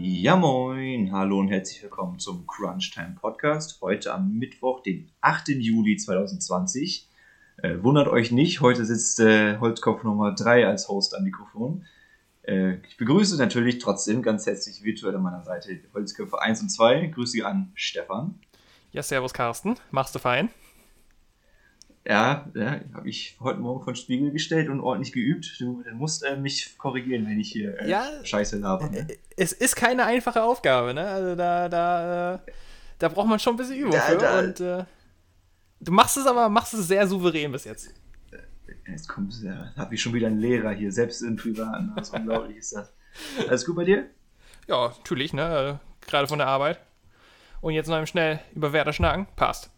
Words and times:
Ja 0.00 0.36
moin, 0.36 1.10
hallo 1.10 1.40
und 1.40 1.48
herzlich 1.48 1.82
willkommen 1.82 2.20
zum 2.20 2.46
Crunch 2.46 2.92
Time 2.92 3.16
Podcast. 3.20 3.80
Heute 3.80 4.14
am 4.14 4.30
Mittwoch, 4.38 4.80
den 4.80 5.10
8. 5.22 5.48
Juli 5.48 5.96
2020. 5.96 7.08
Äh, 7.64 7.82
wundert 7.82 8.06
euch 8.06 8.30
nicht, 8.30 8.60
heute 8.60 8.84
sitzt 8.84 9.18
äh, 9.18 9.58
Holzkopf 9.58 10.04
Nummer 10.04 10.36
3 10.36 10.68
als 10.68 10.88
Host 10.88 11.16
am 11.16 11.24
Mikrofon. 11.24 11.84
Äh, 12.42 12.74
ich 12.86 12.96
begrüße 12.96 13.36
natürlich 13.38 13.80
trotzdem 13.80 14.22
ganz 14.22 14.46
herzlich 14.46 14.84
virtuell 14.84 15.16
an 15.16 15.22
meiner 15.22 15.42
Seite 15.42 15.80
Holzköpfe 15.92 16.40
1 16.40 16.62
und 16.62 16.68
2. 16.68 17.08
Grüße 17.08 17.44
an 17.44 17.72
Stefan. 17.74 18.38
Ja, 18.92 19.02
servus 19.02 19.34
Carsten, 19.34 19.74
machst 19.90 20.14
du 20.14 20.20
fein? 20.20 20.48
Ja, 22.08 22.50
ja 22.54 22.80
habe 22.94 23.08
ich 23.08 23.36
heute 23.38 23.60
Morgen 23.60 23.84
von 23.84 23.94
Spiegel 23.94 24.30
gestellt 24.32 24.70
und 24.70 24.80
ordentlich 24.80 25.12
geübt. 25.12 25.60
Du, 25.60 25.84
musst 25.92 26.24
äh, 26.24 26.38
mich 26.38 26.78
korrigieren, 26.78 27.26
wenn 27.26 27.38
ich 27.38 27.52
hier 27.52 27.78
äh, 27.80 27.90
ja, 27.90 28.06
Scheiße 28.24 28.56
laber. 28.56 28.88
Ne? 28.88 29.06
Es 29.36 29.52
ist 29.52 29.76
keine 29.76 30.06
einfache 30.06 30.42
Aufgabe, 30.42 30.94
ne? 30.94 31.06
Also 31.06 31.36
da, 31.36 31.68
da, 31.68 32.34
äh, 32.36 32.38
da 32.98 33.08
braucht 33.08 33.28
man 33.28 33.38
schon 33.38 33.54
ein 33.54 33.56
bisschen 33.58 33.76
Übung 33.76 33.92
da, 33.92 34.00
für. 34.00 34.16
Da, 34.16 34.38
und 34.38 34.60
äh, 34.60 34.84
du 35.80 35.92
machst 35.92 36.16
es 36.16 36.26
aber, 36.26 36.48
machst 36.48 36.72
es 36.72 36.88
sehr 36.88 37.06
souverän 37.06 37.52
bis 37.52 37.64
jetzt. 37.64 37.92
Jetzt 38.86 39.06
kommt 39.06 39.34
ja, 39.42 39.70
habe 39.76 39.94
ich 39.94 40.00
schon 40.00 40.14
wieder 40.14 40.28
einen 40.28 40.38
Lehrer 40.38 40.70
hier, 40.70 40.90
selbst 40.90 41.20
in 41.20 41.36
Privaten. 41.36 41.92
Was 41.94 42.08
unglaublich 42.08 42.56
ist 42.56 42.74
das. 42.74 42.90
Alles 43.46 43.66
gut 43.66 43.76
bei 43.76 43.84
dir? 43.84 44.06
Ja, 44.66 44.94
natürlich, 44.96 45.34
ne? 45.34 45.78
Gerade 46.06 46.26
von 46.26 46.38
der 46.38 46.48
Arbeit. 46.48 46.80
Und 47.60 47.74
jetzt 47.74 47.88
noch 47.88 47.98
eben 47.98 48.06
schnell 48.06 48.40
über 48.54 48.72
Werder 48.72 48.94
schnacken. 48.94 49.26
Passt. 49.36 49.70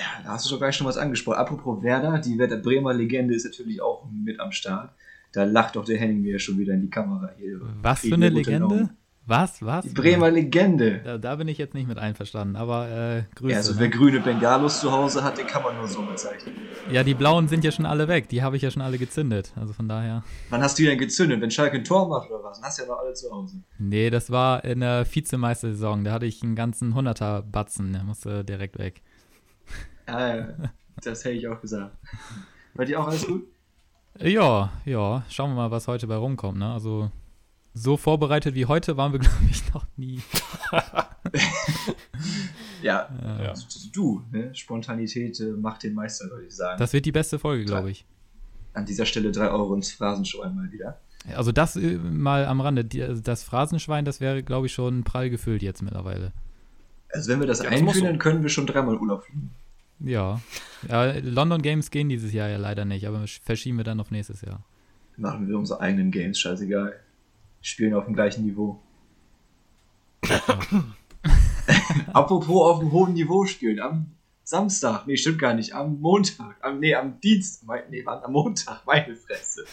Ja, 0.00 0.22
da 0.24 0.30
hast 0.30 0.46
du 0.46 0.48
sogar 0.48 0.72
schon 0.72 0.86
was 0.86 0.96
angesprochen. 0.96 1.36
Apropos 1.36 1.82
Werder, 1.82 2.18
die 2.18 2.38
Werder 2.38 2.56
Bremer 2.56 2.94
Legende 2.94 3.34
ist 3.34 3.44
natürlich 3.44 3.82
auch 3.82 4.06
mit 4.10 4.40
am 4.40 4.50
Start. 4.50 4.92
Da 5.32 5.44
lacht 5.44 5.76
doch 5.76 5.84
der 5.84 5.98
Henning 5.98 6.22
mir 6.22 6.38
schon 6.38 6.58
wieder 6.58 6.72
in 6.72 6.80
die 6.80 6.90
Kamera 6.90 7.30
hier. 7.36 7.60
Was 7.82 8.00
für 8.00 8.14
eine 8.14 8.30
Legende? 8.30 8.88
Was, 9.26 9.64
was? 9.64 9.84
Die 9.84 9.90
Bremer 9.90 10.30
Legende. 10.30 11.02
Da, 11.04 11.18
da, 11.18 11.36
bin 11.36 11.46
ich 11.46 11.58
jetzt 11.58 11.74
nicht 11.74 11.86
mit 11.86 11.98
einverstanden, 11.98 12.56
aber 12.56 12.88
äh, 12.88 13.22
Grüße. 13.36 13.52
Ja, 13.52 13.58
also 13.58 13.74
ne? 13.74 13.80
wer 13.80 13.88
grüne 13.90 14.20
Bengalos 14.20 14.80
zu 14.80 14.90
Hause 14.90 15.22
hat, 15.22 15.38
den 15.38 15.46
kann 15.46 15.62
man 15.62 15.76
nur 15.76 15.86
so 15.86 16.02
bezeichnen. 16.02 16.54
Ja, 16.90 17.04
die 17.04 17.14
blauen 17.14 17.46
sind 17.46 17.62
ja 17.62 17.70
schon 17.70 17.86
alle 17.86 18.08
weg. 18.08 18.28
Die 18.30 18.42
habe 18.42 18.56
ich 18.56 18.62
ja 18.62 18.70
schon 18.72 18.82
alle 18.82 18.98
gezündet. 18.98 19.52
Also 19.54 19.72
von 19.72 19.88
daher. 19.88 20.24
Wann 20.48 20.62
hast 20.62 20.78
du 20.78 20.82
die 20.82 20.88
denn 20.88 20.98
gezündet? 20.98 21.40
Wenn 21.40 21.50
Schalke 21.50 21.76
ein 21.76 21.84
Tor 21.84 22.08
macht 22.08 22.30
oder 22.30 22.42
was? 22.42 22.58
Dann 22.58 22.66
hast 22.66 22.78
du 22.78 22.82
ja 22.82 22.88
noch 22.88 22.98
alle 22.98 23.12
zu 23.12 23.30
Hause. 23.30 23.62
Nee, 23.78 24.10
das 24.10 24.30
war 24.30 24.64
in 24.64 24.80
der 24.80 25.06
Vizemeistersaison. 25.06 26.02
Da 26.02 26.12
hatte 26.12 26.26
ich 26.26 26.42
einen 26.42 26.56
ganzen 26.56 26.94
100er 26.94 27.42
Batzen. 27.42 27.92
Der 27.92 28.02
musste 28.02 28.42
direkt 28.42 28.78
weg. 28.78 29.02
Ah, 30.10 30.36
ja, 30.36 30.48
das 31.02 31.24
hätte 31.24 31.36
ich 31.36 31.46
auch 31.48 31.60
gesagt. 31.60 31.96
War 32.74 32.84
dir 32.84 33.00
auch 33.00 33.06
alles 33.06 33.26
gut? 33.26 33.46
Ja, 34.18 34.72
ja. 34.84 35.24
Schauen 35.28 35.50
wir 35.50 35.56
mal, 35.56 35.70
was 35.70 35.86
heute 35.88 36.06
bei 36.06 36.16
rumkommt. 36.16 36.58
Ne? 36.58 36.72
Also 36.72 37.10
so 37.74 37.96
vorbereitet 37.96 38.54
wie 38.54 38.66
heute 38.66 38.96
waren 38.96 39.12
wir, 39.12 39.18
glaube 39.20 39.36
ich, 39.48 39.72
noch 39.72 39.86
nie. 39.96 40.20
ja, 42.82 43.08
ja, 43.42 43.54
du, 43.92 44.24
ne? 44.32 44.54
Spontanität 44.54 45.38
äh, 45.40 45.52
macht 45.52 45.84
den 45.84 45.94
Meister, 45.94 46.28
würde 46.30 46.46
ich 46.46 46.56
sagen. 46.56 46.78
Das 46.78 46.92
wird 46.92 47.06
die 47.06 47.12
beste 47.12 47.38
Folge, 47.38 47.64
glaube 47.64 47.90
ich. 47.90 48.04
An 48.72 48.86
dieser 48.86 49.06
Stelle 49.06 49.30
3 49.30 49.50
Euro 49.50 49.74
ins 49.74 49.92
Phrasenschwein 49.92 50.54
mal 50.54 50.70
wieder. 50.72 50.98
Also 51.36 51.52
das 51.52 51.76
äh, 51.76 51.98
mal 51.98 52.46
am 52.46 52.60
Rande, 52.60 52.86
also 53.06 53.22
das 53.22 53.44
Phrasenschwein, 53.44 54.04
das 54.04 54.20
wäre, 54.20 54.42
glaube 54.42 54.66
ich, 54.66 54.72
schon 54.72 55.04
prall 55.04 55.30
gefüllt 55.30 55.62
jetzt 55.62 55.82
mittlerweile. 55.82 56.32
Also 57.12 57.30
wenn 57.30 57.40
wir 57.40 57.46
das 57.46 57.62
ja, 57.62 57.70
einführen, 57.70 58.04
dann 58.04 58.18
können 58.18 58.42
wir 58.42 58.50
schon 58.50 58.66
dreimal 58.66 58.96
Urlaub 58.96 59.24
fliegen. 59.24 59.50
Ja. 60.00 60.40
ja. 60.88 61.12
London 61.22 61.62
Games 61.62 61.90
gehen 61.90 62.08
dieses 62.08 62.32
Jahr 62.32 62.48
ja 62.48 62.56
leider 62.56 62.84
nicht, 62.84 63.06
aber 63.06 63.24
verschieben 63.26 63.76
wir 63.76 63.84
dann 63.84 64.00
auf 64.00 64.10
nächstes 64.10 64.40
Jahr. 64.42 64.64
Machen 65.16 65.48
wir 65.48 65.58
unsere 65.58 65.80
eigenen 65.80 66.10
Games, 66.10 66.40
scheißegal 66.40 66.94
spielen 67.60 67.94
auf 67.94 68.06
dem 68.06 68.14
gleichen 68.14 68.44
Niveau. 68.44 68.80
Apropos 72.12 72.70
auf 72.70 72.80
dem 72.80 72.92
hohen 72.92 73.14
Niveau 73.14 73.44
spielen, 73.44 73.80
am 73.80 74.12
Samstag, 74.44 75.06
nee, 75.06 75.16
stimmt 75.16 75.38
gar 75.38 75.54
nicht, 75.54 75.74
am 75.74 76.00
Montag, 76.00 76.56
am, 76.62 76.80
nee, 76.80 76.94
am 76.94 77.20
Dienstag, 77.20 77.90
nee, 77.90 78.04
waren 78.04 78.24
am 78.24 78.32
Montag, 78.32 78.84
meine 78.86 79.14
Fresse, 79.14 79.64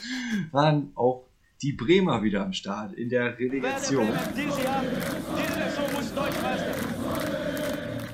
waren 0.51 0.91
auch 0.95 1.25
die 1.61 1.73
Bremer 1.73 2.21
wieder 2.21 2.43
am 2.43 2.53
Start 2.53 2.93
in 2.93 3.09
der 3.09 3.39
Relegation. 3.39 4.07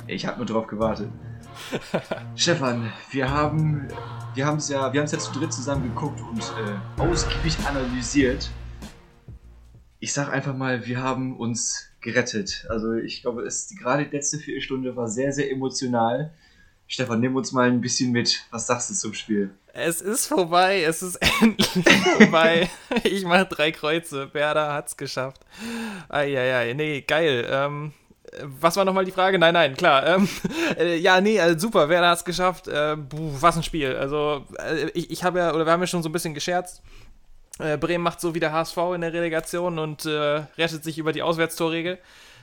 Ich 0.07 0.25
habe 0.25 0.37
nur 0.37 0.45
drauf 0.45 0.67
gewartet. 0.67 1.09
Stefan, 2.35 2.91
wir 3.11 3.29
haben 3.29 3.87
wir 4.35 4.47
es 4.53 4.69
ja, 4.69 4.91
ja 4.91 5.05
zu 5.05 5.31
dritt 5.31 5.53
zusammen 5.53 5.83
geguckt 5.93 6.19
und 6.21 6.41
äh, 6.41 7.01
ausgiebig 7.01 7.57
analysiert 7.67 8.49
ich 10.03 10.11
sag 10.11 10.27
einfach 10.33 10.53
mal, 10.53 10.85
wir 10.85 11.01
haben 11.01 11.37
uns 11.37 11.89
gerettet. 12.01 12.65
Also 12.67 12.91
ich 12.91 13.21
glaube, 13.21 13.43
es, 13.43 13.73
gerade 13.79 14.03
die 14.03 14.13
letzte 14.13 14.37
Viertelstunde 14.37 14.97
war 14.97 15.07
sehr, 15.07 15.31
sehr 15.31 15.49
emotional. 15.49 16.33
Stefan, 16.87 17.21
nimm 17.21 17.37
uns 17.37 17.53
mal 17.53 17.69
ein 17.69 17.79
bisschen 17.79 18.11
mit. 18.11 18.45
Was 18.51 18.67
sagst 18.67 18.89
du 18.89 18.95
zum 18.95 19.13
Spiel? 19.13 19.51
Es 19.71 20.01
ist 20.01 20.27
vorbei, 20.27 20.83
es 20.83 21.01
ist 21.03 21.15
endlich 21.41 21.97
vorbei. 22.17 22.69
ich 23.05 23.23
mache 23.23 23.45
drei 23.45 23.71
Kreuze. 23.71 24.33
Werder 24.33 24.73
hat's 24.73 24.97
geschafft. 24.97 25.39
Eieiei, 26.09 26.73
nee, 26.73 26.99
geil. 26.99 27.47
Ähm, 27.49 27.93
was 28.59 28.75
war 28.75 28.85
nochmal 28.85 29.05
die 29.05 29.11
Frage? 29.11 29.39
Nein, 29.39 29.53
nein, 29.53 29.75
klar. 29.75 30.05
Ähm, 30.05 30.29
äh, 30.77 30.97
ja, 30.97 31.21
nee, 31.21 31.39
also 31.39 31.57
super, 31.59 31.89
Werder 31.89 32.09
hat's 32.09 32.25
geschafft. 32.25 32.67
Äh, 32.67 32.95
buh, 32.97 33.31
was 33.39 33.57
ein 33.57 33.63
Spiel. 33.63 33.95
Also, 33.95 34.45
äh, 34.57 34.89
ich, 34.93 35.11
ich 35.11 35.23
habe 35.23 35.39
ja, 35.39 35.53
oder 35.53 35.65
wir 35.65 35.71
haben 35.71 35.81
ja 35.81 35.87
schon 35.87 36.03
so 36.03 36.09
ein 36.09 36.13
bisschen 36.13 36.33
gescherzt 36.33 36.81
äh, 37.59 37.77
Bremen 37.77 38.03
macht 38.03 38.19
so 38.19 38.33
wie 38.33 38.39
der 38.39 38.51
HSV 38.51 38.77
in 38.95 39.01
der 39.01 39.13
Relegation 39.13 39.79
und 39.79 40.05
äh, 40.05 40.43
rettet 40.57 40.83
sich 40.83 40.97
über 40.97 41.11
die 41.13 41.21
Auswärtstorregel. 41.21 41.99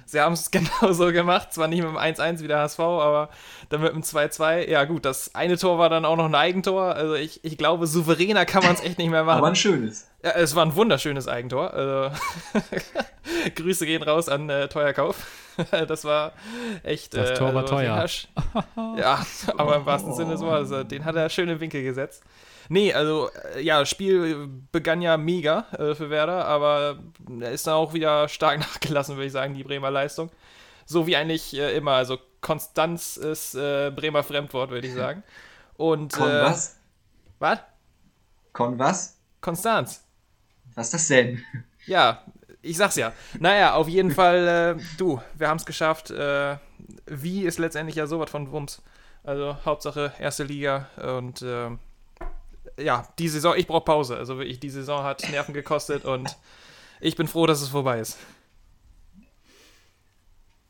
Sie 0.06 0.20
haben 0.20 0.32
es 0.32 0.50
genauso 0.50 1.12
gemacht, 1.12 1.52
zwar 1.52 1.68
nicht 1.68 1.82
mit 1.82 1.88
dem 1.88 1.98
1-1 1.98 2.40
wie 2.40 2.48
der 2.48 2.58
HSV, 2.58 2.80
aber 2.80 3.28
dann 3.68 3.80
mit 3.80 3.92
dem 3.92 4.02
2-2. 4.02 4.68
Ja, 4.68 4.84
gut, 4.84 5.04
das 5.04 5.34
eine 5.34 5.56
Tor 5.56 5.78
war 5.78 5.88
dann 5.88 6.04
auch 6.04 6.16
noch 6.16 6.26
ein 6.26 6.34
Eigentor. 6.34 6.94
Also 6.94 7.14
ich, 7.14 7.44
ich 7.44 7.58
glaube, 7.58 7.86
souveräner 7.86 8.44
kann 8.44 8.64
man 8.64 8.74
es 8.74 8.82
echt 8.82 8.98
nicht 8.98 9.10
mehr 9.10 9.24
machen. 9.24 9.38
aber 9.38 9.48
ein 9.48 9.56
schönes. 9.56 10.08
Ja, 10.22 10.30
es 10.32 10.54
war 10.54 10.64
ein 10.64 10.74
wunderschönes 10.74 11.28
Eigentor. 11.28 11.72
Also 11.72 12.16
Grüße 13.54 13.86
gehen 13.86 14.02
raus 14.02 14.28
an 14.28 14.48
äh, 14.48 14.68
Teuerkauf. 14.68 15.26
das 15.70 16.04
war 16.04 16.32
echt. 16.82 17.14
Das 17.14 17.38
Tor 17.38 17.54
war 17.54 17.62
also, 17.62 17.74
teuer. 17.74 18.06
Ja, 18.96 19.24
aber 19.56 19.76
im 19.76 19.86
wahrsten 19.86 20.14
Sinne 20.14 20.36
so. 20.36 20.48
Also, 20.48 20.84
den 20.84 21.04
hat 21.04 21.16
er 21.16 21.28
schön 21.28 21.48
im 21.48 21.60
Winkel 21.60 21.82
gesetzt. 21.82 22.22
Nee, 22.68 22.92
also 22.92 23.30
äh, 23.54 23.62
ja, 23.62 23.84
Spiel 23.84 24.48
begann 24.70 25.02
ja 25.02 25.16
mega 25.16 25.66
äh, 25.72 25.94
für 25.94 26.08
Werder, 26.08 26.44
aber 26.44 27.00
er 27.40 27.50
ist 27.50 27.66
dann 27.66 27.74
auch 27.74 27.92
wieder 27.94 28.28
stark 28.28 28.60
nachgelassen, 28.60 29.16
würde 29.16 29.26
ich 29.26 29.32
sagen, 29.32 29.54
die 29.54 29.64
Bremer 29.64 29.90
Leistung. 29.90 30.30
So 30.86 31.06
wie 31.06 31.16
eigentlich 31.16 31.56
äh, 31.58 31.76
immer. 31.76 31.92
Also 31.92 32.18
Konstanz 32.40 33.16
ist 33.16 33.54
äh, 33.54 33.90
Bremer 33.94 34.22
Fremdwort, 34.22 34.70
würde 34.70 34.86
ich 34.86 34.94
sagen. 34.94 35.22
Und, 35.76 36.12
Kon 36.12 36.28
äh, 36.28 36.42
was? 36.42 36.76
Was? 37.38 37.58
Kon 38.52 38.78
was? 38.78 39.16
Konstanz. 39.40 40.04
Was 40.74 40.86
ist 40.86 40.94
das 40.94 41.08
denn? 41.08 41.42
Ja, 41.86 42.24
ich 42.62 42.76
sag's 42.76 42.96
ja. 42.96 43.12
Naja, 43.38 43.74
auf 43.74 43.88
jeden 43.88 44.10
Fall, 44.10 44.76
äh, 44.78 44.82
du, 44.98 45.20
wir 45.36 45.48
haben's 45.48 45.64
geschafft. 45.64 46.10
Äh, 46.10 46.56
wie 47.06 47.44
ist 47.44 47.58
letztendlich 47.58 47.96
ja 47.96 48.06
sowas 48.06 48.30
von 48.30 48.50
Wumms. 48.52 48.82
Also 49.22 49.56
Hauptsache 49.64 50.12
erste 50.18 50.44
Liga 50.44 50.88
und 51.18 51.42
äh, 51.42 51.70
ja, 52.78 53.06
die 53.18 53.28
Saison, 53.28 53.54
ich 53.56 53.66
brauche 53.66 53.84
Pause. 53.84 54.16
Also 54.16 54.38
wirklich, 54.38 54.60
die 54.60 54.70
Saison 54.70 55.04
hat 55.04 55.28
Nerven 55.30 55.52
gekostet 55.54 56.04
und 56.04 56.36
ich 57.00 57.16
bin 57.16 57.28
froh, 57.28 57.46
dass 57.46 57.60
es 57.60 57.68
vorbei 57.68 58.00
ist. 58.00 58.18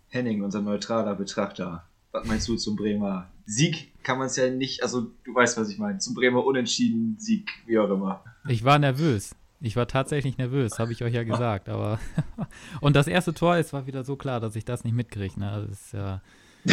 Henning, 0.09 0.43
unser 0.43 0.61
neutraler 0.61 1.15
Betrachter, 1.15 1.85
was 2.11 2.27
meinst 2.27 2.49
du 2.49 2.57
zum 2.57 2.75
Bremer 2.75 3.31
Sieg? 3.47 3.93
Kann 4.03 4.19
man 4.19 4.27
es 4.27 4.37
ja 4.37 4.51
nicht, 4.51 4.83
also 4.83 5.07
du 5.25 5.35
weißt, 5.35 5.57
was 5.57 5.69
ich 5.69 5.79
meine. 5.79 5.99
Zum 5.99 6.15
Bremer 6.15 6.45
Unentschieden 6.45 7.17
Sieg, 7.21 7.49
wie 7.67 7.79
auch 7.79 7.91
immer. 7.91 8.25
Ich 8.49 8.65
war 8.65 8.79
nervös. 8.81 9.37
Ich 9.61 9.77
war 9.77 9.87
tatsächlich 9.87 10.39
nervös, 10.39 10.79
habe 10.79 10.93
ich 10.93 11.05
euch 11.05 11.13
ja 11.13 11.23
gesagt. 11.23 11.69
Aber 11.69 11.99
und 12.81 12.97
das 12.97 13.07
erste 13.07 13.35
Tor, 13.35 13.57
es 13.57 13.73
war 13.73 13.87
wieder 13.87 14.05
so 14.05 14.17
klar, 14.17 14.41
dass 14.41 14.57
ich 14.57 14.65
das 14.65 14.85
nicht 14.85 14.95
mitkriege. 14.95 15.39
Ne? 15.39 15.67
Das 15.69 15.81
ist 15.81 15.93
ja, 15.93 16.23
ja 16.65 16.73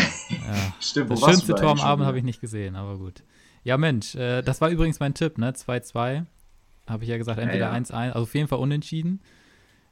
Stimmt, 0.80 1.12
das 1.12 1.20
schönste 1.20 1.56
Tor 1.56 1.72
am 1.72 1.82
Abend 1.82 2.06
habe 2.06 2.18
ich 2.18 2.24
nicht 2.24 2.40
gesehen, 2.40 2.76
aber 2.76 2.98
gut. 2.98 3.24
Ja, 3.64 3.78
Mensch, 3.78 4.16
äh, 4.16 4.42
das 4.42 4.62
war 4.62 4.70
übrigens 4.70 5.00
mein 5.02 5.14
Tipp, 5.14 5.38
ne? 5.38 5.52
2-2. 5.52 6.26
Habe 6.88 7.04
ich 7.04 7.10
ja 7.10 7.18
gesagt, 7.18 7.40
entweder 7.40 7.74
1-1, 7.74 7.92
ja, 7.92 8.06
ja. 8.06 8.12
also 8.14 8.24
auf 8.24 8.34
jeden 8.34 8.48
Fall 8.48 8.60
unentschieden. 8.60 9.20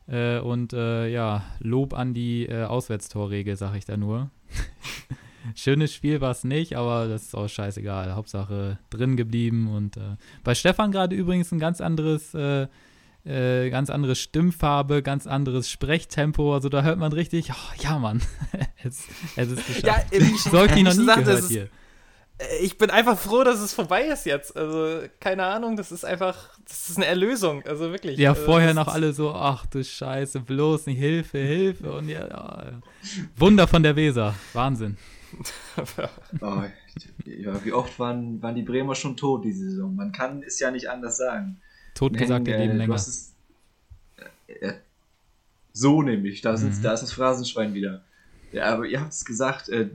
Äh, 0.07 0.39
und 0.39 0.71
äh, 0.71 1.07
ja, 1.09 1.43
Lob 1.59 1.93
an 1.93 2.13
die 2.13 2.45
äh, 2.45 2.63
Auswärtstorregel, 2.63 3.57
sage 3.57 3.77
ich 3.77 3.85
da 3.85 3.97
nur. 3.97 4.29
Schönes 5.55 5.93
Spiel 5.93 6.21
war 6.21 6.31
es 6.31 6.43
nicht, 6.43 6.75
aber 6.75 7.07
das 7.07 7.23
ist 7.23 7.35
auch 7.35 7.47
scheißegal. 7.47 8.15
Hauptsache 8.15 8.79
drin 8.89 9.17
geblieben. 9.17 9.67
Und 9.67 9.97
äh, 9.97 10.15
bei 10.43 10.55
Stefan 10.55 10.91
gerade 10.91 11.15
übrigens 11.15 11.51
ein 11.51 11.59
ganz 11.59 11.81
anderes, 11.81 12.33
äh, 13.25 13.69
ganz 13.69 13.89
andere 13.89 14.15
Stimmfarbe, 14.15 15.01
ganz 15.01 15.27
anderes 15.27 15.69
Sprechtempo. 15.69 16.53
Also 16.53 16.69
da 16.69 16.83
hört 16.83 16.99
man 16.99 17.11
richtig, 17.11 17.51
oh, 17.51 17.73
ja 17.81 17.97
Mann, 17.97 18.21
es, 18.83 19.03
es 19.35 19.51
ist 19.51 19.67
geschafft. 19.67 19.85
Ja, 19.85 19.97
ich, 20.11 20.43
so 20.43 20.59
habe 20.59 20.67
ich 20.67 20.83
noch 20.83 20.93
nie 20.93 21.05
gehört 21.05 21.47
hier 21.47 21.69
äh, 22.37 22.57
ich 22.61 22.77
bin 22.77 22.89
einfach 22.89 23.17
froh, 23.17 23.45
dass 23.45 23.61
es 23.61 23.73
vorbei 23.73 24.03
ist 24.07 24.25
jetzt. 24.25 24.57
Also, 24.57 25.07
keine 25.21 25.45
Ahnung, 25.45 25.77
das 25.77 25.93
ist 25.93 26.03
einfach, 26.03 26.49
das 26.67 26.89
ist 26.89 26.97
eine 26.97 27.05
Erlösung. 27.05 27.63
Also 27.65 27.91
wirklich. 27.91 28.19
Ja, 28.19 28.31
also, 28.31 28.43
vorher 28.43 28.73
noch 28.73 28.89
alle 28.89 29.13
so, 29.13 29.31
ach 29.33 29.65
du 29.67 29.81
Scheiße, 29.81 30.41
bloß 30.41 30.87
nicht 30.87 30.99
Hilfe, 30.99 31.37
Hilfe. 31.37 31.93
Und 31.93 32.09
ja, 32.09 32.27
ja. 32.27 32.81
Wunder 33.37 33.67
von 33.67 33.83
der 33.83 33.95
Weser. 33.95 34.35
Wahnsinn. 34.51 34.97
oh, 36.41 36.63
ja, 37.25 37.65
wie 37.65 37.73
oft 37.73 37.97
waren, 37.99 38.41
waren 38.41 38.55
die 38.55 38.63
Bremer 38.63 38.95
schon 38.95 39.17
tot 39.17 39.45
diese 39.45 39.69
Saison? 39.69 39.95
Man 39.95 40.11
kann 40.11 40.43
es 40.43 40.59
ja 40.59 40.71
nicht 40.71 40.89
anders 40.89 41.17
sagen. 41.17 41.61
Totgesagt, 41.95 42.45
die 42.45 42.51
leben 42.51 42.77
länger. 42.77 42.93
Es, 42.93 43.33
äh, 44.47 44.73
so 45.73 46.01
nämlich, 46.01 46.41
da, 46.41 46.55
mhm. 46.55 46.71
da 46.83 46.93
ist 46.93 47.01
das 47.01 47.11
Phrasenschwein 47.11 47.73
wieder. 47.73 48.03
Ja, 48.51 48.65
aber 48.65 48.85
ihr 48.85 49.01
habt 49.01 49.13
es 49.13 49.25
gesagt, 49.25 49.69
äh, 49.69 49.89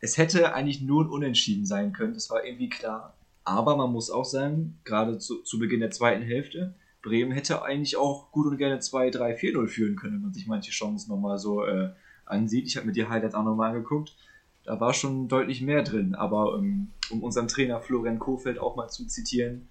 es 0.00 0.18
hätte 0.18 0.52
eigentlich 0.52 0.82
nur 0.82 1.04
ein 1.04 1.10
Unentschieden 1.10 1.64
sein 1.64 1.92
können, 1.92 2.14
das 2.14 2.28
war 2.30 2.44
irgendwie 2.44 2.68
klar. 2.68 3.14
Aber 3.44 3.76
man 3.76 3.92
muss 3.92 4.10
auch 4.10 4.24
sagen, 4.24 4.78
gerade 4.84 5.18
zu, 5.18 5.42
zu 5.42 5.58
Beginn 5.58 5.80
der 5.80 5.92
zweiten 5.92 6.22
Hälfte, 6.22 6.74
Bremen 7.02 7.30
hätte 7.30 7.62
eigentlich 7.62 7.96
auch 7.96 8.32
gut 8.32 8.46
und 8.46 8.56
gerne 8.58 8.80
2, 8.80 9.10
3, 9.10 9.36
4-0 9.36 9.68
führen 9.68 9.96
können, 9.96 10.14
wenn 10.14 10.22
man 10.22 10.34
sich 10.34 10.48
manche 10.48 10.72
Chancen 10.72 11.08
nochmal 11.10 11.38
so 11.38 11.64
äh, 11.64 11.90
ansieht. 12.24 12.66
Ich 12.66 12.76
habe 12.76 12.86
mir 12.86 12.92
die 12.92 13.06
Highlights 13.06 13.36
auch 13.36 13.44
nochmal 13.44 13.70
angeguckt. 13.70 14.16
Da 14.64 14.80
war 14.80 14.92
schon 14.92 15.28
deutlich 15.28 15.62
mehr 15.62 15.84
drin. 15.84 16.16
Aber 16.16 16.54
um, 16.54 16.64
ähm, 16.64 16.88
um 17.10 17.22
unseren 17.22 17.46
Trainer 17.46 17.80
Florian 17.80 18.18
Kofeld 18.18 18.58
auch 18.58 18.74
mal 18.74 18.88
zu 18.88 19.06
zitieren, 19.06 19.68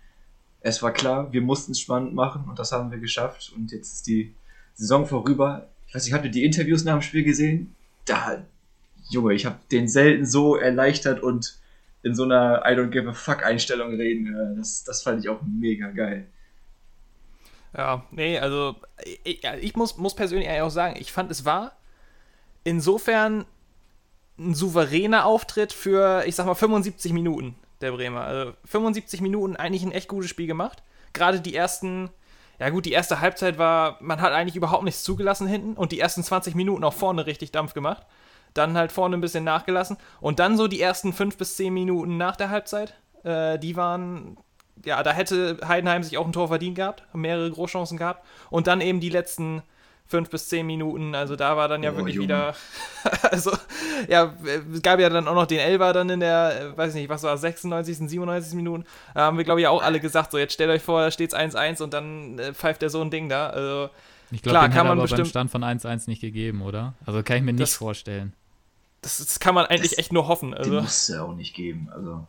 es 0.65 0.81
war 0.81 0.91
klar, 0.91 1.31
wir 1.31 1.41
mussten 1.41 1.73
es 1.73 1.79
spannend 1.79 2.15
machen 2.15 2.45
und 2.49 2.57
das 2.57 2.71
haben 2.71 2.89
wir 2.89 2.97
geschafft. 2.97 3.53
Und 3.55 3.71
jetzt 3.71 3.93
ist 3.93 4.07
die 4.07 4.33
Saison 4.73 5.05
vorüber. 5.05 5.69
Ich 5.87 5.93
weiß 5.93 6.05
nicht, 6.05 6.13
habt 6.13 6.25
ihr 6.25 6.31
die 6.31 6.43
Interviews 6.43 6.83
nach 6.83 6.93
dem 6.93 7.03
Spiel 7.03 7.23
gesehen? 7.23 7.75
Da, 8.05 8.43
Junge, 9.11 9.35
ich 9.35 9.45
habe 9.45 9.59
den 9.71 9.87
selten 9.87 10.25
so 10.25 10.55
erleichtert 10.55 11.21
und 11.21 11.59
in 12.01 12.15
so 12.15 12.23
einer 12.23 12.63
I 12.65 12.73
don't 12.73 12.89
give 12.89 13.07
a 13.07 13.13
fuck 13.13 13.45
Einstellung 13.45 13.93
reden. 13.93 14.55
Das, 14.57 14.83
das 14.83 15.03
fand 15.03 15.23
ich 15.23 15.29
auch 15.29 15.39
mega 15.43 15.91
geil. 15.91 16.25
Ja, 17.77 18.03
nee, 18.09 18.39
also 18.39 18.75
ich, 19.23 19.43
ich 19.61 19.75
muss, 19.75 19.97
muss 19.97 20.15
persönlich 20.15 20.49
auch 20.49 20.71
sagen, 20.71 20.95
ich 20.99 21.11
fand 21.11 21.29
es 21.29 21.45
war 21.45 21.77
insofern 22.63 23.45
ein 24.39 24.55
souveräner 24.55 25.25
Auftritt 25.25 25.73
für, 25.73 26.23
ich 26.25 26.33
sag 26.33 26.47
mal, 26.47 26.55
75 26.55 27.13
Minuten 27.13 27.55
der 27.81 27.91
Bremer. 27.91 28.21
Also 28.21 28.53
75 28.65 29.21
Minuten 29.21 29.55
eigentlich 29.55 29.83
ein 29.83 29.91
echt 29.91 30.07
gutes 30.07 30.29
Spiel 30.29 30.47
gemacht. 30.47 30.83
Gerade 31.13 31.39
die 31.39 31.55
ersten, 31.55 32.09
ja 32.59 32.69
gut, 32.69 32.85
die 32.85 32.91
erste 32.91 33.21
Halbzeit 33.21 33.57
war, 33.57 33.97
man 34.01 34.21
hat 34.21 34.33
eigentlich 34.33 34.55
überhaupt 34.55 34.83
nichts 34.83 35.03
zugelassen 35.03 35.47
hinten 35.47 35.73
und 35.73 35.91
die 35.91 35.99
ersten 35.99 36.23
20 36.23 36.55
Minuten 36.55 36.83
auch 36.83 36.93
vorne 36.93 37.25
richtig 37.25 37.51
Dampf 37.51 37.73
gemacht 37.73 38.05
dann 38.55 38.77
halt 38.77 38.91
vorne 38.91 39.15
ein 39.15 39.21
bisschen 39.21 39.43
nachgelassen 39.43 39.97
und 40.19 40.39
dann 40.39 40.57
so 40.57 40.67
die 40.67 40.81
ersten 40.81 41.13
fünf 41.13 41.37
bis 41.37 41.55
zehn 41.55 41.73
Minuten 41.73 42.17
nach 42.17 42.35
der 42.35 42.49
Halbzeit, 42.49 42.95
äh, 43.23 43.59
die 43.59 43.75
waren, 43.75 44.37
ja, 44.83 45.03
da 45.03 45.11
hätte 45.11 45.59
Heidenheim 45.67 46.01
sich 46.01 46.17
auch 46.17 46.25
ein 46.25 46.33
Tor 46.33 46.47
verdient 46.47 46.75
gehabt, 46.75 47.03
mehrere 47.13 47.51
Großchancen 47.51 47.97
gehabt 47.97 48.25
und 48.49 48.67
dann 48.67 48.81
eben 48.81 48.99
die 48.99 49.09
letzten 49.09 49.61
fünf 50.07 50.29
bis 50.29 50.47
zehn 50.49 50.65
Minuten, 50.65 51.15
also 51.15 51.35
da 51.35 51.57
war 51.57 51.67
dann 51.67 51.83
ja 51.83 51.91
oh, 51.91 51.97
wirklich 51.97 52.15
Junge. 52.15 52.27
wieder, 52.27 52.55
also 53.31 53.51
ja, 54.07 54.33
es 54.73 54.81
gab 54.81 54.99
ja 54.99 55.09
dann 55.09 55.27
auch 55.27 55.33
noch 55.33 55.47
den 55.47 55.59
Elber 55.59 55.93
dann 55.93 56.09
in 56.09 56.19
der, 56.19 56.73
weiß 56.75 56.93
nicht, 56.93 57.09
was 57.09 57.23
war 57.23 57.37
96., 57.37 58.09
97. 58.09 58.53
Minuten, 58.53 58.85
da 59.13 59.21
haben 59.21 59.37
wir 59.37 59.43
glaube 59.43 59.61
ich 59.61 59.67
auch 59.67 59.81
alle 59.81 59.99
gesagt, 59.99 60.31
so 60.31 60.37
jetzt 60.37 60.53
stellt 60.53 60.69
euch 60.69 60.81
vor, 60.81 61.01
da 61.01 61.11
steht 61.11 61.33
es 61.33 61.37
1-1 61.37 61.81
und 61.81 61.93
dann 61.93 62.39
äh, 62.39 62.53
pfeift 62.53 62.81
der 62.81 62.89
so 62.89 63.01
ein 63.01 63.09
Ding 63.09 63.29
da, 63.29 63.49
also 63.49 63.89
ich 64.31 64.41
glaube, 64.41 64.67
den 64.67 64.73
kann 64.73 64.87
man 64.87 64.97
aber 64.97 65.03
bestimmt, 65.03 65.33
beim 65.33 65.47
Stand 65.49 65.51
von 65.51 65.63
1-1 65.63 66.09
nicht 66.09 66.21
gegeben, 66.21 66.61
oder? 66.61 66.93
Also 67.05 67.21
kann 67.23 67.37
ich 67.37 67.43
mir 67.43 67.53
nicht 67.53 67.73
vorstellen 67.73 68.33
das, 69.05 69.19
das 69.19 69.39
kann 69.39 69.53
man 69.53 69.67
eigentlich 69.67 69.91
das, 69.91 69.99
echt 69.99 70.11
nur 70.11 70.27
hoffen. 70.27 70.53
Also. 70.53 70.81
muss 70.81 71.03
es 71.03 71.07
ja 71.09 71.21
auch 71.23 71.35
nicht 71.35 71.53
geben. 71.53 71.89
Also. 71.93 72.27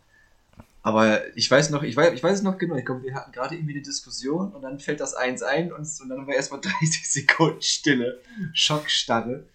Aber 0.87 1.37
ich 1.37 1.50
weiß 1.50 1.71
noch, 1.71 1.83
ich 1.83 1.97
weiß, 1.97 2.12
ich 2.15 2.23
weiß 2.23 2.38
es 2.38 2.43
noch 2.44 2.59
genau, 2.59 2.77
ich 2.77 2.85
glaube, 2.85 3.03
wir 3.03 3.12
hatten 3.12 3.33
gerade 3.33 3.56
irgendwie 3.56 3.73
eine 3.73 3.83
Diskussion 3.83 4.53
und 4.53 4.62
dann 4.62 4.79
fällt 4.79 5.00
das 5.00 5.15
1 5.15 5.43
ein 5.43 5.73
und, 5.73 5.81
und 6.00 6.09
dann 6.09 6.29
war 6.29 6.35
erstmal 6.35 6.61
30 6.81 7.11
Sekunden 7.11 7.61
Stille, 7.61 8.21
Schockstarre. 8.53 9.49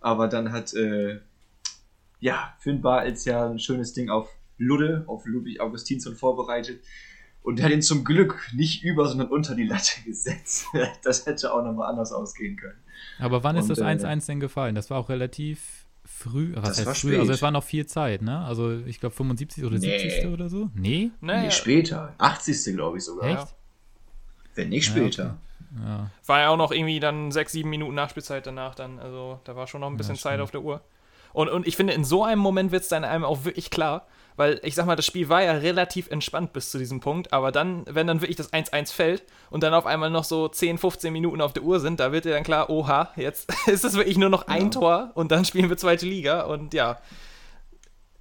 Aber 0.00 0.26
dann 0.26 0.50
hat, 0.50 0.74
äh, 0.74 1.20
ja, 2.18 2.56
Finn 2.58 2.82
Bartels 2.82 3.24
ja 3.24 3.48
ein 3.48 3.60
schönes 3.60 3.92
Ding 3.92 4.10
auf 4.10 4.28
Ludde, 4.58 5.04
auf 5.06 5.24
Ludwig 5.26 5.60
Augustinsson 5.60 6.16
vorbereitet. 6.16 6.82
Und 7.44 7.62
hat 7.62 7.70
ihn 7.70 7.80
zum 7.80 8.04
Glück 8.04 8.50
nicht 8.52 8.82
über, 8.82 9.06
sondern 9.06 9.28
unter 9.28 9.54
die 9.54 9.68
Latte 9.68 10.00
gesetzt. 10.04 10.66
das 11.04 11.24
hätte 11.24 11.54
auch 11.54 11.62
nochmal 11.62 11.88
anders 11.88 12.10
ausgehen 12.10 12.56
können. 12.56 12.80
Aber 13.20 13.44
wann 13.44 13.54
und, 13.54 13.62
ist 13.62 13.70
das 13.70 13.78
1-1 13.78 14.24
äh, 14.24 14.26
denn 14.26 14.40
gefallen? 14.40 14.74
Das 14.74 14.90
war 14.90 14.98
auch 14.98 15.08
relativ 15.08 15.83
früh, 16.04 16.52
was 16.56 16.78
das 16.78 16.86
heißt 16.86 17.00
früh? 17.00 17.18
Also 17.18 17.32
es 17.32 17.42
war 17.42 17.50
noch 17.50 17.64
viel 17.64 17.86
Zeit, 17.86 18.22
ne? 18.22 18.44
Also 18.44 18.78
ich 18.86 19.00
glaube 19.00 19.14
75 19.14 19.64
oder 19.64 19.78
nee. 19.78 19.98
70. 19.98 20.26
oder 20.26 20.48
so. 20.48 20.70
Nee? 20.74 21.10
Nee, 21.20 21.50
später. 21.50 22.14
80. 22.18 22.74
glaube 22.74 22.98
ich 22.98 23.04
sogar. 23.04 23.28
Echt? 23.28 23.54
Wenn 24.54 24.68
nicht 24.68 24.86
später. 24.86 25.38
Ja, 25.76 25.88
ja. 25.88 26.10
War 26.26 26.40
ja 26.40 26.48
auch 26.50 26.56
noch 26.56 26.70
irgendwie 26.70 27.00
dann 27.00 27.32
6, 27.32 27.52
7 27.52 27.68
Minuten 27.68 27.94
Nachspielzeit 27.94 28.46
danach 28.46 28.74
dann. 28.74 28.98
Also 28.98 29.40
da 29.44 29.56
war 29.56 29.66
schon 29.66 29.80
noch 29.80 29.88
ein 29.88 29.96
bisschen 29.96 30.16
ja, 30.16 30.20
Zeit 30.20 30.40
auf 30.40 30.50
der 30.50 30.62
Uhr. 30.62 30.82
Und, 31.32 31.48
und 31.48 31.66
ich 31.66 31.76
finde, 31.76 31.94
in 31.94 32.04
so 32.04 32.22
einem 32.22 32.40
Moment 32.40 32.70
wird 32.70 32.84
es 32.84 32.88
dann 32.88 33.04
einem 33.04 33.24
auch 33.24 33.44
wirklich 33.44 33.70
klar, 33.70 34.06
weil 34.36 34.60
ich 34.64 34.74
sag 34.74 34.86
mal, 34.86 34.96
das 34.96 35.06
Spiel 35.06 35.28
war 35.28 35.42
ja 35.42 35.52
relativ 35.52 36.10
entspannt 36.10 36.52
bis 36.52 36.70
zu 36.70 36.78
diesem 36.78 37.00
Punkt, 37.00 37.32
aber 37.32 37.52
dann, 37.52 37.84
wenn 37.86 38.06
dann 38.06 38.20
wirklich 38.20 38.36
das 38.36 38.52
1-1 38.52 38.92
fällt 38.92 39.22
und 39.50 39.62
dann 39.62 39.74
auf 39.74 39.86
einmal 39.86 40.10
noch 40.10 40.24
so 40.24 40.48
10, 40.48 40.78
15 40.78 41.12
Minuten 41.12 41.40
auf 41.40 41.52
der 41.52 41.62
Uhr 41.62 41.80
sind, 41.80 42.00
da 42.00 42.12
wird 42.12 42.24
dir 42.24 42.32
dann 42.32 42.42
klar, 42.42 42.70
oha, 42.70 43.10
jetzt 43.16 43.52
ist 43.66 43.84
es 43.84 43.94
wirklich 43.94 44.18
nur 44.18 44.30
noch 44.30 44.48
ein 44.48 44.64
ja. 44.64 44.70
Tor 44.70 45.10
und 45.14 45.30
dann 45.30 45.44
spielen 45.44 45.68
wir 45.68 45.76
zweite 45.76 46.06
Liga 46.06 46.42
und 46.42 46.74
ja. 46.74 46.98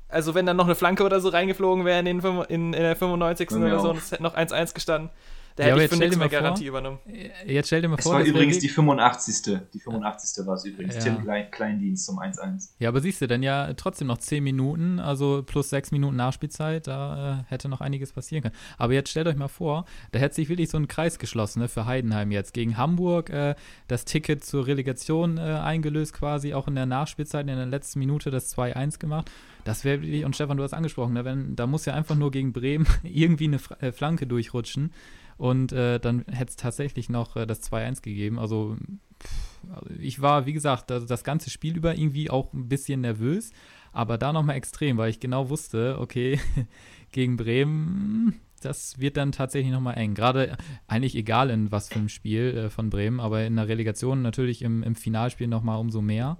Also 0.08 0.36
wenn 0.36 0.46
dann 0.46 0.58
noch 0.58 0.66
eine 0.66 0.76
Flanke 0.76 1.04
oder 1.04 1.20
so 1.20 1.30
reingeflogen 1.30 1.86
wäre 1.86 2.00
in, 2.00 2.08
in, 2.08 2.44
in 2.50 2.72
der 2.72 2.96
95. 2.96 3.52
oder 3.54 3.80
so 3.80 3.90
und 3.90 3.98
es 3.98 4.12
hätte 4.12 4.22
noch 4.22 4.36
1-1 4.36 4.76
gestanden, 4.76 5.10
da 5.56 5.64
hätte 5.64 5.78
ja, 5.78 5.84
ich 5.84 5.90
für 5.90 5.98
nichts 5.98 6.18
mehr 6.18 6.30
Garantie 6.30 6.66
übernommen. 6.66 7.00
Jetzt 7.46 7.68
stell 7.68 7.82
dir 7.82 7.88
mal 7.88 7.98
es 7.98 8.04
vor. 8.04 8.20
Es 8.20 8.22
war 8.22 8.26
übrigens 8.26 8.60
die 8.60 8.70
85. 8.70 9.60
Die 9.74 9.80
85. 9.80 10.46
war 10.48 10.56
es 10.56 10.66
übrigens. 10.66 10.96
Ja. 10.96 11.02
Tim 11.02 11.24
Klein, 11.24 11.52
Kleindienst 11.52 12.06
zum 12.06 12.20
1-1. 12.20 12.70
Ja, 12.80 12.90
aber 12.90 13.02
siehst 13.02 13.22
du, 13.22 13.28
dann 13.28 13.44
ja 13.44 13.74
trotzdem 13.74 14.08
noch 14.08 14.18
10 14.18 14.44
Minuten, 14.44 15.00
also 15.00 15.44
plus 15.46 15.70
6 15.70 15.92
Minuten 15.92 16.16
Nachspielzeit, 16.16 16.88
da 16.88 17.42
äh, 17.42 17.52
hätte 17.52 17.70
noch 17.70 17.82
einiges 17.82 18.14
passieren 18.14 18.42
können. 18.42 18.56
Aber 18.78 18.94
jetzt 18.94 19.10
stellt 19.10 19.28
euch 19.28 19.36
mal 19.36 19.48
vor, 19.48 19.86
da 20.12 20.20
hätte 20.20 20.36
sich 20.36 20.50
wirklich 20.50 20.70
so 20.70 20.78
ein 20.78 20.88
Kreis 20.88 21.20
geschlossen 21.20 21.60
ne, 21.60 21.68
für 21.68 21.86
Heidenheim 21.86 22.32
jetzt. 22.32 22.54
Gegen 22.54 22.78
Hamburg 22.78 23.30
äh, 23.30 23.56
das 23.88 24.06
Ticket 24.06 24.44
zur 24.44 24.66
Relegation 24.66 25.38
äh, 25.38 25.42
eingelöst 25.42 26.14
quasi, 26.14 26.54
auch 26.54 26.68
in 26.68 26.76
der 26.76 26.86
Nachspielzeit, 26.88 27.48
in 27.48 27.56
der 27.56 27.66
letzten 27.66 28.00
Minute 28.00 28.32
das 28.32 28.56
2-1 28.58 29.00
gemacht. 29.00 29.30
Das 29.64 29.86
wäre 29.86 30.02
wirklich, 30.02 30.26
und 30.26 30.36
Stefan, 30.36 30.58
du 30.58 30.64
hast 30.64 30.74
angesprochen, 30.74 31.14
ne, 31.14 31.26
wenn, 31.26 31.56
da 31.56 31.68
muss 31.68 31.86
ja 31.86 31.94
einfach 31.94 32.16
nur 32.16 32.32
gegen 32.32 32.54
Bremen 32.54 32.88
irgendwie 33.04 33.46
eine 33.46 33.60
äh, 33.80 33.92
Flanke 33.92 34.28
durchrutschen. 34.28 34.92
Und 35.38 35.72
äh, 35.72 36.00
dann 36.00 36.26
hätte 36.32 36.52
es 36.52 36.56
tatsächlich 36.56 37.10
noch 37.10 37.36
äh, 37.36 37.46
das 37.46 37.62
2-1 37.64 38.02
gegeben. 38.02 38.40
Also, 38.40 38.78
pff, 39.22 39.54
also 39.74 39.90
ich 40.00 40.22
war, 40.22 40.46
wie 40.46 40.54
gesagt, 40.54 40.90
das, 40.90 41.06
das, 41.06 41.24
ganze 41.24 41.50
Spiel 41.50 41.78
über 41.78 41.96
irgendwie 41.96 42.30
auch 42.30 42.54
ein 42.54 42.70
bisschen 42.70 43.02
nervös, 43.02 43.52
aber 43.92 44.18
da 44.18 44.34
nochmal 44.34 44.56
extrem, 44.56 44.98
weil 44.98 45.10
ich 45.10 45.20
genau 45.20 45.50
wusste, 45.50 45.98
okay, 46.00 46.40
gegen 47.12 47.38
Bremen, 47.38 48.40
das 48.62 49.00
wird 49.00 49.18
dann 49.18 49.32
tatsächlich 49.32 49.72
nochmal 49.72 49.98
eng. 49.98 50.16
Gerade 50.16 50.58
eigentlich 50.88 51.16
egal 51.16 51.50
in 51.50 51.72
was 51.72 51.90
für 51.90 51.96
einem 51.96 52.10
Spiel 52.10 52.58
äh, 52.58 52.70
von 52.70 52.90
Bremen, 52.90 53.20
aber 53.20 53.44
in 53.46 53.56
der 53.56 53.68
Relegation 53.68 54.22
natürlich 54.22 54.62
im, 54.62 54.84
im 54.84 54.96
Finalspiel 54.96 55.48
nochmal 55.48 55.80
umso 55.80 56.02
mehr. 56.02 56.38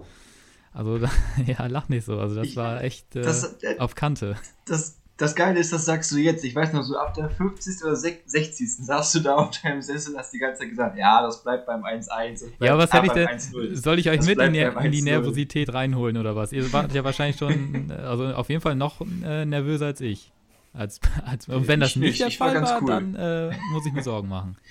Also, 0.72 0.98
ja, 1.46 1.66
lach 1.66 1.88
nicht 1.88 2.04
so. 2.04 2.18
Also, 2.18 2.34
das 2.34 2.48
ich, 2.48 2.56
war 2.56 2.82
echt 2.82 3.14
äh, 3.16 3.22
das, 3.22 3.62
äh, 3.62 3.78
auf 3.78 3.94
Kante. 3.94 4.36
Das, 4.64 5.00
das 5.16 5.36
Geile 5.36 5.60
ist, 5.60 5.72
das 5.72 5.84
sagst 5.84 6.10
du 6.10 6.16
jetzt. 6.16 6.44
Ich 6.44 6.54
weiß 6.54 6.72
noch, 6.72 6.82
so 6.82 6.98
ab 6.98 7.14
der 7.14 7.30
50. 7.30 7.84
oder 7.84 7.94
60. 7.94 8.76
saßt 8.78 9.14
du 9.14 9.20
da 9.20 9.34
auf 9.36 9.50
deinem 9.62 9.80
Sessel 9.80 10.12
und 10.12 10.18
hast 10.18 10.32
die 10.32 10.38
ganze 10.38 10.60
Zeit 10.60 10.70
gesagt, 10.70 10.98
ja, 10.98 11.22
das 11.22 11.42
bleibt 11.42 11.66
beim 11.66 11.84
1-1. 11.84 12.44
Ja, 12.60 12.76
was 12.76 12.92
hätte 12.92 13.06
ich 13.06 13.12
denn? 13.12 13.76
Soll 13.76 13.98
ich 13.98 14.10
euch 14.10 14.18
das 14.18 14.26
mit 14.26 14.40
in 14.40 14.52
die, 14.52 14.60
in 14.60 14.92
die, 14.92 15.02
Nervosität 15.02 15.72
reinholen 15.72 16.16
oder 16.16 16.34
was? 16.34 16.52
Ihr 16.52 16.72
wart 16.72 16.92
ja 16.92 17.04
wahrscheinlich 17.04 17.36
schon, 17.36 17.92
also 18.04 18.26
auf 18.26 18.48
jeden 18.48 18.60
Fall 18.60 18.74
noch 18.74 19.00
äh, 19.24 19.44
nervöser 19.44 19.86
als 19.86 20.00
ich. 20.00 20.32
Als, 20.72 20.98
als, 21.24 21.46
und 21.46 21.68
wenn 21.68 21.78
das 21.78 21.90
ich 21.90 21.96
nicht 21.96 22.20
der 22.20 22.32
Fall 22.32 22.60
war, 22.60 22.82
cool. 22.82 22.88
dann 22.88 23.14
äh, 23.14 23.52
muss 23.72 23.86
ich 23.86 23.92
mir 23.92 24.02
Sorgen 24.02 24.28
machen. 24.28 24.56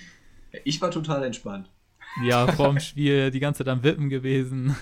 Ich 0.65 0.79
war 0.81 0.91
total 0.91 1.23
entspannt. 1.23 1.67
Ja, 2.23 2.45
vorm 2.45 2.79
Spiel 2.79 3.31
die 3.31 3.39
ganze 3.39 3.63
Zeit 3.63 3.69
am 3.69 3.81
Wippen 3.81 4.07
gewesen. 4.07 4.75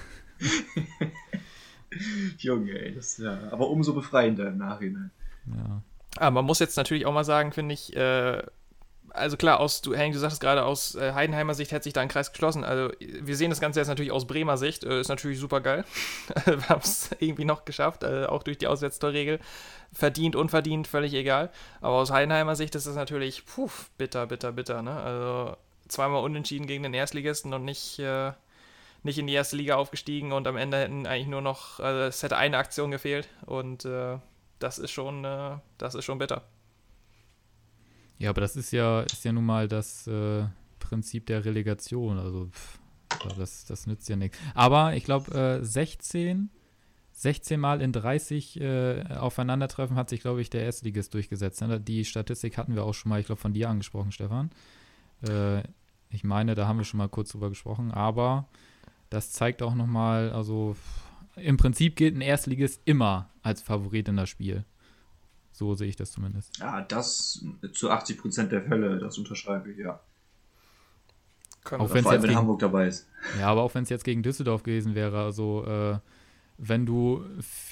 Junge, 2.38 2.72
ey, 2.72 2.94
das 2.94 3.18
ist 3.18 3.20
ja. 3.20 3.40
Aber 3.52 3.70
umso 3.70 3.94
befreiender 3.94 4.50
im 4.50 4.58
Nachhinein. 4.58 5.12
Ja. 5.46 5.82
Aber 6.18 6.32
man 6.32 6.46
muss 6.46 6.60
jetzt 6.60 6.78
natürlich 6.78 7.06
auch 7.06 7.14
mal 7.14 7.24
sagen, 7.24 7.52
finde 7.52 7.74
ich, 7.74 7.96
äh, 7.96 8.42
also 9.14 9.38
klar, 9.38 9.60
aus, 9.60 9.82
du, 9.82 9.94
Henning, 9.94 10.14
du 10.14 10.20
sagst 10.20 10.40
gerade, 10.40 10.64
aus 10.64 10.96
äh, 10.96 11.14
Heidenheimer 11.14 11.54
Sicht 11.54 11.72
hätte 11.72 11.84
sich 11.84 11.94
da 11.94 12.02
ein 12.02 12.08
Kreis 12.08 12.32
geschlossen. 12.32 12.64
Also 12.64 12.94
wir 13.00 13.36
sehen 13.36 13.50
das 13.50 13.60
Ganze 13.60 13.80
jetzt 13.80 13.88
natürlich 13.88 14.12
aus 14.12 14.26
Bremer 14.26 14.58
Sicht, 14.58 14.84
äh, 14.84 15.00
ist 15.00 15.10
natürlich 15.10 15.40
super 15.40 15.62
geil. 15.62 15.86
wir 16.46 16.70
haben 16.70 16.82
es 16.82 17.10
irgendwie 17.20 17.46
noch 17.46 17.66
geschafft, 17.66 18.04
äh, 18.04 18.26
auch 18.26 18.44
durch 18.44 18.58
die 18.58 18.68
Auswärtstorregel. 18.68 19.40
Verdient, 19.94 20.36
unverdient, 20.36 20.88
völlig 20.88 21.14
egal. 21.14 21.50
Aber 21.82 21.96
aus 21.96 22.12
Heidenheimer 22.12 22.56
Sicht 22.56 22.76
ist 22.76 22.86
es 22.86 22.96
natürlich, 22.96 23.46
puh, 23.46 23.70
bitter, 23.98 24.28
bitter, 24.28 24.54
bitter. 24.54 24.82
Ne? 24.82 24.92
Also 24.92 25.58
zweimal 25.88 26.24
unentschieden 26.24 26.68
gegen 26.68 26.84
den 26.84 26.94
Erstligisten 26.94 27.54
und 27.54 27.66
nicht, 27.66 28.00
äh, 28.00 28.32
nicht 29.04 29.18
in 29.18 29.28
die 29.28 29.34
erste 29.34 29.58
Liga 29.58 29.76
aufgestiegen 29.76 30.32
und 30.32 30.48
am 30.48 30.56
Ende 30.56 30.78
hätten 30.78 31.06
eigentlich 31.06 31.28
nur 31.28 31.42
noch, 31.42 31.80
also 31.80 32.02
es 32.02 32.24
hätte 32.24 32.38
eine 32.38 32.58
Aktion 32.58 32.92
gefehlt 32.92 33.28
und 33.46 33.84
äh, 33.84 34.20
das 34.62 34.80
ist 34.80 34.92
schon, 34.92 35.26
äh, 35.26 35.58
das 35.78 35.96
ist 35.96 36.06
schon 36.06 36.18
bitter. 36.18 36.44
Ja, 38.18 38.30
aber 38.30 38.42
das 38.42 38.56
ist 38.56 38.72
ja, 38.72 39.02
ist 39.02 39.26
ja 39.26 39.32
nun 39.32 39.46
mal 39.46 39.68
das 39.68 40.08
äh, 40.08 40.46
Prinzip 40.80 41.26
der 41.26 41.44
Relegation. 41.44 42.20
Also 42.20 42.48
pff, 42.48 42.80
das, 43.38 43.66
das 43.66 43.88
nützt 43.88 44.08
ja 44.10 44.16
nichts. 44.16 44.38
Aber 44.54 44.94
ich 44.94 45.04
glaube, 45.04 45.60
äh, 45.62 45.66
16, 45.66 46.50
16 47.14 47.60
Mal 47.60 47.82
in 47.82 47.92
30 47.92 48.62
äh, 48.62 49.04
Aufeinandertreffen 49.16 49.96
hat 49.96 50.10
sich, 50.10 50.22
glaube 50.22 50.42
ich, 50.42 50.50
der 50.50 50.64
Erstligist 50.64 51.14
durchgesetzt. 51.14 51.62
Ne? 51.62 51.80
Die 51.80 52.06
Statistik 52.06 52.58
hatten 52.58 52.76
wir 52.76 52.84
auch 52.84 52.94
schon 52.94 53.10
mal, 53.10 53.20
ich 53.20 53.26
glaube, 53.26 53.42
von 53.42 53.54
dir 53.54 53.70
angesprochen, 53.70 54.12
Stefan. 54.12 54.52
Äh, 55.28 55.64
ich 56.10 56.24
meine, 56.24 56.56
da 56.56 56.68
haben 56.68 56.78
wir 56.78 56.86
schon 56.86 57.00
mal 57.00 57.10
kurz 57.10 57.32
drüber 57.32 57.50
gesprochen. 57.50 57.92
Aber 57.92 58.48
das 59.10 59.32
zeigt 59.32 59.62
auch 59.62 59.76
nochmal, 59.76 60.32
also 60.32 60.76
im 61.36 61.58
Prinzip 61.58 61.96
gilt 61.96 62.16
ein 62.16 62.22
Erstligist 62.22 62.82
immer 62.86 63.30
als 63.42 63.62
Favorit 63.62 64.08
in 64.08 64.18
das 64.18 64.30
Spiel. 64.30 64.66
So 65.52 65.76
sehe 65.76 65.90
ich 65.90 65.96
das 65.96 66.12
zumindest. 66.12 66.58
Ja, 66.60 66.82
das 66.82 67.46
zu 67.74 67.90
80 67.92 68.18
Prozent 68.18 68.52
der 68.52 68.64
Fälle, 68.64 69.00
das 69.00 69.18
unterschreibe 69.18 69.72
ich, 69.72 69.78
ja. 69.78 70.00
Auch 71.66 71.94
wenn 71.94 72.04
es 72.04 72.12
jetzt 72.12 72.24
gegen, 72.24 72.36
Hamburg 72.36 72.60
dabei 72.60 72.88
ist. 72.88 73.08
Ja, 73.40 73.48
aber 73.48 73.62
auch 73.62 73.76
wenn 73.76 73.84
es 73.84 73.90
jetzt 73.90 74.04
gegen 74.04 74.24
Düsseldorf 74.24 74.64
gewesen 74.64 74.96
wäre, 74.96 75.22
also 75.22 75.64
äh, 75.66 76.00
wenn 76.58 76.86
du 76.86 77.24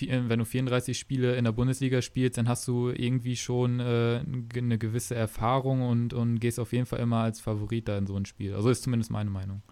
wenn 0.10 0.39
du 0.39 0.46
34 0.46 0.98
Spiele 0.98 1.36
in 1.36 1.46
der 1.46 1.51
Bundesliga 1.51 2.01
spielst, 2.01 2.38
dann 2.38 2.48
hast 2.48 2.68
du 2.68 2.89
irgendwie 2.89 3.36
schon 3.36 3.80
äh, 3.80 4.24
eine 4.56 4.78
gewisse 4.78 5.16
Erfahrung 5.16 5.82
und, 5.82 6.13
und 6.13 6.39
gehst 6.39 6.60
auf 6.60 6.72
jeden 6.72 6.86
Fall 6.86 7.00
immer 7.00 7.18
als 7.24 7.39
Favorit 7.39 7.88
da 7.88 7.98
in 7.98 8.08
so 8.08 8.16
ein 8.16 8.25
Spiel. 8.25 8.54
Also 8.54 8.70
ist 8.70 8.84
zumindest 8.84 9.12
meine 9.12 9.30
Meinung. 9.30 9.63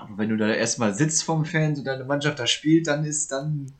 Aber 0.00 0.18
wenn 0.18 0.28
du 0.28 0.36
da 0.36 0.48
erstmal 0.48 0.94
sitzt 0.94 1.24
vom 1.24 1.44
Fans 1.44 1.78
und 1.78 1.84
deine 1.84 2.04
Mannschaft 2.04 2.38
da 2.38 2.46
spielt, 2.46 2.86
dann 2.86 3.04
ist 3.04 3.32
dann 3.32 3.72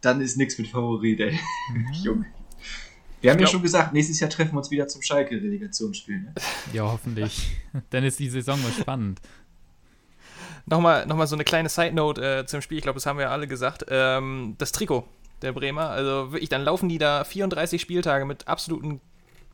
dann 0.00 0.20
ist 0.20 0.36
nichts 0.36 0.58
mit 0.58 0.68
Favorit, 0.68 1.20
ey. 1.20 1.38
Mhm. 1.72 1.92
Junge. 2.02 2.26
Wir 3.20 3.30
haben 3.30 3.38
glaub, 3.38 3.48
ja 3.48 3.52
schon 3.52 3.62
gesagt, 3.62 3.94
nächstes 3.94 4.20
Jahr 4.20 4.28
treffen 4.28 4.52
wir 4.52 4.58
uns 4.58 4.70
wieder 4.70 4.86
zum 4.86 5.00
Schalke-Relegationsspiel. 5.00 6.20
Ne? 6.20 6.34
Ja, 6.74 6.82
hoffentlich. 6.82 7.56
Dann 7.90 8.04
ist 8.04 8.18
die 8.18 8.28
Saison 8.28 8.62
mal 8.62 8.72
spannend. 8.72 9.22
Nochmal, 10.66 11.06
nochmal 11.06 11.26
so 11.26 11.34
eine 11.34 11.44
kleine 11.44 11.70
Side-Note 11.70 12.40
äh, 12.40 12.46
zum 12.46 12.60
Spiel, 12.60 12.78
ich 12.78 12.82
glaube, 12.82 12.96
das 12.96 13.06
haben 13.06 13.18
wir 13.18 13.24
ja 13.24 13.30
alle 13.30 13.46
gesagt. 13.46 13.86
Ähm, 13.88 14.56
das 14.58 14.72
Trikot 14.72 15.08
der 15.40 15.52
Bremer, 15.52 15.88
also 15.88 16.32
wirklich, 16.32 16.50
dann 16.50 16.64
laufen 16.64 16.88
die 16.88 16.98
da 16.98 17.24
34 17.24 17.80
Spieltage 17.80 18.24
mit 18.26 18.46
absoluten 18.46 19.00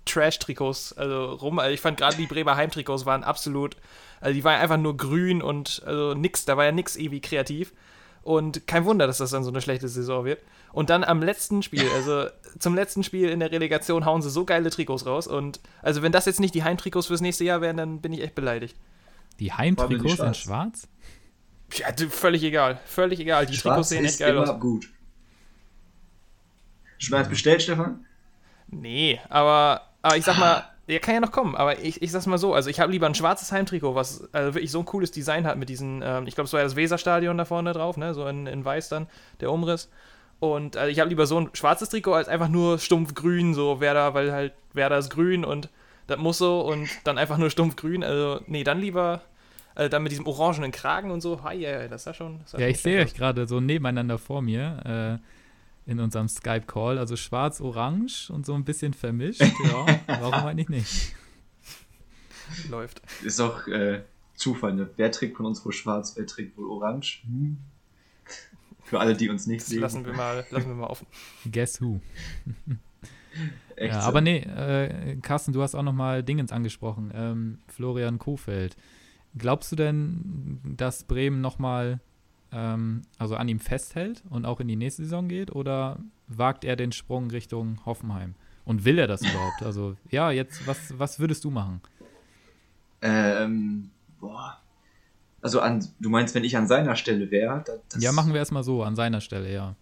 Trash-Trikots 0.04 0.92
also 0.94 1.34
rum. 1.34 1.58
Also 1.58 1.72
ich 1.72 1.80
fand 1.80 1.98
gerade 1.98 2.16
die 2.16 2.26
Bremer 2.26 2.56
Heimtrikots 2.56 3.06
waren 3.06 3.22
absolut, 3.22 3.76
also 4.20 4.34
die 4.34 4.44
waren 4.44 4.60
einfach 4.60 4.76
nur 4.76 4.96
grün 4.96 5.42
und 5.42 5.82
also 5.86 6.14
nix, 6.14 6.44
da 6.44 6.56
war 6.56 6.64
ja 6.64 6.72
nix 6.72 6.96
ewig 6.96 7.22
kreativ. 7.22 7.72
Und 8.22 8.66
kein 8.66 8.84
Wunder, 8.84 9.06
dass 9.06 9.18
das 9.18 9.30
dann 9.30 9.44
so 9.44 9.50
eine 9.50 9.62
schlechte 9.62 9.88
Saison 9.88 10.24
wird. 10.26 10.42
Und 10.72 10.90
dann 10.90 11.04
am 11.04 11.22
letzten 11.22 11.62
Spiel, 11.62 11.88
also 11.94 12.26
zum 12.58 12.74
letzten 12.74 13.02
Spiel 13.02 13.30
in 13.30 13.40
der 13.40 13.50
Relegation, 13.50 14.04
hauen 14.04 14.22
sie 14.22 14.30
so 14.30 14.44
geile 14.44 14.70
Trikots 14.70 15.06
raus. 15.06 15.26
Und 15.26 15.60
also, 15.82 16.02
wenn 16.02 16.12
das 16.12 16.26
jetzt 16.26 16.40
nicht 16.40 16.54
die 16.54 16.62
Heimtrikots 16.62 17.06
fürs 17.06 17.22
nächste 17.22 17.44
Jahr 17.44 17.60
wären, 17.60 17.76
dann 17.76 18.00
bin 18.00 18.12
ich 18.12 18.22
echt 18.22 18.34
beleidigt. 18.34 18.76
Die 19.38 19.52
Heimtrikots 19.52 20.18
in 20.18 20.34
schwarz? 20.34 20.86
Ja, 21.72 21.86
völlig 22.10 22.42
egal. 22.42 22.78
Völlig 22.84 23.20
egal. 23.20 23.46
Die 23.46 23.54
schwarz 23.54 23.74
Trikots 23.74 23.88
sehen 23.88 24.04
echt 24.04 24.18
geil 24.18 24.36
aus. 24.36 24.60
gut. 24.60 24.88
Mal 27.08 27.24
bestellt, 27.24 27.62
Stefan? 27.62 28.04
Nee, 28.68 29.18
aber, 29.30 29.88
aber 30.02 30.16
ich 30.18 30.24
sag 30.24 30.38
mal, 30.38 30.69
der 30.88 31.00
kann 31.00 31.14
ja 31.14 31.20
noch 31.20 31.32
kommen, 31.32 31.54
aber 31.54 31.78
ich, 31.78 32.02
ich 32.02 32.10
sag's 32.10 32.26
mal 32.26 32.38
so, 32.38 32.54
also 32.54 32.68
ich 32.70 32.80
habe 32.80 32.90
lieber 32.90 33.06
ein 33.06 33.14
schwarzes 33.14 33.52
Heimtrikot, 33.52 33.94
was 33.94 34.32
also 34.32 34.54
wirklich 34.54 34.70
so 34.70 34.80
ein 34.80 34.84
cooles 34.84 35.10
Design 35.10 35.46
hat 35.46 35.56
mit 35.56 35.68
diesen, 35.68 36.02
ähm, 36.04 36.26
ich 36.26 36.34
glaube, 36.34 36.46
es 36.46 36.52
war 36.52 36.60
ja 36.60 36.64
das 36.64 36.76
Weserstadion 36.76 37.38
da 37.38 37.44
vorne 37.44 37.72
drauf, 37.72 37.96
ne, 37.96 38.14
so 38.14 38.26
in, 38.26 38.46
in 38.46 38.64
weiß 38.64 38.88
dann, 38.88 39.06
der 39.40 39.52
Umriss. 39.52 39.90
Und 40.40 40.76
also 40.76 40.90
ich 40.90 40.98
habe 40.98 41.10
lieber 41.10 41.26
so 41.26 41.38
ein 41.38 41.50
schwarzes 41.52 41.90
Trikot 41.90 42.14
als 42.14 42.28
einfach 42.28 42.48
nur 42.48 42.78
stumpf 42.78 43.14
grün, 43.14 43.54
so 43.54 43.80
Werder, 43.80 44.14
weil 44.14 44.32
halt 44.32 44.54
Werder 44.72 44.98
ist 44.98 45.10
grün 45.10 45.44
und 45.44 45.68
das 46.06 46.18
muss 46.18 46.38
so 46.38 46.60
und 46.62 46.88
dann 47.04 47.18
einfach 47.18 47.36
nur 47.36 47.50
stumpf 47.50 47.76
grün. 47.76 48.02
Also, 48.02 48.40
nee, 48.46 48.64
dann 48.64 48.80
lieber 48.80 49.20
also 49.74 49.88
dann 49.88 50.02
mit 50.02 50.12
diesem 50.12 50.26
orangenen 50.26 50.72
Kragen 50.72 51.10
und 51.10 51.20
so. 51.20 51.42
Hi, 51.42 51.56
ja, 51.56 51.88
das 51.88 52.02
ist 52.02 52.06
ja 52.06 52.14
schon. 52.14 52.40
Das 52.40 52.60
ja, 52.60 52.66
ich 52.66 52.80
sehe 52.80 53.00
euch 53.00 53.14
gerade 53.14 53.46
so 53.46 53.60
nebeneinander 53.60 54.18
vor 54.18 54.42
mir. 54.42 55.20
Äh, 55.20 55.39
in 55.86 56.00
unserem 56.00 56.28
Skype-Call. 56.28 56.98
Also 56.98 57.16
schwarz-orange 57.16 58.30
und 58.30 58.46
so 58.46 58.54
ein 58.54 58.64
bisschen 58.64 58.94
vermischt. 58.94 59.42
Ja, 59.64 60.00
warum 60.06 60.46
eigentlich 60.46 60.68
nicht? 60.68 61.14
Läuft. 62.68 63.00
Ist 63.22 63.40
auch 63.40 63.66
äh, 63.68 64.02
Zufall, 64.34 64.74
ne? 64.74 64.90
Wer 64.96 65.12
trägt 65.12 65.36
von 65.36 65.46
uns 65.46 65.64
wohl 65.64 65.72
schwarz, 65.72 66.14
wer 66.16 66.26
trägt 66.26 66.56
wohl 66.56 66.68
orange? 66.68 67.22
Hm. 67.24 67.58
Für 68.82 68.98
alle, 68.98 69.14
die 69.14 69.28
uns 69.28 69.46
nicht 69.46 69.60
das 69.60 69.68
sehen. 69.68 69.80
Lassen 69.80 70.04
wir 70.04 70.12
mal, 70.12 70.44
lassen 70.50 70.68
wir 70.68 70.74
mal 70.74 70.88
offen. 70.88 71.06
Guess 71.50 71.80
who? 71.80 72.00
Echt 73.76 73.94
ja, 73.94 74.00
so. 74.02 74.08
aber 74.08 74.20
nee, 74.20 74.38
äh, 74.38 75.16
Carsten, 75.22 75.52
du 75.52 75.62
hast 75.62 75.74
auch 75.74 75.82
noch 75.82 75.92
mal 75.92 76.24
Dingens 76.24 76.50
angesprochen. 76.50 77.12
Ähm, 77.14 77.58
Florian 77.68 78.18
Kofeld. 78.18 78.76
Glaubst 79.38 79.70
du 79.70 79.76
denn, 79.76 80.60
dass 80.64 81.04
Bremen 81.04 81.40
noch 81.40 81.58
mal 81.58 82.00
ähm, 82.52 83.02
also 83.18 83.36
an 83.36 83.48
ihm 83.48 83.60
festhält 83.60 84.22
und 84.30 84.44
auch 84.44 84.60
in 84.60 84.68
die 84.68 84.76
nächste 84.76 85.02
Saison 85.02 85.28
geht? 85.28 85.54
Oder 85.54 85.98
wagt 86.26 86.64
er 86.64 86.76
den 86.76 86.92
Sprung 86.92 87.30
Richtung 87.30 87.84
Hoffenheim? 87.84 88.34
Und 88.64 88.84
will 88.84 88.98
er 88.98 89.06
das 89.06 89.22
überhaupt? 89.22 89.62
Also, 89.62 89.96
ja, 90.10 90.30
jetzt, 90.30 90.66
was, 90.66 90.98
was 90.98 91.18
würdest 91.18 91.44
du 91.44 91.50
machen? 91.50 91.80
Ähm, 93.02 93.90
boah. 94.20 94.60
Also, 95.42 95.60
an, 95.60 95.86
du 95.98 96.10
meinst, 96.10 96.34
wenn 96.34 96.44
ich 96.44 96.56
an 96.56 96.68
seiner 96.68 96.96
Stelle 96.96 97.30
wäre? 97.30 97.64
Ja, 97.98 98.12
machen 98.12 98.32
wir 98.32 98.38
erstmal 98.38 98.62
so, 98.62 98.82
an 98.82 98.94
seiner 98.94 99.20
Stelle, 99.20 99.52
ja. 99.52 99.74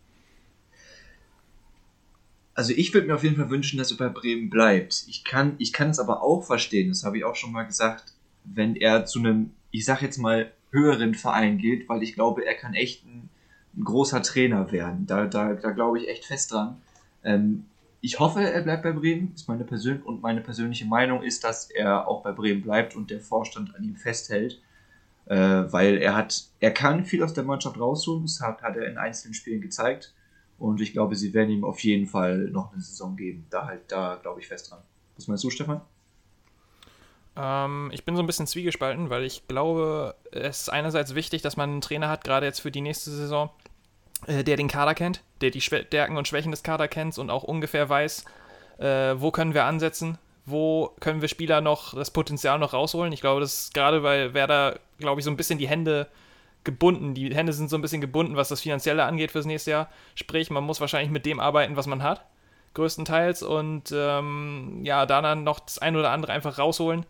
Also, 2.55 2.73
ich 2.73 2.95
würde 2.95 3.09
mir 3.09 3.15
auf 3.15 3.25
jeden 3.25 3.37
Fall 3.37 3.51
wünschen, 3.51 3.79
dass 3.79 3.91
er 3.91 3.99
bei 3.99 4.09
Bremen 4.09 4.51
bleibt. 4.51 5.05
Ich 5.09 5.25
kann, 5.25 5.57
ich 5.59 5.73
kann 5.73 5.91
es 5.91 5.99
aber 5.99 6.23
auch 6.23 6.45
verstehen, 6.45 6.89
das 6.89 7.05
habe 7.05 7.19
ich 7.19 7.25
auch 7.25 7.35
schon 7.35 7.53
mal 7.53 7.65
gesagt, 7.65 8.15
wenn 8.45 8.77
er 8.77 9.05
zu 9.05 9.19
einem, 9.19 9.51
ich 9.71 9.85
sag 9.85 10.01
jetzt 10.01 10.19
mal, 10.19 10.53
höheren 10.71 11.15
Verein 11.15 11.59
geht, 11.59 11.89
weil 11.89 12.03
ich 12.03 12.15
glaube, 12.15 12.45
er 12.45 12.55
kann 12.55 12.75
echt 12.75 13.05
ein, 13.05 13.29
ein 13.77 13.85
großer 13.85 14.23
Trainer 14.23 14.71
werden. 14.73 15.07
Da, 15.07 15.27
da, 15.27 15.55
da 15.55 15.71
glaube 15.71 15.99
ich 15.99 16.09
echt 16.09 16.25
fest 16.25 16.53
dran. 16.53 16.81
Ähm, 17.25 17.65
ich 18.01 18.21
hoffe, 18.21 18.41
er 18.41 18.63
bleibt 18.63 18.85
bei 18.85 18.93
Bremen, 18.93 19.33
ist 19.35 19.49
meine 19.49 19.65
Persön 19.65 20.03
und 20.03 20.23
meine 20.23 20.41
persönliche 20.41 20.87
Meinung 20.87 21.23
ist, 21.23 21.43
dass 21.43 21.71
er 21.71 22.07
auch 22.07 22.23
bei 22.23 22.33
Bremen 22.33 22.63
bleibt 22.63 22.95
und 22.95 23.11
der 23.11 23.21
Vorstand 23.21 23.75
an 23.75 23.83
ihm 23.83 23.97
festhält, 23.97 24.63
äh, 25.27 25.37
weil 25.37 25.99
er 25.99 26.15
hat, 26.15 26.45
er 26.61 26.71
kann 26.71 27.05
viel 27.05 27.23
aus 27.25 27.35
der 27.35 27.45
Mannschaft 27.45 27.79
rausholen, 27.79 28.23
das 28.23 28.41
hat, 28.41 28.63
hat 28.63 28.77
er 28.77 28.89
in 28.89 28.99
einzelnen 28.99 29.35
Spielen 29.35 29.61
gezeigt 29.61 30.15
und 30.59 30.81
ich 30.81 30.93
glaube, 30.93 31.17
sie 31.17 31.35
werden 31.35 31.51
ihm 31.51 31.65
auf 31.65 31.81
jeden 31.81 32.07
Fall 32.07 32.49
noch 32.51 32.73
eine 32.73 32.83
Saison 32.83 33.17
geben. 33.17 33.47
Da 33.51 33.67
halt, 33.67 33.83
da 33.89 34.17
glaube 34.17 34.41
ich 34.41 34.49
fest 34.49 34.71
dran. 34.71 34.81
Was 35.17 35.27
meinst 35.27 35.43
du, 35.45 35.51
Stefan? 35.51 35.81
Ähm, 37.39 37.91
ich 37.93 38.05
bin 38.05 38.17
so 38.17 38.23
ein 38.23 38.27
bisschen 38.27 38.47
zwiegespalten, 38.47 39.11
weil 39.11 39.23
ich 39.23 39.47
glaube, 39.47 40.17
es 40.33 40.63
ist 40.63 40.69
einerseits 40.71 41.15
wichtig, 41.15 41.43
dass 41.43 41.57
man 41.57 41.71
einen 41.71 41.81
Trainer 41.81 42.09
hat, 42.09 42.25
gerade 42.25 42.47
jetzt 42.47 42.61
für 42.61 42.73
die 42.73 42.81
nächste 42.81 43.11
Saison, 43.11 43.51
äh, 44.27 44.43
der 44.43 44.57
den 44.57 44.69
Kader 44.69 44.95
kennt, 44.95 45.23
der 45.41 45.51
die 45.51 45.61
Stärken 45.61 46.17
und 46.17 46.27
Schwächen 46.27 46.51
des 46.51 46.65
Kaders 46.65 46.91
kennt 46.91 47.17
und 47.19 47.31
auch 47.31 47.45
ungefähr 47.45 47.89
weiß, 47.89 48.25
äh, 48.79 49.15
wo 49.17 49.31
können 49.31 49.55
wir 49.55 49.65
ansetzen, 49.65 50.19
wo 50.47 50.95
können 51.01 51.21
wir 51.21 51.29
Spieler 51.29 51.61
noch 51.61 51.95
das 51.95 52.11
Potenzial 52.11 52.59
noch 52.59 52.73
rausholen. 52.73 53.13
Ich 53.13 53.21
glaube, 53.21 53.41
das 53.41 53.65
ist 53.65 53.75
gerade 53.75 54.01
bei 54.01 54.35
Werder, 54.35 54.81
glaube 54.99 55.21
ich, 55.21 55.25
so 55.25 55.31
ein 55.31 55.37
bisschen 55.37 55.59
die 55.59 55.69
Hände 55.69 56.09
gebunden. 56.65 57.15
Die 57.15 57.35
Hände 57.35 57.53
sind 57.53 57.71
so 57.71 57.77
ein 57.77 57.83
bisschen 57.83 58.01
gebunden, 58.01 58.35
was 58.35 58.49
das 58.49 58.63
Finanzielle 58.63 59.05
angeht 59.05 59.31
fürs 59.31 59.47
nächste 59.47 59.71
Jahr. 59.71 59.89
Sprich, 60.17 60.51
man 60.51 60.65
muss 60.65 60.81
wahrscheinlich 60.81 61.11
mit 61.11 61.25
dem 61.25 61.39
arbeiten, 61.39 61.77
was 61.77 61.87
man 61.87 62.03
hat, 62.03 62.25
größtenteils. 62.75 63.43
Und 63.43 63.93
ähm, 63.95 64.81
ja, 64.83 65.07
dann 65.07 65.45
noch 65.45 65.61
das 65.61 65.79
ein 65.79 65.95
oder 65.95 66.11
andere 66.11 66.33
einfach 66.33 66.59
rausholen 66.59 67.07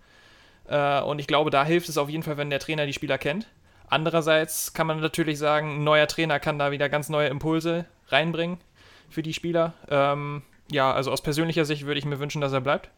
äh, 0.68 1.00
und 1.00 1.18
ich 1.18 1.26
glaube, 1.26 1.50
da 1.50 1.64
hilft 1.64 1.88
es 1.88 1.98
auf 1.98 2.08
jeden 2.08 2.22
Fall, 2.22 2.36
wenn 2.36 2.50
der 2.50 2.60
Trainer 2.60 2.86
die 2.86 2.92
Spieler 2.92 3.18
kennt. 3.18 3.46
Andererseits 3.88 4.74
kann 4.74 4.86
man 4.86 5.00
natürlich 5.00 5.38
sagen, 5.38 5.76
ein 5.76 5.84
neuer 5.84 6.06
Trainer 6.06 6.38
kann 6.38 6.58
da 6.58 6.70
wieder 6.70 6.88
ganz 6.88 7.08
neue 7.08 7.28
Impulse 7.28 7.86
reinbringen 8.08 8.58
für 9.08 9.22
die 9.22 9.32
Spieler. 9.32 9.72
Ähm, 9.88 10.42
ja, 10.70 10.92
also 10.92 11.10
aus 11.10 11.22
persönlicher 11.22 11.64
Sicht 11.64 11.86
würde 11.86 11.98
ich 11.98 12.04
mir 12.04 12.18
wünschen, 12.18 12.42
dass 12.42 12.52
er 12.52 12.60
bleibt, 12.60 12.90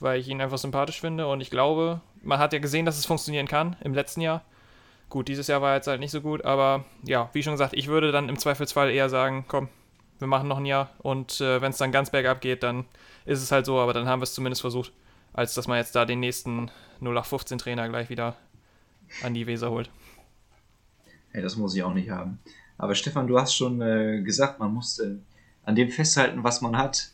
weil 0.00 0.18
ich 0.18 0.28
ihn 0.28 0.40
einfach 0.40 0.56
sympathisch 0.56 1.00
finde 1.00 1.26
und 1.26 1.42
ich 1.42 1.50
glaube, 1.50 2.00
man 2.22 2.38
hat 2.38 2.54
ja 2.54 2.58
gesehen, 2.58 2.86
dass 2.86 2.98
es 2.98 3.04
funktionieren 3.04 3.46
kann 3.46 3.76
im 3.84 3.92
letzten 3.92 4.22
Jahr. 4.22 4.42
Gut, 5.10 5.28
dieses 5.28 5.46
Jahr 5.46 5.60
war 5.60 5.74
jetzt 5.74 5.86
halt 5.86 6.00
nicht 6.00 6.10
so 6.10 6.22
gut, 6.22 6.44
aber 6.46 6.86
ja, 7.04 7.28
wie 7.34 7.42
schon 7.42 7.52
gesagt, 7.52 7.74
ich 7.74 7.88
würde 7.88 8.10
dann 8.10 8.30
im 8.30 8.38
Zweifelsfall 8.38 8.90
eher 8.90 9.10
sagen, 9.10 9.44
komm, 9.46 9.68
wir 10.18 10.26
machen 10.26 10.48
noch 10.48 10.56
ein 10.56 10.66
Jahr 10.66 10.90
und 10.98 11.42
äh, 11.42 11.60
wenn 11.60 11.72
es 11.72 11.76
dann 11.76 11.92
ganz 11.92 12.08
bergab 12.08 12.40
geht, 12.40 12.62
dann 12.62 12.86
ist 13.26 13.42
es 13.42 13.52
halt 13.52 13.66
so, 13.66 13.78
aber 13.78 13.92
dann 13.92 14.08
haben 14.08 14.20
wir 14.20 14.24
es 14.24 14.34
zumindest 14.34 14.62
versucht 14.62 14.92
als 15.36 15.54
dass 15.54 15.68
man 15.68 15.76
jetzt 15.76 15.94
da 15.94 16.04
den 16.04 16.18
nächsten 16.18 16.70
0815-Trainer 17.00 17.88
gleich 17.88 18.10
wieder 18.10 18.36
an 19.22 19.34
die 19.34 19.46
Weser 19.46 19.70
holt. 19.70 19.90
Hey, 21.30 21.42
das 21.42 21.56
muss 21.56 21.74
ich 21.74 21.82
auch 21.82 21.94
nicht 21.94 22.10
haben. 22.10 22.38
Aber 22.78 22.94
Stefan, 22.94 23.26
du 23.26 23.38
hast 23.38 23.54
schon 23.54 23.80
äh, 23.80 24.22
gesagt, 24.22 24.58
man 24.58 24.72
muss 24.72 24.98
äh, 24.98 25.16
an 25.64 25.74
dem 25.74 25.90
festhalten, 25.90 26.44
was 26.44 26.60
man 26.60 26.76
hat. 26.76 27.10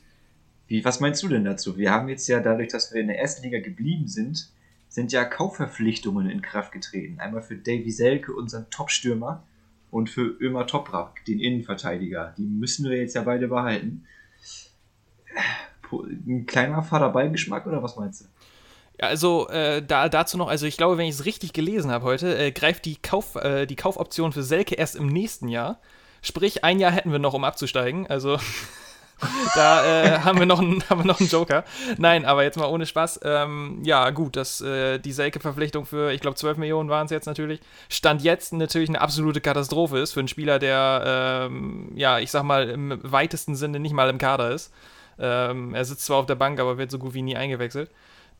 Wie, 0.66 0.84
was 0.84 1.00
meinst 1.00 1.22
du 1.22 1.28
denn 1.28 1.44
dazu? 1.44 1.76
Wir 1.76 1.90
haben 1.90 2.08
jetzt 2.08 2.28
ja 2.28 2.40
dadurch, 2.40 2.68
dass 2.68 2.92
wir 2.92 3.00
in 3.00 3.08
der 3.08 3.18
ersten 3.18 3.42
Liga 3.42 3.60
geblieben 3.60 4.08
sind, 4.08 4.50
sind 4.88 5.12
ja 5.12 5.24
Kaufverpflichtungen 5.24 6.28
in 6.28 6.42
Kraft 6.42 6.72
getreten. 6.72 7.20
Einmal 7.20 7.42
für 7.42 7.56
Davy 7.56 7.90
Selke, 7.90 8.32
unseren 8.32 8.68
Top-Stürmer, 8.70 9.42
und 9.92 10.08
für 10.08 10.22
Ömer 10.40 10.66
Toprak, 10.66 11.22
den 11.26 11.38
Innenverteidiger. 11.38 12.34
Die 12.38 12.46
müssen 12.46 12.88
wir 12.88 12.96
jetzt 12.96 13.14
ja 13.14 13.22
beide 13.22 13.46
behalten. 13.46 14.06
Ein 16.26 16.46
kleiner 16.46 16.82
Vaterbeigeschmack 16.82 17.66
oder 17.66 17.82
was 17.82 17.96
meinst 17.96 18.22
du? 18.22 18.24
Ja, 19.02 19.08
also 19.08 19.48
äh, 19.48 19.82
da, 19.82 20.08
dazu 20.08 20.38
noch, 20.38 20.46
also 20.46 20.64
ich 20.64 20.76
glaube, 20.76 20.96
wenn 20.96 21.06
ich 21.06 21.16
es 21.16 21.24
richtig 21.24 21.52
gelesen 21.52 21.90
habe 21.90 22.04
heute, 22.04 22.38
äh, 22.38 22.52
greift 22.52 22.84
die, 22.84 22.94
Kauf, 22.94 23.34
äh, 23.34 23.66
die 23.66 23.74
Kaufoption 23.74 24.32
für 24.32 24.44
Selke 24.44 24.76
erst 24.76 24.94
im 24.94 25.08
nächsten 25.08 25.48
Jahr. 25.48 25.80
Sprich, 26.22 26.62
ein 26.62 26.78
Jahr 26.78 26.92
hätten 26.92 27.10
wir 27.10 27.18
noch, 27.18 27.34
um 27.34 27.42
abzusteigen. 27.42 28.06
Also 28.06 28.38
da 29.56 29.84
äh, 29.84 30.18
haben, 30.20 30.38
wir 30.38 30.46
noch 30.46 30.60
einen, 30.60 30.84
haben 30.88 31.00
wir 31.00 31.06
noch 31.08 31.18
einen 31.18 31.28
Joker. 31.28 31.64
Nein, 31.98 32.24
aber 32.24 32.44
jetzt 32.44 32.56
mal 32.56 32.68
ohne 32.68 32.86
Spaß. 32.86 33.20
Ähm, 33.24 33.80
ja, 33.82 34.08
gut, 34.10 34.36
das, 34.36 34.60
äh, 34.60 35.00
die 35.00 35.12
Selke-Verpflichtung 35.12 35.84
für, 35.84 36.12
ich 36.12 36.20
glaube, 36.20 36.36
12 36.36 36.58
Millionen 36.58 36.88
waren 36.88 37.06
es 37.06 37.10
jetzt 37.10 37.26
natürlich, 37.26 37.58
Stand 37.88 38.22
jetzt 38.22 38.52
natürlich 38.52 38.88
eine 38.88 39.00
absolute 39.00 39.40
Katastrophe 39.40 39.98
ist 39.98 40.12
für 40.12 40.20
einen 40.20 40.28
Spieler, 40.28 40.60
der, 40.60 41.48
ähm, 41.50 41.90
ja, 41.96 42.20
ich 42.20 42.30
sag 42.30 42.44
mal, 42.44 42.70
im 42.70 43.00
weitesten 43.02 43.56
Sinne 43.56 43.80
nicht 43.80 43.94
mal 43.94 44.08
im 44.10 44.18
Kader 44.18 44.52
ist. 44.52 44.72
Ähm, 45.18 45.74
er 45.74 45.84
sitzt 45.84 46.04
zwar 46.04 46.18
auf 46.18 46.26
der 46.26 46.36
Bank, 46.36 46.60
aber 46.60 46.78
wird 46.78 46.92
so 46.92 47.00
gut 47.00 47.14
wie 47.14 47.22
nie 47.22 47.36
eingewechselt. 47.36 47.90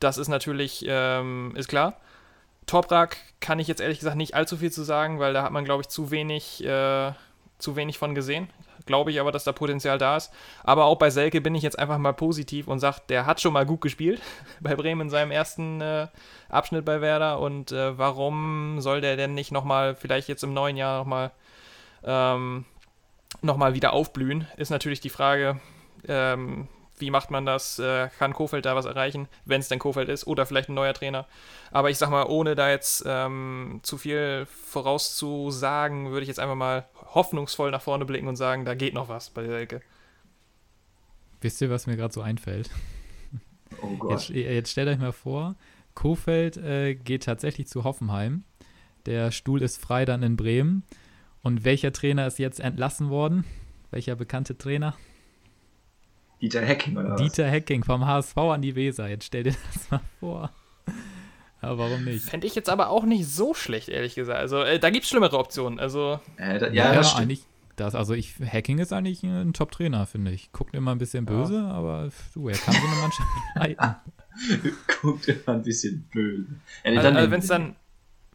Das 0.02 0.18
ist 0.18 0.28
natürlich, 0.28 0.85
ähm, 0.88 1.52
ist 1.56 1.68
klar. 1.68 1.94
Toprak 2.66 3.16
kann 3.40 3.59
ich 3.59 3.68
jetzt 3.68 3.80
ehrlich 3.80 3.99
gesagt 3.99 4.16
nicht 4.16 4.35
allzu 4.35 4.56
viel 4.56 4.71
zu 4.71 4.82
sagen, 4.82 5.18
weil 5.18 5.32
da 5.32 5.42
hat 5.42 5.52
man, 5.52 5.64
glaube 5.64 5.82
ich, 5.82 5.88
zu 5.88 6.11
wenig, 6.11 6.64
äh, 6.64 7.12
zu 7.59 7.76
wenig 7.76 7.99
von 7.99 8.14
gesehen 8.14 8.49
glaube 8.87 9.11
ich 9.11 9.21
aber, 9.21 9.32
dass 9.32 9.44
da 9.44 9.52
Potenzial 9.52 9.99
da 9.99 10.16
ist. 10.16 10.32
Aber 10.62 10.85
auch 10.85 10.97
bei 10.97 11.11
Selke 11.11 11.40
bin 11.40 11.54
ich 11.54 11.62
jetzt 11.62 11.78
einfach 11.78 11.99
mal 11.99 12.12
positiv 12.12 12.68
und 12.68 12.78
sage, 12.78 12.99
der 13.09 13.26
hat 13.26 13.40
schon 13.40 13.52
mal 13.52 13.66
gut 13.66 13.80
gespielt 13.80 14.21
bei 14.61 14.75
Bremen 14.75 15.02
in 15.02 15.11
seinem 15.11 15.30
ersten 15.30 15.80
äh, 15.80 16.09
Abschnitt 16.49 16.85
bei 16.85 17.00
Werder. 17.00 17.40
Und 17.40 17.73
äh, 17.73 17.97
warum 17.99 18.80
soll 18.80 19.00
der 19.00 19.16
denn 19.16 19.35
nicht 19.35 19.52
nochmal, 19.52 19.94
vielleicht 19.94 20.28
jetzt 20.28 20.44
im 20.44 20.54
neuen 20.54 20.76
Jahr 20.76 20.99
nochmal 20.99 21.30
ähm, 22.04 22.64
noch 23.40 23.59
wieder 23.75 23.92
aufblühen, 23.92 24.47
ist 24.56 24.71
natürlich 24.71 25.00
die 25.00 25.11
Frage, 25.11 25.61
ähm, 26.06 26.68
wie 27.02 27.11
macht 27.11 27.30
man 27.30 27.44
das? 27.44 27.78
Äh, 27.78 28.09
kann 28.18 28.32
Kofeld 28.32 28.64
da 28.64 28.75
was 28.75 28.87
erreichen, 28.87 29.28
wenn 29.44 29.61
es 29.61 29.68
denn 29.68 29.78
Kofeld 29.78 30.09
ist 30.09 30.26
oder 30.26 30.47
vielleicht 30.47 30.71
ein 30.71 30.75
neuer 30.75 30.94
Trainer? 30.94 31.26
Aber 31.71 31.90
ich 31.90 31.99
sag 31.99 32.09
mal, 32.09 32.25
ohne 32.25 32.54
da 32.54 32.71
jetzt 32.71 33.04
ähm, 33.06 33.80
zu 33.82 33.99
viel 33.99 34.47
vorauszusagen, 34.47 36.11
würde 36.11 36.23
ich 36.23 36.28
jetzt 36.28 36.40
einfach 36.40 36.54
mal 36.54 36.87
hoffnungsvoll 37.14 37.71
nach 37.71 37.82
vorne 37.82 38.06
blicken 38.06 38.28
und 38.28 38.37
sagen, 38.37 38.64
da 38.64 38.75
geht 38.75 38.94
noch 38.94 39.09
was 39.09 39.30
bei 39.30 39.42
der 39.42 39.59
Ecke. 39.59 39.82
Wisst 41.42 41.61
ihr, 41.61 41.71
was 41.71 41.87
mir 41.87 41.97
gerade 41.97 42.14
so 42.14 42.23
einfällt? 42.23 42.71
Oh 43.82 43.97
Gott. 43.97 44.28
Jetzt, 44.28 44.30
jetzt 44.30 44.71
stellt 44.71 44.88
euch 44.88 44.99
mal 44.99 45.12
vor, 45.12 45.56
Kofeld 45.94 46.56
äh, 46.56 46.94
geht 46.94 47.25
tatsächlich 47.25 47.66
zu 47.66 47.85
Hoffenheim. 47.85 48.44
Der 49.06 49.32
Stuhl 49.32 49.61
ist 49.61 49.78
frei 49.78 50.04
dann 50.04 50.23
in 50.23 50.37
Bremen. 50.37 50.85
Und 51.42 51.64
welcher 51.64 51.92
Trainer 51.92 52.26
ist 52.26 52.38
jetzt 52.38 52.61
entlassen 52.61 53.11
worden? 53.11 53.44
Welcher 53.90 54.14
bekannte 54.14 54.56
Trainer? 54.56 54.94
Dieter 56.42 56.61
Hecking, 56.61 56.96
oder 56.96 57.14
Dieter 57.14 57.44
was? 57.44 57.52
Hecking 57.52 57.84
vom 57.84 58.04
HSV 58.04 58.37
an 58.37 58.62
die 58.62 58.75
Weser. 58.75 59.08
Jetzt 59.08 59.26
stell 59.26 59.44
dir 59.44 59.54
das 59.75 59.90
mal 59.90 60.00
vor. 60.18 60.50
Aber 61.61 61.78
warum 61.78 62.04
nicht? 62.04 62.25
Fände 62.25 62.49
ich 62.49 62.56
jetzt 62.56 62.68
aber 62.68 62.90
auch 62.90 63.04
nicht 63.04 63.28
so 63.28 63.54
schlecht, 63.54 63.88
ehrlich 63.88 64.16
gesagt. 64.16 64.40
Also, 64.40 64.62
äh, 64.62 64.80
da 64.80 64.90
gibt 64.90 65.04
es 65.04 65.11
schlimmere 65.11 65.38
Optionen. 65.38 65.78
Also, 65.78 66.18
äh, 66.37 66.58
da, 66.58 66.66
ja, 66.66 66.87
ja, 66.87 66.94
das 66.94 67.14
eigentlich. 67.14 67.46
Das, 67.76 67.94
also 67.94 68.12
ich, 68.12 68.34
Hacking 68.40 68.78
ist 68.78 68.92
eigentlich 68.92 69.22
ein 69.22 69.54
Top-Trainer, 69.54 70.04
finde 70.06 70.32
ich. 70.32 70.52
Guckt 70.52 70.75
immer 70.75 70.90
ein 70.90 70.99
bisschen 70.99 71.25
böse, 71.25 71.54
ja. 71.54 71.70
aber 71.70 72.11
du, 72.34 72.49
er 72.49 72.58
kann 72.58 72.75
so 72.75 72.87
eine 72.87 72.96
Mannschaft 72.96 73.28
leiten. 73.54 74.75
Guckt 75.00 75.28
immer 75.28 75.54
ein 75.54 75.62
bisschen 75.62 76.08
böse. 76.12 76.46
Ja, 76.84 76.90
also, 76.90 77.08
also 77.08 77.30
wenn 77.30 77.40
es 77.40 77.46
dann, 77.46 77.76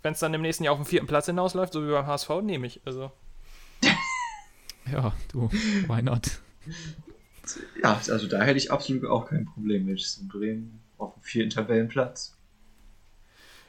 wenn's 0.01 0.19
dann 0.19 0.33
im 0.33 0.41
nächsten 0.41 0.63
Jahr 0.63 0.73
auf 0.73 0.79
den 0.79 0.85
vierten 0.85 1.07
Platz 1.07 1.27
hinausläuft, 1.27 1.73
so 1.73 1.85
wie 1.85 1.91
beim 1.91 2.07
HSV, 2.07 2.29
nehme 2.41 2.65
ich. 2.65 2.81
Also. 2.85 3.11
ja, 4.91 5.13
du, 5.31 5.49
why 5.87 6.01
not? 6.01 6.39
Ja, 7.81 8.01
also 8.09 8.27
da 8.27 8.41
hätte 8.41 8.57
ich 8.57 8.71
absolut 8.71 9.05
auch 9.05 9.27
kein 9.27 9.45
Problem 9.45 9.85
mit. 9.85 10.17
In 10.21 10.27
Bremen 10.27 10.79
auf 10.97 11.13
dem 11.13 11.23
vierten 11.23 11.49
Tabellenplatz. 11.49 12.35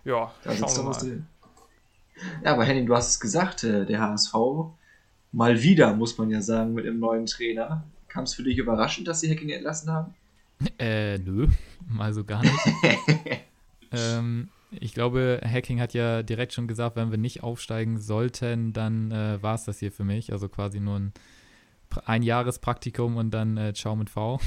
Ja, 0.04 0.32
da 0.44 0.54
schauen 0.54 0.76
wir 0.76 0.82
mal. 0.84 0.98
Drin. 0.98 1.26
Ja, 2.44 2.52
aber 2.54 2.64
Henning, 2.64 2.86
du 2.86 2.94
hast 2.94 3.10
es 3.10 3.20
gesagt, 3.20 3.64
äh, 3.64 3.86
der 3.86 4.00
HSV 4.00 4.34
mal 5.32 5.62
wieder, 5.62 5.94
muss 5.94 6.18
man 6.18 6.30
ja 6.30 6.40
sagen, 6.40 6.74
mit 6.74 6.84
dem 6.84 6.98
neuen 6.98 7.26
Trainer. 7.26 7.84
Kam 8.08 8.24
es 8.24 8.34
für 8.34 8.42
dich 8.42 8.58
überraschend, 8.58 9.06
dass 9.06 9.20
sie 9.20 9.30
Hacking 9.30 9.50
entlassen 9.50 9.90
haben? 9.90 10.14
Äh, 10.78 11.18
nö, 11.18 11.46
mal 11.86 12.12
so 12.12 12.24
gar 12.24 12.42
nicht. 12.42 12.54
ähm, 13.92 14.48
ich 14.70 14.92
glaube, 14.94 15.40
Hacking 15.44 15.80
hat 15.80 15.94
ja 15.94 16.22
direkt 16.22 16.52
schon 16.52 16.66
gesagt, 16.66 16.96
wenn 16.96 17.10
wir 17.10 17.18
nicht 17.18 17.42
aufsteigen 17.42 17.98
sollten, 17.98 18.72
dann 18.72 19.12
äh, 19.12 19.42
war 19.42 19.54
es 19.54 19.64
das 19.64 19.78
hier 19.78 19.92
für 19.92 20.04
mich. 20.04 20.32
Also 20.32 20.48
quasi 20.48 20.80
nur 20.80 20.98
ein 20.98 21.12
ein 22.04 22.22
Jahrespraktikum 22.22 23.16
und 23.16 23.30
dann 23.30 23.56
äh, 23.56 23.72
Ciao 23.74 23.96
mit 23.96 24.10
V. 24.10 24.40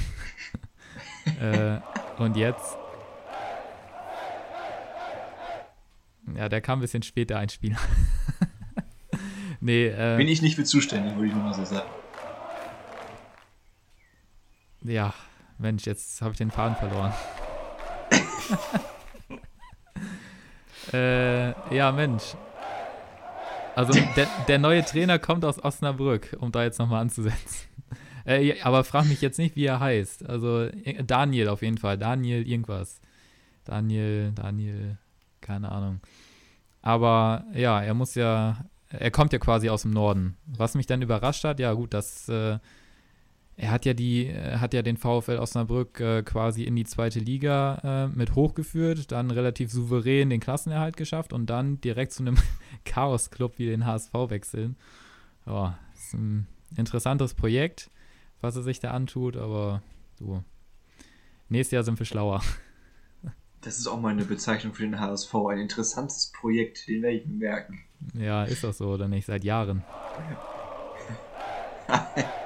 äh, 1.40 1.78
und 2.18 2.36
jetzt. 2.36 2.76
Ja, 6.36 6.48
der 6.48 6.60
kam 6.60 6.78
ein 6.78 6.82
bisschen 6.82 7.02
später, 7.02 7.38
ein 7.38 7.48
Spieler. 7.48 7.78
nee, 9.60 9.86
äh, 9.86 10.16
Bin 10.16 10.28
ich 10.28 10.40
nicht 10.42 10.56
für 10.56 10.64
zuständig, 10.64 11.14
würde 11.14 11.28
ich 11.28 11.34
nur 11.34 11.42
mal 11.42 11.54
so 11.54 11.64
sagen. 11.64 11.88
Ja, 14.84 15.14
Mensch, 15.58 15.86
jetzt 15.86 16.20
habe 16.22 16.32
ich 16.32 16.38
den 16.38 16.50
Faden 16.50 16.76
verloren. 16.76 17.12
äh, 20.92 21.74
ja, 21.74 21.92
Mensch. 21.92 22.34
Also 23.74 23.92
der, 24.16 24.28
der, 24.48 24.58
neue 24.58 24.84
Trainer 24.84 25.18
kommt 25.18 25.44
aus 25.44 25.62
Osnabrück, 25.62 26.36
um 26.40 26.52
da 26.52 26.62
jetzt 26.62 26.78
nochmal 26.78 27.02
anzusetzen. 27.02 27.68
Äh, 28.24 28.60
aber 28.62 28.84
frag 28.84 29.06
mich 29.06 29.20
jetzt 29.20 29.38
nicht, 29.38 29.56
wie 29.56 29.64
er 29.64 29.80
heißt. 29.80 30.28
Also 30.28 30.60
äh, 30.60 31.02
Daniel 31.02 31.48
auf 31.48 31.60
jeden 31.60 31.78
Fall. 31.78 31.98
Daniel 31.98 32.46
irgendwas. 32.46 33.00
Daniel, 33.64 34.30
Daniel, 34.32 34.96
keine 35.40 35.72
Ahnung. 35.72 35.98
Aber 36.82 37.44
ja, 37.52 37.82
er 37.82 37.94
muss 37.94 38.14
ja, 38.14 38.64
er 38.90 39.10
kommt 39.10 39.32
ja 39.32 39.40
quasi 39.40 39.70
aus 39.70 39.82
dem 39.82 39.90
Norden. 39.90 40.36
Was 40.46 40.76
mich 40.76 40.86
dann 40.86 41.02
überrascht 41.02 41.42
hat, 41.42 41.58
ja 41.58 41.72
gut, 41.72 41.94
dass 41.94 42.28
äh, 42.28 42.60
er 43.62 43.70
hat 43.70 43.84
ja 43.84 43.94
die, 43.94 44.28
hat 44.34 44.74
ja 44.74 44.82
den 44.82 44.96
VfL 44.96 45.38
Osnabrück 45.38 46.00
äh, 46.00 46.24
quasi 46.24 46.64
in 46.64 46.74
die 46.74 46.82
zweite 46.82 47.20
Liga 47.20 47.80
äh, 47.84 48.08
mit 48.08 48.34
hochgeführt, 48.34 49.12
dann 49.12 49.30
relativ 49.30 49.70
souverän 49.70 50.30
den 50.30 50.40
Klassenerhalt 50.40 50.96
geschafft 50.96 51.32
und 51.32 51.46
dann 51.46 51.80
direkt 51.80 52.10
zu 52.12 52.24
einem 52.24 52.36
Chaos-Club 52.84 53.58
wie 53.58 53.66
den 53.66 53.86
HSV 53.86 54.12
wechseln. 54.14 54.74
Ja, 55.46 55.78
ist 55.94 56.12
ein 56.14 56.48
interessantes 56.76 57.34
Projekt, 57.34 57.88
was 58.40 58.56
er 58.56 58.62
sich 58.62 58.80
da 58.80 58.90
antut, 58.90 59.36
aber 59.36 59.80
du, 60.18 60.42
nächstes 61.48 61.76
Jahr 61.76 61.84
sind 61.84 62.00
wir 62.00 62.06
schlauer. 62.06 62.42
Das 63.60 63.78
ist 63.78 63.86
auch 63.86 64.00
mal 64.00 64.08
eine 64.08 64.24
Bezeichnung 64.24 64.74
für 64.74 64.82
den 64.82 64.98
HSV, 64.98 65.32
ein 65.50 65.60
interessantes 65.60 66.32
Projekt, 66.32 66.88
den 66.88 67.02
werde 67.02 67.18
ich 67.18 67.26
merken. 67.26 67.78
Ja, 68.14 68.42
ist 68.42 68.64
das 68.64 68.78
so 68.78 68.88
oder 68.88 69.06
nicht? 69.06 69.26
Seit 69.26 69.44
Jahren. 69.44 69.84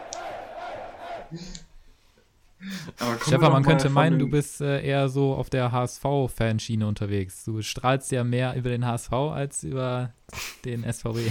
Stefan, 3.22 3.52
man 3.52 3.62
könnte 3.62 3.90
meinen, 3.90 4.18
du 4.18 4.28
bist 4.28 4.60
äh, 4.60 4.82
eher 4.82 5.08
so 5.08 5.34
auf 5.34 5.50
der 5.50 5.72
HSV-Fanschiene 5.72 6.86
unterwegs. 6.86 7.44
Du 7.44 7.60
strahlst 7.62 8.10
ja 8.12 8.24
mehr 8.24 8.54
über 8.54 8.70
den 8.70 8.86
HSV 8.86 9.12
als 9.12 9.62
über 9.62 10.12
den 10.64 10.90
SVW. 10.90 11.30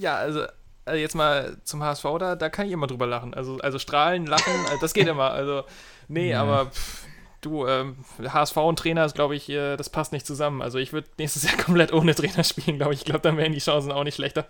Ja, 0.00 0.14
also, 0.14 0.44
also 0.84 0.96
jetzt 0.96 1.16
mal 1.16 1.56
zum 1.64 1.82
HSV, 1.82 2.04
da, 2.20 2.36
da 2.36 2.48
kann 2.50 2.66
ich 2.66 2.72
immer 2.72 2.86
drüber 2.86 3.04
lachen. 3.04 3.34
Also, 3.34 3.58
also 3.58 3.80
strahlen, 3.80 4.26
lachen, 4.26 4.52
äh, 4.66 4.76
das 4.80 4.94
geht 4.94 5.08
immer. 5.08 5.32
Also, 5.32 5.64
nee, 6.06 6.30
ja. 6.30 6.40
aber 6.40 6.66
pff, 6.66 7.04
du, 7.40 7.66
ähm, 7.66 7.96
HSV 8.22 8.56
und 8.58 8.78
Trainer 8.78 9.04
ist, 9.04 9.16
glaube 9.16 9.34
ich, 9.34 9.48
äh, 9.48 9.76
das 9.76 9.90
passt 9.90 10.12
nicht 10.12 10.24
zusammen. 10.24 10.62
Also 10.62 10.78
ich 10.78 10.92
würde 10.92 11.08
nächstes 11.18 11.42
Jahr 11.42 11.56
komplett 11.64 11.92
ohne 11.92 12.14
Trainer 12.14 12.44
spielen, 12.44 12.76
glaube 12.76 12.94
ich. 12.94 13.00
Ich 13.00 13.06
glaube, 13.06 13.20
dann 13.20 13.36
wären 13.36 13.52
die 13.52 13.58
Chancen 13.58 13.90
auch 13.90 14.04
nicht 14.04 14.14
schlechter. 14.14 14.46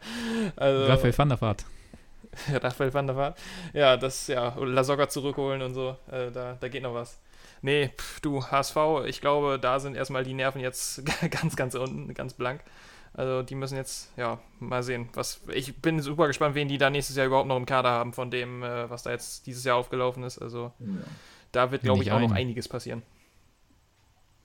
Also, 0.56 0.84
Raphael 0.84 1.16
van 1.16 1.28
der 1.30 1.40
Vaart. 1.40 1.64
Raphael 2.62 2.92
van 2.92 3.06
der 3.06 3.16
Vaart. 3.16 3.38
Ja, 3.72 3.96
das, 3.96 4.26
ja, 4.26 4.54
Lasogga 4.58 5.08
zurückholen 5.08 5.62
und 5.62 5.74
so, 5.74 5.96
äh, 6.10 6.30
da, 6.30 6.56
da 6.58 6.68
geht 6.68 6.82
noch 6.82 6.94
was. 6.94 7.20
Nee, 7.62 7.90
pff, 7.96 8.20
du, 8.20 8.44
HSV, 8.44 8.76
ich 9.06 9.20
glaube, 9.20 9.58
da 9.60 9.80
sind 9.80 9.96
erstmal 9.96 10.24
die 10.24 10.34
Nerven 10.34 10.60
jetzt 10.60 11.02
ganz, 11.30 11.56
ganz 11.56 11.74
unten, 11.74 12.12
ganz 12.14 12.34
blank. 12.34 12.60
Also 13.14 13.42
die 13.42 13.54
müssen 13.54 13.76
jetzt, 13.76 14.12
ja, 14.16 14.38
mal 14.60 14.82
sehen. 14.82 15.08
Was, 15.14 15.40
ich 15.52 15.76
bin 15.76 16.00
super 16.00 16.28
gespannt, 16.28 16.54
wen 16.54 16.68
die 16.68 16.78
da 16.78 16.88
nächstes 16.90 17.16
Jahr 17.16 17.26
überhaupt 17.26 17.48
noch 17.48 17.56
im 17.56 17.66
Kader 17.66 17.90
haben, 17.90 18.12
von 18.12 18.30
dem, 18.30 18.62
äh, 18.62 18.88
was 18.88 19.02
da 19.02 19.10
jetzt 19.10 19.46
dieses 19.46 19.64
Jahr 19.64 19.76
aufgelaufen 19.76 20.22
ist. 20.22 20.38
Also 20.38 20.72
ja. 20.78 20.86
da 21.50 21.72
wird, 21.72 21.82
glaube 21.82 22.02
ich, 22.02 22.12
auch 22.12 22.18
ein. 22.18 22.28
noch 22.28 22.32
einiges 22.32 22.68
passieren. 22.68 23.02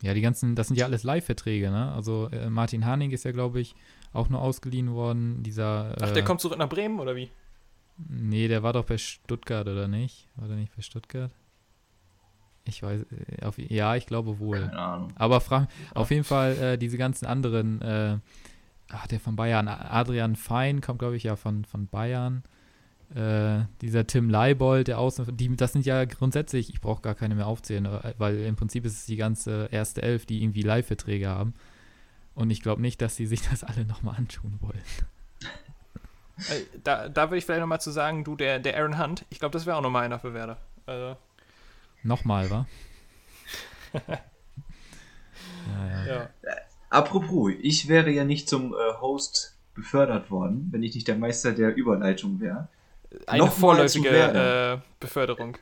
Ja, 0.02 0.14
die 0.14 0.22
ganzen, 0.22 0.56
das 0.56 0.68
sind 0.68 0.78
ja 0.78 0.86
alles 0.86 1.04
Live-Verträge, 1.04 1.70
ne? 1.70 1.92
Also 1.94 2.30
äh, 2.32 2.50
Martin 2.50 2.86
Haning 2.86 3.12
ist 3.12 3.24
ja, 3.26 3.32
glaube 3.32 3.62
ich, 3.62 3.76
auch 4.12 4.30
nur 4.30 4.42
ausgeliehen 4.42 4.94
worden. 4.94 5.44
Dieser. 5.44 5.92
Äh, 5.92 6.04
Ach, 6.06 6.12
der 6.12 6.24
kommt 6.24 6.42
zurück 6.42 6.58
nach 6.58 6.68
Bremen 6.68 7.00
oder 7.00 7.16
wie? 7.16 7.30
Nee, 7.98 8.48
der 8.48 8.64
war 8.64 8.74
doch 8.74 8.86
bei 8.86 8.98
Stuttgart, 8.98 9.68
oder 9.68 9.88
nicht? 9.88 10.28
War 10.36 10.48
der 10.48 10.58
nicht 10.58 10.76
bei 10.76 10.82
Stuttgart? 10.82 11.32
Ich 12.66 12.82
weiß, 12.82 13.02
äh, 13.02 13.46
auf, 13.46 13.58
ja, 13.58 13.96
ich 13.96 14.06
glaube 14.06 14.40
wohl. 14.40 14.62
Keine 14.62 14.80
Ahnung. 14.80 15.14
Aber 15.16 15.42
frag, 15.42 15.68
auf 15.94 16.12
jeden 16.12 16.24
Fall 16.24 16.58
äh, 16.58 16.78
diese 16.78 16.98
ganzen 16.98 17.26
anderen 17.26 17.82
äh, 17.82 18.18
ach, 18.94 19.08
der 19.08 19.20
von 19.20 19.36
Bayern, 19.36 19.68
Adrian 19.68 20.36
Fein 20.36 20.82
kommt, 20.82 21.00
glaube 21.00 21.18
ich, 21.18 21.24
ja 21.24 21.36
von, 21.36 21.66
von 21.66 21.88
Bayern. 21.88 22.44
Äh, 23.14 23.66
dieser 23.82 24.08
Tim 24.08 24.30
Leibold, 24.30 24.88
der 24.88 25.00
Außen, 25.00 25.38
die, 25.38 25.56
das 25.56 25.74
sind 25.74 25.86
ja 25.86 26.06
grundsätzlich, 26.06 26.70
ich 26.70 26.82
brauche 26.82 27.02
gar 27.02 27.16
keine 27.16 27.36
mehr 27.36 27.48
aufzählen, 27.48 27.86
äh, 27.86 28.14
weil 28.18 28.40
im 28.40 28.56
Prinzip 28.56 28.86
ist 28.86 28.94
es 28.94 29.06
die 29.06 29.18
ganze 29.18 29.70
erste 29.72 30.02
Elf, 30.02 30.26
die 30.26 30.42
irgendwie 30.42 30.62
Live-Verträge 30.62 31.28
haben. 31.28 31.54
Und 32.34 32.50
ich 32.50 32.62
glaube 32.62 32.82
nicht, 32.82 33.02
dass 33.02 33.16
sie 33.16 33.28
sich 33.28 33.42
das 33.50 33.64
alle 33.64 33.86
nochmal 33.86 34.16
antun 34.16 34.58
wollen. 34.62 34.82
Äh, 36.38 36.64
da, 36.84 37.10
da 37.10 37.30
würde 37.30 37.38
ich 37.38 37.46
vielleicht 37.46 37.62
nochmal 37.62 37.82
zu 37.82 37.92
sagen, 37.92 38.24
du, 38.24 38.36
der, 38.36 38.60
der 38.60 38.78
Aaron 38.78 39.00
Hunt, 39.00 39.26
ich 39.30 39.40
glaube, 39.40 39.54
das 39.54 39.66
wäre 39.66 39.78
auch 39.78 39.82
nochmal 39.82 40.04
einer 40.04 40.20
für 40.20 40.34
Werder. 40.34 40.58
Also. 40.86 41.18
Nochmal, 42.04 42.50
wa? 42.50 42.68
ja, 44.08 46.06
ja. 46.06 46.16
ja. 46.16 46.30
Apropos, 46.90 47.52
ich 47.62 47.88
wäre 47.88 48.12
ja 48.12 48.24
nicht 48.24 48.50
zum 48.50 48.74
äh, 48.74 49.02
Host 49.02 49.56
befördert 49.74 50.30
worden, 50.30 50.70
wenn 50.72 50.84
ich 50.84 50.94
nicht 50.94 51.08
der 51.08 51.16
Meister 51.16 51.52
der 51.52 51.76
Überleitung 51.76 52.40
wäre. 52.40 52.68
Eine 53.26 53.46
Noch 53.46 53.54
vorläufige 53.54 54.10
äh, 54.10 54.78
Beförderung. 55.00 55.58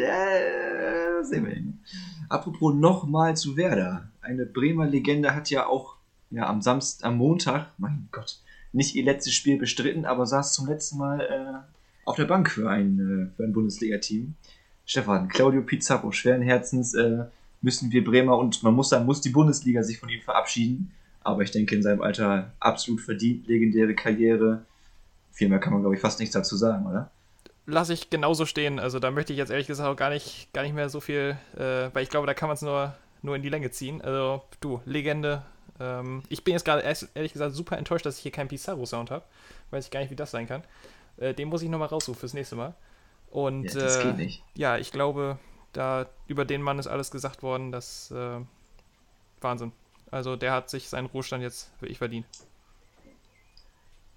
Ja, 0.00 1.22
sehen 1.22 1.46
wir 1.46 1.52
hin. 1.52 1.80
Apropos 2.28 2.74
nochmal 2.74 3.36
zu 3.36 3.56
Werder. 3.56 4.08
Eine 4.20 4.46
Bremer 4.46 4.86
Legende 4.86 5.34
hat 5.34 5.50
ja 5.50 5.66
auch 5.66 5.96
ja, 6.30 6.46
am 6.46 6.62
Samstag, 6.62 7.06
am 7.06 7.16
Montag, 7.16 7.68
mein 7.78 8.08
Gott, 8.10 8.40
nicht 8.74 8.94
ihr 8.94 9.04
letztes 9.04 9.32
Spiel 9.34 9.58
bestritten, 9.58 10.04
aber 10.04 10.26
saß 10.26 10.52
zum 10.52 10.68
letzten 10.68 10.98
Mal 10.98 11.20
äh, 11.20 11.74
auf 12.04 12.16
der 12.16 12.24
Bank 12.24 12.50
für 12.50 12.68
ein, 12.68 13.32
äh, 13.38 13.42
ein 13.42 13.52
Bundesliga-Team. 13.52 14.34
Stefan, 14.84 15.28
Claudio 15.28 15.62
Pizarro, 15.62 16.12
schweren 16.12 16.42
Herzens 16.42 16.94
äh, 16.94 17.24
müssen 17.62 17.90
wir 17.92 18.04
Bremer 18.04 18.36
und 18.36 18.62
man 18.62 18.74
muss 18.74 18.90
sagen, 18.90 19.06
muss 19.06 19.22
die 19.22 19.30
Bundesliga 19.30 19.82
sich 19.82 19.98
von 19.98 20.10
ihm 20.10 20.20
verabschieden. 20.20 20.92
Aber 21.22 21.42
ich 21.42 21.50
denke, 21.50 21.74
in 21.74 21.82
seinem 21.82 22.02
Alter 22.02 22.52
absolut 22.60 23.00
verdient, 23.00 23.46
legendäre 23.46 23.94
Karriere. 23.94 24.66
Viel 25.32 25.48
mehr 25.48 25.58
kann 25.58 25.72
man, 25.72 25.80
glaube 25.80 25.96
ich, 25.96 26.02
fast 26.02 26.20
nichts 26.20 26.34
dazu 26.34 26.56
sagen, 26.56 26.84
oder? 26.86 27.10
Lasse 27.64 27.94
ich 27.94 28.10
genauso 28.10 28.44
stehen. 28.44 28.78
Also 28.78 28.98
da 28.98 29.10
möchte 29.10 29.32
ich 29.32 29.38
jetzt 29.38 29.50
ehrlich 29.50 29.66
gesagt 29.66 29.88
auch 29.88 29.96
gar 29.96 30.10
nicht, 30.10 30.52
gar 30.52 30.62
nicht 30.62 30.74
mehr 30.74 30.90
so 30.90 31.00
viel, 31.00 31.38
äh, 31.56 31.88
weil 31.94 32.02
ich 32.02 32.10
glaube, 32.10 32.26
da 32.26 32.34
kann 32.34 32.48
man 32.48 32.56
es 32.56 32.62
nur, 32.62 32.94
nur 33.22 33.36
in 33.36 33.42
die 33.42 33.48
Länge 33.48 33.70
ziehen. 33.70 34.02
Also 34.02 34.42
du, 34.60 34.82
Legende. 34.84 35.42
Ähm, 35.80 36.22
ich 36.28 36.44
bin 36.44 36.52
jetzt 36.52 36.64
gerade 36.64 36.82
ehrlich 36.82 37.32
gesagt 37.32 37.54
super 37.54 37.78
enttäuscht, 37.78 38.06
dass 38.06 38.16
ich 38.16 38.22
hier 38.22 38.32
keinen 38.32 38.48
Pizarro-Sound 38.48 39.10
habe. 39.10 39.24
Weiß 39.70 39.86
ich 39.86 39.90
gar 39.90 40.00
nicht, 40.00 40.10
wie 40.10 40.16
das 40.16 40.30
sein 40.30 40.46
kann. 40.46 40.62
Äh, 41.16 41.34
den 41.34 41.48
muss 41.48 41.62
ich 41.62 41.68
nochmal 41.68 41.88
raussuchen 41.88 42.18
fürs 42.18 42.34
nächste 42.34 42.56
Mal. 42.56 42.74
Und 43.30 43.64
ja, 43.64 43.80
das 43.80 43.96
äh, 43.98 44.02
geht 44.04 44.16
nicht. 44.16 44.44
ja, 44.54 44.78
ich 44.78 44.92
glaube, 44.92 45.38
da 45.72 46.06
über 46.26 46.44
den 46.44 46.62
Mann 46.62 46.78
ist 46.78 46.86
alles 46.86 47.10
gesagt 47.10 47.42
worden. 47.42 47.72
Das 47.72 48.10
äh, 48.10 48.40
Wahnsinn. 49.40 49.72
Also 50.10 50.36
der 50.36 50.52
hat 50.52 50.70
sich 50.70 50.88
seinen 50.88 51.06
Ruhestand 51.06 51.42
jetzt 51.42 51.70
wirklich 51.80 51.98
verdient. 51.98 52.26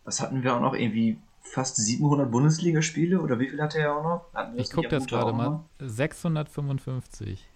Was 0.03 0.21
hatten 0.21 0.43
wir 0.43 0.55
auch 0.55 0.61
noch? 0.61 0.73
Irgendwie 0.75 1.17
fast 1.41 1.77
700 1.77 2.29
Bundesligaspiele 2.29 3.19
oder 3.19 3.39
wie 3.39 3.49
viel 3.49 3.61
hatte 3.61 3.79
er 3.79 3.95
auch 3.95 4.03
noch? 4.03 4.53
Ich 4.55 4.71
gucke 4.71 4.89
das 4.89 5.07
gerade 5.07 5.33
mal. 5.33 5.63
655. 5.79 7.47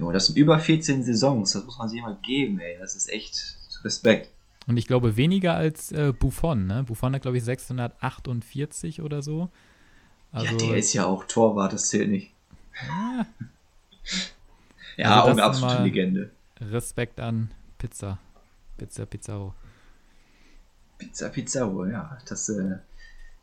Oh, 0.00 0.12
das 0.12 0.26
sind 0.26 0.36
über 0.36 0.58
14 0.58 1.04
Saisons. 1.04 1.52
Das 1.52 1.64
muss 1.64 1.78
man 1.78 1.88
sich 1.88 2.02
mal 2.02 2.16
geben, 2.22 2.58
ey. 2.60 2.76
Das 2.78 2.94
ist 2.94 3.10
echt 3.10 3.56
Respekt. 3.84 4.30
Und 4.66 4.76
ich 4.76 4.86
glaube 4.86 5.16
weniger 5.16 5.54
als 5.54 5.90
äh, 5.92 6.12
Buffon, 6.16 6.66
ne? 6.66 6.84
Buffon 6.84 7.14
hat, 7.14 7.22
glaube 7.22 7.38
ich, 7.38 7.44
648 7.44 9.02
oder 9.02 9.22
so. 9.22 9.48
Also, 10.32 10.52
ja, 10.52 10.58
der 10.58 10.76
ist 10.76 10.92
ja 10.92 11.06
auch 11.06 11.24
Torwart, 11.24 11.72
das 11.72 11.88
zählt 11.88 12.10
nicht. 12.10 12.32
Ja, 14.96 15.04
ja 15.04 15.22
also 15.22 15.28
auch 15.28 15.32
eine 15.32 15.42
absolute 15.44 15.82
Legende. 15.82 16.30
Respekt 16.60 17.20
an 17.20 17.50
Pizza. 17.78 18.18
Pizza 18.76 19.06
Pizzaro. 19.06 19.54
Pizza 20.98 21.28
Pizzaro, 21.28 21.86
ja. 21.86 22.18
Das, 22.28 22.48
äh, 22.48 22.76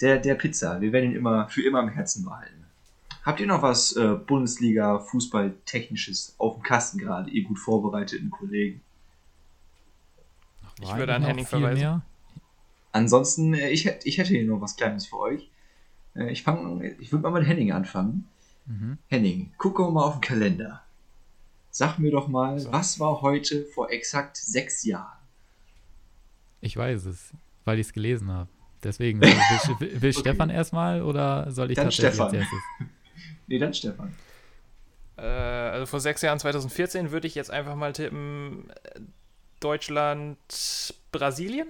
der, 0.01 0.19
der 0.19 0.35
Pizza. 0.35 0.79
Wir 0.81 0.91
werden 0.91 1.11
ihn 1.11 1.15
immer 1.15 1.47
für 1.49 1.63
immer 1.63 1.81
im 1.81 1.89
Herzen 1.89 2.25
behalten. 2.25 2.56
Habt 3.27 3.41
ihr 3.41 3.47
noch 3.47 3.61
was 3.61 3.93
äh, 3.97 4.15
Bundesliga 4.15 4.99
Fußball 4.99 5.53
technisches 5.65 6.33
auf 6.37 6.53
dem 6.53 6.63
Kasten 6.63 6.97
gerade, 6.97 7.29
ihr 7.29 7.43
gut 7.43 7.59
vorbereiteten 7.59 8.31
Kollegen? 8.31 8.79
Ich 10.81 10.95
würde 10.95 11.13
an 11.13 11.23
Henning 11.25 11.45
verweisen. 11.45 11.81
Mehr? 11.81 12.01
Ansonsten, 12.93 13.53
äh, 13.53 13.69
ich, 13.69 13.85
ich 14.05 14.17
hätte 14.17 14.29
hier 14.29 14.45
noch 14.45 14.61
was 14.61 14.77
Kleines 14.77 15.07
für 15.07 15.19
euch. 15.19 15.51
Äh, 16.15 16.31
ich, 16.31 16.45
ich 16.99 17.11
würde 17.11 17.17
mal 17.17 17.31
mit 17.31 17.45
Henning 17.45 17.73
anfangen. 17.73 18.29
Mhm. 18.65 18.97
Henning, 19.09 19.51
gucken 19.57 19.87
wir 19.87 19.91
mal 19.91 20.05
auf 20.05 20.13
den 20.13 20.21
Kalender. 20.21 20.83
Sag 21.69 21.99
mir 21.99 22.11
doch 22.11 22.29
mal, 22.29 22.57
so. 22.57 22.71
was 22.71 22.97
war 22.97 23.21
heute 23.21 23.65
vor 23.65 23.91
exakt 23.91 24.37
sechs 24.37 24.85
Jahren? 24.85 25.19
Ich 26.61 26.77
weiß 26.77 27.03
es, 27.07 27.33
weil 27.65 27.77
ich 27.77 27.87
es 27.87 27.91
gelesen 27.91 28.31
habe. 28.31 28.49
Deswegen, 28.81 29.19
will, 29.19 29.27
will, 29.27 29.79
will 30.01 30.11
okay. 30.11 30.13
Stefan 30.13 30.49
erstmal 30.49 31.01
oder 31.01 31.51
soll 31.51 31.71
ich 31.71 31.75
dann 31.75 31.87
tatsächlich 31.87 32.13
Stefan. 32.13 32.27
als 32.27 32.33
erstes? 32.33 32.59
Nee, 33.47 33.59
dann 33.59 33.73
Stefan. 33.73 34.13
Äh, 35.17 35.21
also 35.21 35.85
vor 35.85 35.99
sechs 35.99 36.21
Jahren, 36.21 36.39
2014, 36.39 37.11
würde 37.11 37.27
ich 37.27 37.35
jetzt 37.35 37.51
einfach 37.51 37.75
mal 37.75 37.93
tippen: 37.93 38.71
Deutschland, 39.59 40.37
Brasilien? 41.11 41.67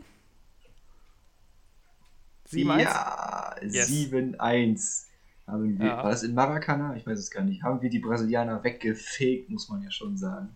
7-1? 2.51 2.81
Ja, 2.81 3.55
yes. 3.61 3.89
7-1. 3.89 5.03
Haben 5.47 5.79
wir, 5.79 5.85
ja. 5.85 5.97
War 6.03 6.11
das 6.11 6.23
in 6.23 6.33
Maracana? 6.33 6.95
Ich 6.95 7.07
weiß 7.07 7.17
es 7.17 7.31
gar 7.31 7.43
nicht. 7.43 7.63
Haben 7.63 7.81
wir 7.81 7.89
die 7.89 7.99
Brasilianer 7.99 8.63
weggefegt, 8.63 9.49
muss 9.49 9.69
man 9.69 9.81
ja 9.81 9.91
schon 9.91 10.17
sagen. 10.17 10.49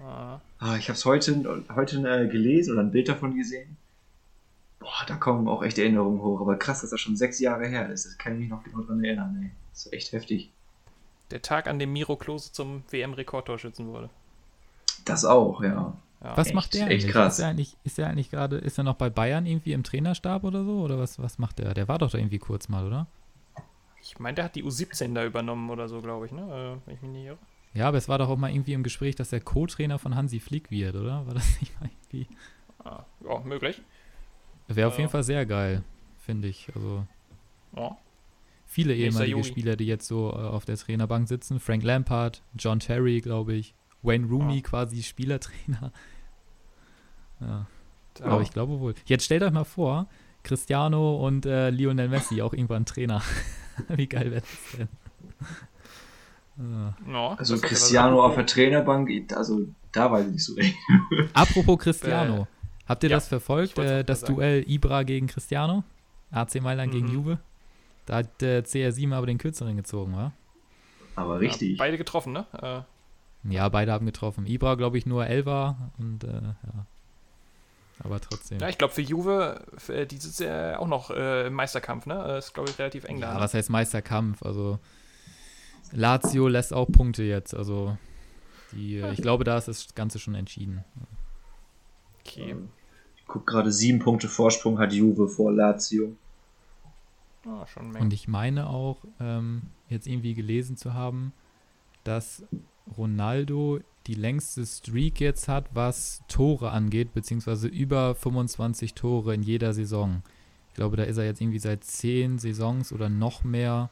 Ah. 0.00 0.40
Ah, 0.58 0.76
ich 0.76 0.88
habe 0.88 0.96
es 0.96 1.04
heute, 1.04 1.64
heute 1.74 1.96
äh, 2.08 2.28
gelesen 2.28 2.72
oder 2.72 2.82
ein 2.82 2.92
Bild 2.92 3.08
davon 3.08 3.36
gesehen. 3.36 3.76
Boah, 4.78 5.04
da 5.08 5.16
kommen 5.16 5.48
auch 5.48 5.64
echt 5.64 5.78
Erinnerungen 5.78 6.22
hoch. 6.22 6.40
Aber 6.40 6.56
krass, 6.56 6.82
dass 6.82 6.90
das 6.90 7.00
schon 7.00 7.16
sechs 7.16 7.40
Jahre 7.40 7.66
her 7.66 7.90
ist. 7.90 8.06
Das 8.06 8.18
kann 8.18 8.34
ich 8.34 8.40
mich 8.40 8.48
noch 8.48 8.62
genau 8.62 8.82
dran 8.82 9.02
erinnern. 9.02 9.40
Ey. 9.42 9.50
Das 9.72 9.86
ist 9.86 9.92
echt 9.92 10.12
heftig. 10.12 10.52
Der 11.30 11.42
Tag, 11.42 11.68
an 11.68 11.78
dem 11.78 11.92
Miro 11.92 12.16
Klose 12.16 12.52
zum 12.52 12.84
WM-Rekordtorschützen 12.90 13.88
wurde. 13.88 14.10
Das 15.04 15.24
auch, 15.24 15.62
ja. 15.62 15.94
ja. 16.22 16.36
Was 16.36 16.48
echt, 16.48 16.54
macht 16.54 16.74
der 16.74 16.86
eigentlich? 16.86 17.04
Echt 17.04 17.12
krass. 17.12 17.34
Ist 17.34 17.44
er 17.44 17.48
eigentlich, 17.48 17.76
ist 17.84 17.98
er 17.98 18.08
eigentlich 18.08 18.30
gerade, 18.30 18.56
ist 18.56 18.78
er 18.78 18.84
noch 18.84 18.96
bei 18.96 19.10
Bayern 19.10 19.46
irgendwie 19.46 19.72
im 19.72 19.82
Trainerstab 19.82 20.44
oder 20.44 20.64
so? 20.64 20.80
Oder 20.80 20.98
was, 20.98 21.18
was 21.18 21.38
macht 21.38 21.58
der? 21.58 21.74
Der 21.74 21.88
war 21.88 21.98
doch 21.98 22.10
da 22.10 22.18
irgendwie 22.18 22.38
kurz 22.38 22.68
mal, 22.68 22.86
oder? 22.86 23.06
Ich 24.02 24.18
meine, 24.18 24.36
der 24.36 24.44
hat 24.46 24.54
die 24.54 24.64
U17 24.64 25.14
da 25.14 25.24
übernommen 25.24 25.70
oder 25.70 25.88
so, 25.88 26.00
glaube 26.00 26.26
ich, 26.26 26.32
ne? 26.32 26.42
Äh, 26.42 26.86
wenn 26.86 26.94
ich 26.94 27.02
mich 27.02 27.10
nicht 27.10 27.24
irre. 27.26 27.38
Ja, 27.74 27.88
aber 27.88 27.98
es 27.98 28.08
war 28.08 28.18
doch 28.18 28.28
auch 28.28 28.36
mal 28.36 28.50
irgendwie 28.50 28.72
im 28.72 28.82
Gespräch, 28.82 29.14
dass 29.14 29.30
der 29.30 29.40
Co-Trainer 29.40 29.98
von 29.98 30.14
Hansi 30.14 30.40
Flick 30.40 30.70
wird, 30.70 30.96
oder? 30.96 31.26
War 31.26 31.34
das 31.34 31.60
nicht 31.60 31.78
mal 31.80 31.90
irgendwie. 31.90 32.26
Ah, 32.84 33.04
ja, 33.20 33.38
möglich. 33.40 33.82
Wäre 34.68 34.88
äh, 34.88 34.90
auf 34.90 34.98
jeden 34.98 35.10
Fall 35.10 35.22
sehr 35.22 35.44
geil, 35.46 35.82
finde 36.18 36.48
ich. 36.48 36.68
Also. 36.74 37.04
Ja. 37.76 37.96
Viele 38.70 38.94
ehemalige 38.94 39.42
Spieler, 39.44 39.76
die 39.76 39.86
jetzt 39.86 40.06
so 40.06 40.30
äh, 40.30 40.34
auf 40.34 40.66
der 40.66 40.76
Trainerbank 40.76 41.26
sitzen. 41.26 41.58
Frank 41.58 41.82
Lampard, 41.82 42.42
John 42.56 42.80
Terry, 42.80 43.22
glaube 43.22 43.54
ich. 43.54 43.74
Wayne 44.02 44.28
Rooney 44.28 44.56
ja. 44.56 44.60
quasi 44.60 45.02
Spielertrainer. 45.02 45.92
Ja. 47.40 47.66
Aber 48.20 48.42
ich 48.42 48.50
glaube 48.50 48.80
wohl. 48.80 48.96
Jetzt 49.04 49.24
stellt 49.24 49.44
euch 49.44 49.52
mal 49.52 49.62
vor, 49.62 50.08
Cristiano 50.42 51.24
und 51.24 51.46
äh, 51.46 51.70
Lionel 51.70 52.08
Messi 52.08 52.42
auch 52.42 52.52
irgendwann 52.52 52.84
Trainer. 52.84 53.22
Wie 53.88 54.08
geil 54.08 54.32
wäre 54.32 54.40
das 54.40 54.76
denn? 54.76 54.88
Ja, 57.08 57.36
also 57.38 57.56
Cristiano 57.60 58.20
auf 58.20 58.34
der 58.34 58.44
Trainerbank, 58.44 59.08
also 59.32 59.68
da 59.92 60.10
weiß 60.10 60.26
ich 60.26 60.32
nicht 60.32 60.44
so 60.44 60.54
recht. 60.54 60.74
Apropos 61.32 61.78
Cristiano, 61.78 62.48
habt 62.84 63.04
ihr 63.04 63.10
ja, 63.10 63.16
das 63.16 63.28
verfolgt, 63.28 63.78
äh, 63.78 64.02
das 64.02 64.22
Duell 64.22 64.64
Ibra 64.68 65.04
gegen 65.04 65.28
Cristiano? 65.28 65.84
AC 66.32 66.60
Mailand 66.60 66.92
mhm. 66.92 66.96
gegen 66.96 67.12
Juve? 67.12 67.38
Da 68.08 68.16
hat 68.16 68.40
der 68.40 68.64
CR7 68.64 69.14
aber 69.14 69.26
den 69.26 69.36
kürzeren 69.36 69.76
gezogen, 69.76 70.16
wa? 70.16 70.32
Aber 71.14 71.40
richtig. 71.40 71.72
Ja, 71.72 71.76
beide 71.78 71.98
getroffen, 71.98 72.32
ne? 72.32 72.46
Äh. 73.44 73.52
Ja, 73.52 73.68
beide 73.68 73.92
haben 73.92 74.06
getroffen. 74.06 74.46
Ibra, 74.46 74.76
glaube 74.76 74.96
ich, 74.96 75.04
nur 75.04 75.26
Elva 75.26 75.92
und 75.98 76.24
äh, 76.24 76.28
ja. 76.28 76.86
Aber 78.02 78.18
trotzdem. 78.18 78.60
Ja, 78.60 78.68
ich 78.70 78.78
glaube 78.78 78.94
für 78.94 79.02
Juve, 79.02 79.60
für, 79.76 80.06
die 80.06 80.16
sind 80.16 80.38
ja 80.46 80.78
auch 80.78 80.86
noch 80.86 81.10
äh, 81.10 81.48
im 81.48 81.52
Meisterkampf, 81.52 82.06
ne? 82.06 82.14
Das 82.14 82.46
ist, 82.46 82.54
glaube 82.54 82.70
ich, 82.70 82.78
relativ 82.78 83.04
eng 83.04 83.20
da. 83.20 83.34
Ja, 83.34 83.40
was 83.40 83.52
heißt 83.52 83.68
Meisterkampf? 83.68 84.42
Also 84.42 84.78
Lazio 85.92 86.48
lässt 86.48 86.72
auch 86.72 86.86
Punkte 86.90 87.24
jetzt. 87.24 87.54
Also 87.54 87.98
die, 88.72 89.00
ich 89.12 89.20
glaube, 89.20 89.44
da 89.44 89.58
ist 89.58 89.68
das 89.68 89.94
Ganze 89.94 90.18
schon 90.18 90.34
entschieden. 90.34 90.82
Okay. 92.20 92.56
Ich 93.16 93.26
gucke 93.26 93.44
gerade, 93.44 93.70
sieben 93.70 93.98
Punkte 93.98 94.28
Vorsprung 94.28 94.78
hat 94.78 94.94
Juve 94.94 95.28
vor 95.28 95.52
Lazio. 95.52 96.16
Oh, 97.48 97.64
Und 97.98 98.12
ich 98.12 98.28
meine 98.28 98.68
auch, 98.68 98.98
ähm, 99.20 99.62
jetzt 99.88 100.06
irgendwie 100.06 100.34
gelesen 100.34 100.76
zu 100.76 100.92
haben, 100.92 101.32
dass 102.04 102.42
Ronaldo 102.96 103.80
die 104.06 104.14
längste 104.14 104.66
Streak 104.66 105.20
jetzt 105.20 105.48
hat, 105.48 105.66
was 105.74 106.22
Tore 106.28 106.70
angeht, 106.70 107.14
beziehungsweise 107.14 107.68
über 107.68 108.14
25 108.14 108.94
Tore 108.94 109.34
in 109.34 109.42
jeder 109.42 109.72
Saison. 109.72 110.22
Ich 110.68 110.74
glaube, 110.74 110.96
da 110.96 111.04
ist 111.04 111.16
er 111.16 111.24
jetzt 111.24 111.40
irgendwie 111.40 111.58
seit 111.58 111.84
10 111.84 112.38
Saisons 112.38 112.92
oder 112.92 113.08
noch 113.08 113.44
mehr, 113.44 113.90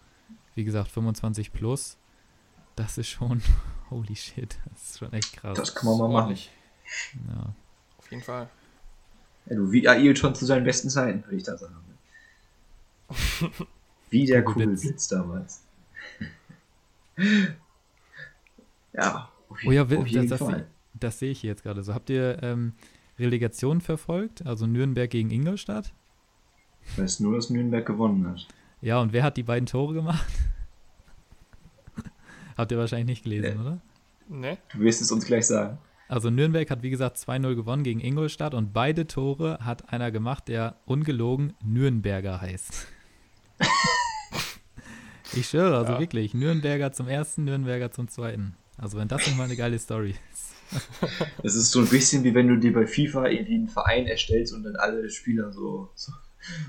wie 0.55 0.65
gesagt, 0.65 0.91
25 0.91 1.53
plus. 1.53 1.97
Das 2.77 2.99
ist 2.99 3.09
schon, 3.09 3.43
holy 3.91 4.17
shit, 4.17 4.59
das 4.71 4.91
ist 4.91 4.99
schon 4.99 5.13
echt 5.13 5.35
krass. 5.35 5.57
Das 5.57 5.75
kann 5.75 5.89
man 5.89 5.99
mal 5.99 6.09
machen. 6.09 6.37
Ja. 7.29 7.55
Auf 7.99 8.11
jeden 8.11 8.23
Fall. 8.23 8.49
Ja, 9.47 9.57
du, 9.57 9.73
wie 9.73 9.89
Ailton 9.89 10.35
zu 10.35 10.45
seinen 10.45 10.65
besten 10.65 10.91
Zeiten, 10.91 11.25
würde 11.25 11.37
ich 11.37 11.43
da 11.43 11.57
sagen. 11.57 11.86
Wie 14.11 14.27
der 14.27 14.45
Kugelblitz 14.45 15.09
damals. 15.09 15.63
ja, 18.93 19.29
auf, 19.49 19.59
oh 19.65 19.73
ja, 19.73 19.83
auf 19.83 19.91
jeden 19.91 20.29
das, 20.29 20.39
Fall. 20.39 20.67
Das, 20.93 21.01
das 21.01 21.19
sehe 21.19 21.31
ich 21.31 21.43
jetzt 21.43 21.63
gerade 21.63 21.83
so. 21.83 21.95
Habt 21.95 22.11
ihr 22.11 22.43
ähm, 22.43 22.73
Relegation 23.19 23.81
verfolgt? 23.81 24.45
Also 24.47 24.67
Nürnberg 24.67 25.11
gegen 25.11 25.31
Ingolstadt? 25.31 25.93
Ich 26.83 26.99
weiß 26.99 27.21
nur, 27.21 27.35
dass 27.35 27.51
Nürnberg 27.51 27.85
gewonnen 27.85 28.27
hat. 28.29 28.47
Ja, 28.81 29.01
und 29.01 29.13
wer 29.13 29.23
hat 29.23 29.37
die 29.37 29.43
beiden 29.43 29.67
Tore 29.67 29.95
gemacht? 29.95 30.27
Habt 32.57 32.71
ihr 32.71 32.79
wahrscheinlich 32.79 33.07
nicht 33.07 33.25
gelesen, 33.25 33.55
nee. 33.55 33.61
oder? 33.61 33.81
Nee. 34.29 34.59
Du 34.73 34.81
wirst 34.81 35.01
es 35.01 35.11
uns 35.11 35.25
gleich 35.27 35.47
sagen. 35.47 35.79
Also 36.09 36.31
Nürnberg 36.31 36.71
hat 36.71 36.83
wie 36.83 36.91
gesagt 36.91 37.17
2-0 37.17 37.55
gewonnen 37.57 37.83
gegen 37.83 38.01
Ingolstadt 38.01 38.55
und 38.55 38.73
beide 38.73 39.07
Tore 39.07 39.59
hat 39.61 39.93
einer 39.93 40.11
gemacht, 40.13 40.49
der 40.49 40.77
ungelogen 40.85 41.55
Nürnberger 41.65 42.41
heißt. 42.41 42.87
ich 45.33 45.49
schwöre, 45.49 45.77
also 45.77 45.93
ja. 45.95 46.01
wirklich, 46.01 46.35
Nürnberger 46.35 46.93
zum 46.93 47.09
ersten, 47.09 47.45
Nürnberger 47.45 47.91
zum 47.91 48.09
zweiten. 48.09 48.57
Also 48.77 48.99
wenn 48.99 49.09
das 49.09 49.27
nicht 49.27 49.37
mal 49.37 49.45
eine 49.45 49.57
geile 49.57 49.79
Story 49.79 50.15
ist. 50.33 50.53
Es 51.45 51.55
ist 51.55 51.71
so 51.71 51.81
ein 51.81 51.89
bisschen 51.89 52.25
wie 52.25 52.35
wenn 52.35 52.49
du 52.49 52.57
dir 52.57 52.73
bei 52.73 52.89
FIFA 52.89 53.29
irgendwie 53.29 53.55
einen 53.55 53.69
Verein 53.69 54.07
erstellst 54.07 54.53
und 54.53 54.65
dann 54.65 54.75
alle 54.75 55.09
Spieler 55.11 55.53
so, 55.53 55.91
so, 55.95 56.13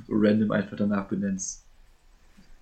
so 0.06 0.14
random 0.14 0.52
einfach 0.52 0.78
danach 0.78 1.08
benennst. 1.08 1.64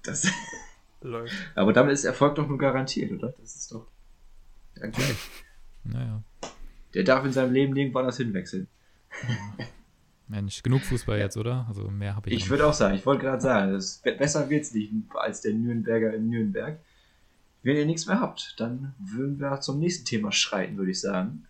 Das 0.04 0.26
Läuft. 1.06 1.36
Aber 1.54 1.72
damit 1.72 1.94
ist 1.94 2.04
Erfolg 2.04 2.36
doch 2.36 2.48
nur 2.48 2.58
garantiert, 2.58 3.12
oder? 3.12 3.34
Das 3.40 3.56
ist 3.56 3.72
doch. 3.72 3.86
Ja, 4.76 4.88
gleich. 4.88 5.16
Naja. 5.84 6.24
Der 6.94 7.04
darf 7.04 7.24
in 7.26 7.32
seinem 7.32 7.54
Leben 7.54 7.76
irgendwann 7.76 8.06
das 8.06 8.18
hinwechseln. 8.18 8.68
Mensch, 10.28 10.64
genug 10.64 10.82
Fußball 10.82 11.20
jetzt, 11.20 11.38
oder? 11.38 11.66
Also 11.68 11.90
mehr 11.90 12.16
habe 12.16 12.30
ich. 12.30 12.38
Ich 12.38 12.50
würde 12.50 12.66
auch 12.66 12.74
sagen, 12.74 12.96
ich 12.96 13.06
wollte 13.06 13.24
gerade 13.24 13.42
sagen, 13.42 13.74
das, 13.74 14.02
besser 14.04 14.50
wird 14.50 14.64
es 14.64 14.74
nicht 14.74 14.92
als 15.14 15.42
der 15.42 15.54
Nürnberger 15.54 16.14
in 16.14 16.30
Nürnberg. 16.30 16.80
Wenn 17.62 17.78
ihr 17.78 17.86
nichts 17.86 18.06
mehr 18.06 18.20
habt, 18.20 18.56
dann 18.58 18.94
würden 19.00 19.40
wir 19.40 19.60
zum 19.62 19.80
nächsten 19.80 20.06
Thema 20.06 20.32
schreiten, 20.32 20.78
würde 20.78 20.92
ich 20.92 21.02
sagen. 21.02 21.48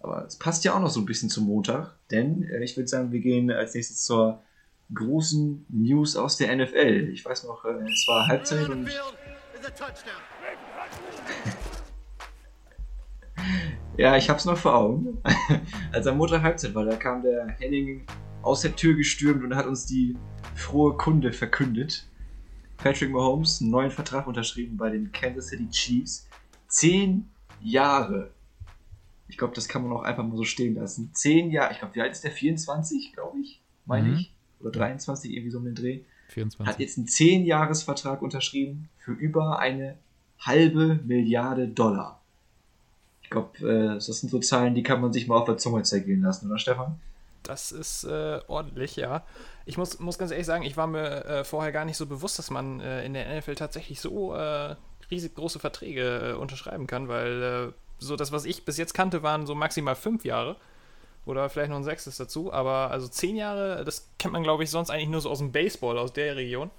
Aber 0.00 0.24
es 0.26 0.36
passt 0.36 0.64
ja 0.64 0.74
auch 0.74 0.80
noch 0.80 0.90
so 0.90 1.00
ein 1.00 1.06
bisschen 1.06 1.30
zum 1.30 1.46
Montag, 1.46 1.96
denn 2.10 2.42
äh, 2.44 2.62
ich 2.62 2.76
würde 2.76 2.88
sagen, 2.88 3.10
wir 3.10 3.20
gehen 3.20 3.50
als 3.50 3.74
nächstes 3.74 4.04
zur 4.04 4.42
großen 4.92 5.64
News 5.68 6.16
aus 6.16 6.36
der 6.36 6.54
NFL. 6.54 7.08
Ich 7.12 7.24
weiß 7.24 7.44
noch, 7.44 7.64
äh, 7.64 7.84
es 7.84 8.04
war 8.06 8.26
Halbzeit 8.26 8.68
und. 8.68 8.88
Ja, 13.96 14.16
ich 14.16 14.28
hab's 14.28 14.44
noch 14.44 14.56
vor 14.56 14.74
Augen. 14.74 15.18
Als 15.92 16.06
am 16.06 16.18
Montag 16.18 16.42
Halbzeit 16.42 16.74
war, 16.74 16.84
da 16.84 16.96
kam 16.96 17.22
der 17.22 17.48
Henning 17.58 18.06
aus 18.42 18.60
der 18.60 18.76
Tür 18.76 18.94
gestürmt 18.94 19.42
und 19.42 19.54
hat 19.54 19.66
uns 19.66 19.86
die 19.86 20.16
frohe 20.54 20.96
Kunde 20.96 21.32
verkündet. 21.32 22.06
Patrick 22.76 23.10
Mahomes 23.10 23.60
einen 23.60 23.70
neuen 23.70 23.90
Vertrag 23.90 24.26
unterschrieben 24.26 24.76
bei 24.76 24.90
den 24.90 25.12
Kansas 25.12 25.48
City 25.48 25.68
Chiefs. 25.70 26.28
Zehn 26.68 27.28
Jahre. 27.60 28.30
Ich 29.28 29.38
glaube, 29.38 29.54
das 29.54 29.68
kann 29.68 29.82
man 29.82 29.92
auch 29.92 30.02
einfach 30.02 30.24
mal 30.24 30.36
so 30.36 30.44
stehen 30.44 30.74
lassen. 30.74 31.10
Zehn 31.14 31.50
Jahre. 31.50 31.72
Ich 31.72 31.78
glaube, 31.78 31.94
wie 31.94 32.00
alt 32.02 32.12
ist 32.12 32.24
der? 32.24 32.30
24, 32.30 33.12
glaube 33.12 33.38
ich. 33.40 33.62
Meine 33.86 34.08
mhm. 34.08 34.14
ich 34.16 34.34
oder 34.60 34.70
23, 34.70 35.32
irgendwie 35.32 35.50
so 35.50 35.58
um 35.58 35.64
den 35.64 35.74
Dreh. 35.74 36.00
24. 36.28 36.66
Hat 36.66 36.80
jetzt 36.80 36.98
einen 36.98 37.06
10-Jahres-Vertrag 37.06 38.22
unterschrieben 38.22 38.88
für 38.98 39.12
über 39.12 39.58
eine 39.58 39.98
halbe 40.38 41.00
Milliarde 41.04 41.68
Dollar. 41.68 42.20
Ich 43.24 43.30
glaube, 43.30 43.58
äh, 43.58 43.94
das 43.94 44.06
sind 44.06 44.30
so 44.30 44.38
Zahlen, 44.38 44.74
die 44.74 44.82
kann 44.82 45.00
man 45.00 45.12
sich 45.12 45.26
mal 45.26 45.36
auf 45.36 45.46
der 45.46 45.58
Zunge 45.58 45.82
zergehen 45.82 46.22
lassen, 46.22 46.48
oder 46.48 46.58
Stefan? 46.58 47.00
Das 47.42 47.72
ist 47.72 48.04
äh, 48.04 48.40
ordentlich, 48.46 48.96
ja. 48.96 49.24
Ich 49.66 49.76
muss, 49.76 49.98
muss 49.98 50.18
ganz 50.18 50.30
ehrlich 50.30 50.46
sagen, 50.46 50.64
ich 50.64 50.76
war 50.76 50.86
mir 50.86 51.24
äh, 51.24 51.44
vorher 51.44 51.72
gar 51.72 51.84
nicht 51.84 51.96
so 51.96 52.06
bewusst, 52.06 52.38
dass 52.38 52.50
man 52.50 52.80
äh, 52.80 53.04
in 53.04 53.14
der 53.14 53.38
NFL 53.38 53.56
tatsächlich 53.56 54.00
so 54.00 54.34
äh, 54.34 54.76
riesig 55.10 55.34
große 55.34 55.58
Verträge 55.58 56.32
äh, 56.32 56.32
unterschreiben 56.34 56.86
kann, 56.86 57.08
weil 57.08 57.74
so 57.98 58.16
das, 58.16 58.32
was 58.32 58.44
ich 58.44 58.64
bis 58.64 58.78
jetzt 58.78 58.94
kannte, 58.94 59.22
waren 59.22 59.46
so 59.46 59.54
maximal 59.54 59.96
fünf 59.96 60.24
Jahre. 60.24 60.56
Oder 61.26 61.48
vielleicht 61.48 61.70
noch 61.70 61.78
ein 61.78 61.84
sechstes 61.84 62.16
dazu. 62.16 62.52
Aber 62.52 62.90
also 62.90 63.08
zehn 63.08 63.36
Jahre, 63.36 63.84
das 63.84 64.08
kennt 64.18 64.32
man, 64.32 64.42
glaube 64.42 64.62
ich, 64.62 64.70
sonst 64.70 64.90
eigentlich 64.90 65.08
nur 65.08 65.20
so 65.20 65.30
aus 65.30 65.38
dem 65.38 65.52
Baseball, 65.52 65.98
aus 65.98 66.12
der 66.12 66.36
Region. 66.36 66.70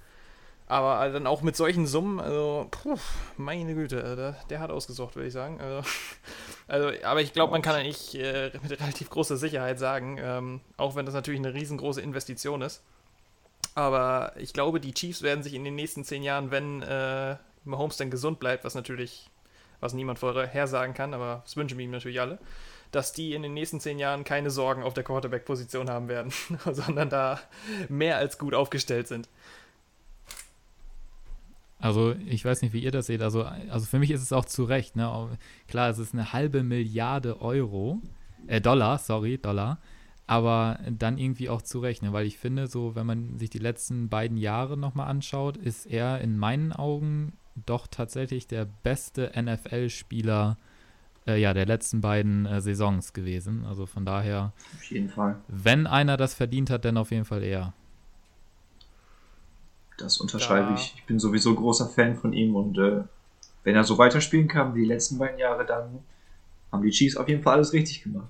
Aber 0.68 1.08
dann 1.10 1.28
auch 1.28 1.42
mit 1.42 1.54
solchen 1.54 1.86
Summen, 1.86 2.18
also, 2.18 2.66
puh, 2.70 2.98
meine 3.36 3.74
Güte, 3.74 4.00
äh, 4.00 4.16
der, 4.16 4.36
der 4.50 4.60
hat 4.60 4.70
ausgesucht, 4.70 5.14
würde 5.14 5.28
ich 5.28 5.32
sagen. 5.32 5.60
Also, 5.60 5.88
also 6.68 7.04
aber 7.04 7.20
ich 7.20 7.32
glaube, 7.32 7.52
man 7.52 7.62
kann 7.62 7.76
eigentlich 7.76 8.18
äh, 8.18 8.50
mit 8.62 8.80
relativ 8.80 9.08
großer 9.10 9.36
Sicherheit 9.36 9.78
sagen, 9.78 10.18
ähm, 10.20 10.60
auch 10.76 10.96
wenn 10.96 11.06
das 11.06 11.14
natürlich 11.14 11.40
eine 11.40 11.54
riesengroße 11.54 12.00
Investition 12.00 12.62
ist. 12.62 12.82
Aber 13.76 14.32
ich 14.36 14.52
glaube, 14.54 14.80
die 14.80 14.94
Chiefs 14.94 15.22
werden 15.22 15.44
sich 15.44 15.54
in 15.54 15.62
den 15.62 15.74
nächsten 15.76 16.02
zehn 16.02 16.22
Jahren, 16.22 16.50
wenn 16.50 16.82
äh, 16.82 17.36
Mahomes 17.64 17.96
dann 17.96 18.10
gesund 18.10 18.40
bleibt, 18.40 18.64
was 18.64 18.74
natürlich, 18.74 19.30
was 19.80 19.92
niemand 19.92 20.18
vorhersagen 20.18 20.94
kann, 20.94 21.14
aber 21.14 21.42
das 21.44 21.56
wünschen 21.56 21.78
wir 21.78 21.84
ihm 21.84 21.90
natürlich 21.90 22.20
alle, 22.20 22.38
dass 22.90 23.12
die 23.12 23.34
in 23.34 23.42
den 23.42 23.54
nächsten 23.54 23.78
zehn 23.78 23.98
Jahren 23.98 24.24
keine 24.24 24.50
Sorgen 24.50 24.82
auf 24.82 24.94
der 24.94 25.04
Quarterback-Position 25.04 25.90
haben 25.90 26.08
werden, 26.08 26.32
sondern 26.72 27.10
da 27.10 27.38
mehr 27.88 28.16
als 28.16 28.38
gut 28.38 28.54
aufgestellt 28.54 29.08
sind. 29.08 29.28
Also 31.78 32.14
ich 32.26 32.44
weiß 32.44 32.62
nicht, 32.62 32.72
wie 32.72 32.82
ihr 32.82 32.90
das 32.90 33.06
seht. 33.06 33.22
Also, 33.22 33.42
also 33.44 33.86
für 33.86 33.98
mich 33.98 34.10
ist 34.10 34.22
es 34.22 34.32
auch 34.32 34.44
zu 34.44 34.64
Recht. 34.64 34.96
Ne? 34.96 35.36
Klar, 35.68 35.90
es 35.90 35.98
ist 35.98 36.14
eine 36.14 36.32
halbe 36.32 36.62
Milliarde 36.62 37.40
Euro, 37.40 38.00
äh, 38.46 38.60
Dollar, 38.60 38.98
sorry, 38.98 39.38
Dollar. 39.38 39.78
Aber 40.26 40.80
dann 40.90 41.18
irgendwie 41.18 41.48
auch 41.48 41.62
zu 41.62 41.78
Recht, 41.78 42.02
ne? 42.02 42.12
weil 42.12 42.26
ich 42.26 42.38
finde, 42.38 42.66
so 42.66 42.96
wenn 42.96 43.06
man 43.06 43.38
sich 43.38 43.50
die 43.50 43.58
letzten 43.58 44.08
beiden 44.08 44.36
Jahre 44.36 44.76
nochmal 44.76 45.08
anschaut, 45.08 45.56
ist 45.56 45.86
er 45.86 46.20
in 46.20 46.36
meinen 46.36 46.72
Augen 46.72 47.34
doch 47.64 47.86
tatsächlich 47.86 48.48
der 48.48 48.64
beste 48.64 49.32
NFL-Spieler 49.40 50.56
äh, 51.26 51.40
ja, 51.40 51.54
der 51.54 51.66
letzten 51.66 52.00
beiden 52.00 52.46
äh, 52.46 52.60
Saisons 52.60 53.12
gewesen. 53.12 53.64
Also 53.64 53.86
von 53.86 54.04
daher. 54.04 54.52
Auf 54.74 54.84
jeden 54.84 55.08
Fall. 55.08 55.40
Wenn 55.48 55.86
einer 55.86 56.16
das 56.16 56.34
verdient 56.34 56.70
hat, 56.70 56.84
dann 56.84 56.96
auf 56.96 57.10
jeden 57.10 57.24
Fall 57.24 57.42
er. 57.42 57.74
Das 59.98 60.18
unterschreibe 60.18 60.70
ja. 60.70 60.74
ich. 60.74 60.94
Ich 60.96 61.04
bin 61.04 61.18
sowieso 61.18 61.54
großer 61.54 61.88
Fan 61.88 62.16
von 62.16 62.32
ihm 62.32 62.54
und 62.54 62.78
äh, 62.78 63.02
wenn 63.64 63.74
er 63.74 63.84
so 63.84 63.98
weiterspielen 63.98 64.48
kann 64.48 64.74
wie 64.74 64.82
die 64.82 64.86
letzten 64.86 65.18
beiden 65.18 65.38
Jahre, 65.38 65.64
dann 65.64 66.00
haben 66.70 66.82
die 66.82 66.90
Chiefs 66.90 67.16
auf 67.16 67.28
jeden 67.28 67.42
Fall 67.42 67.54
alles 67.54 67.72
richtig 67.72 68.02
gemacht. 68.02 68.28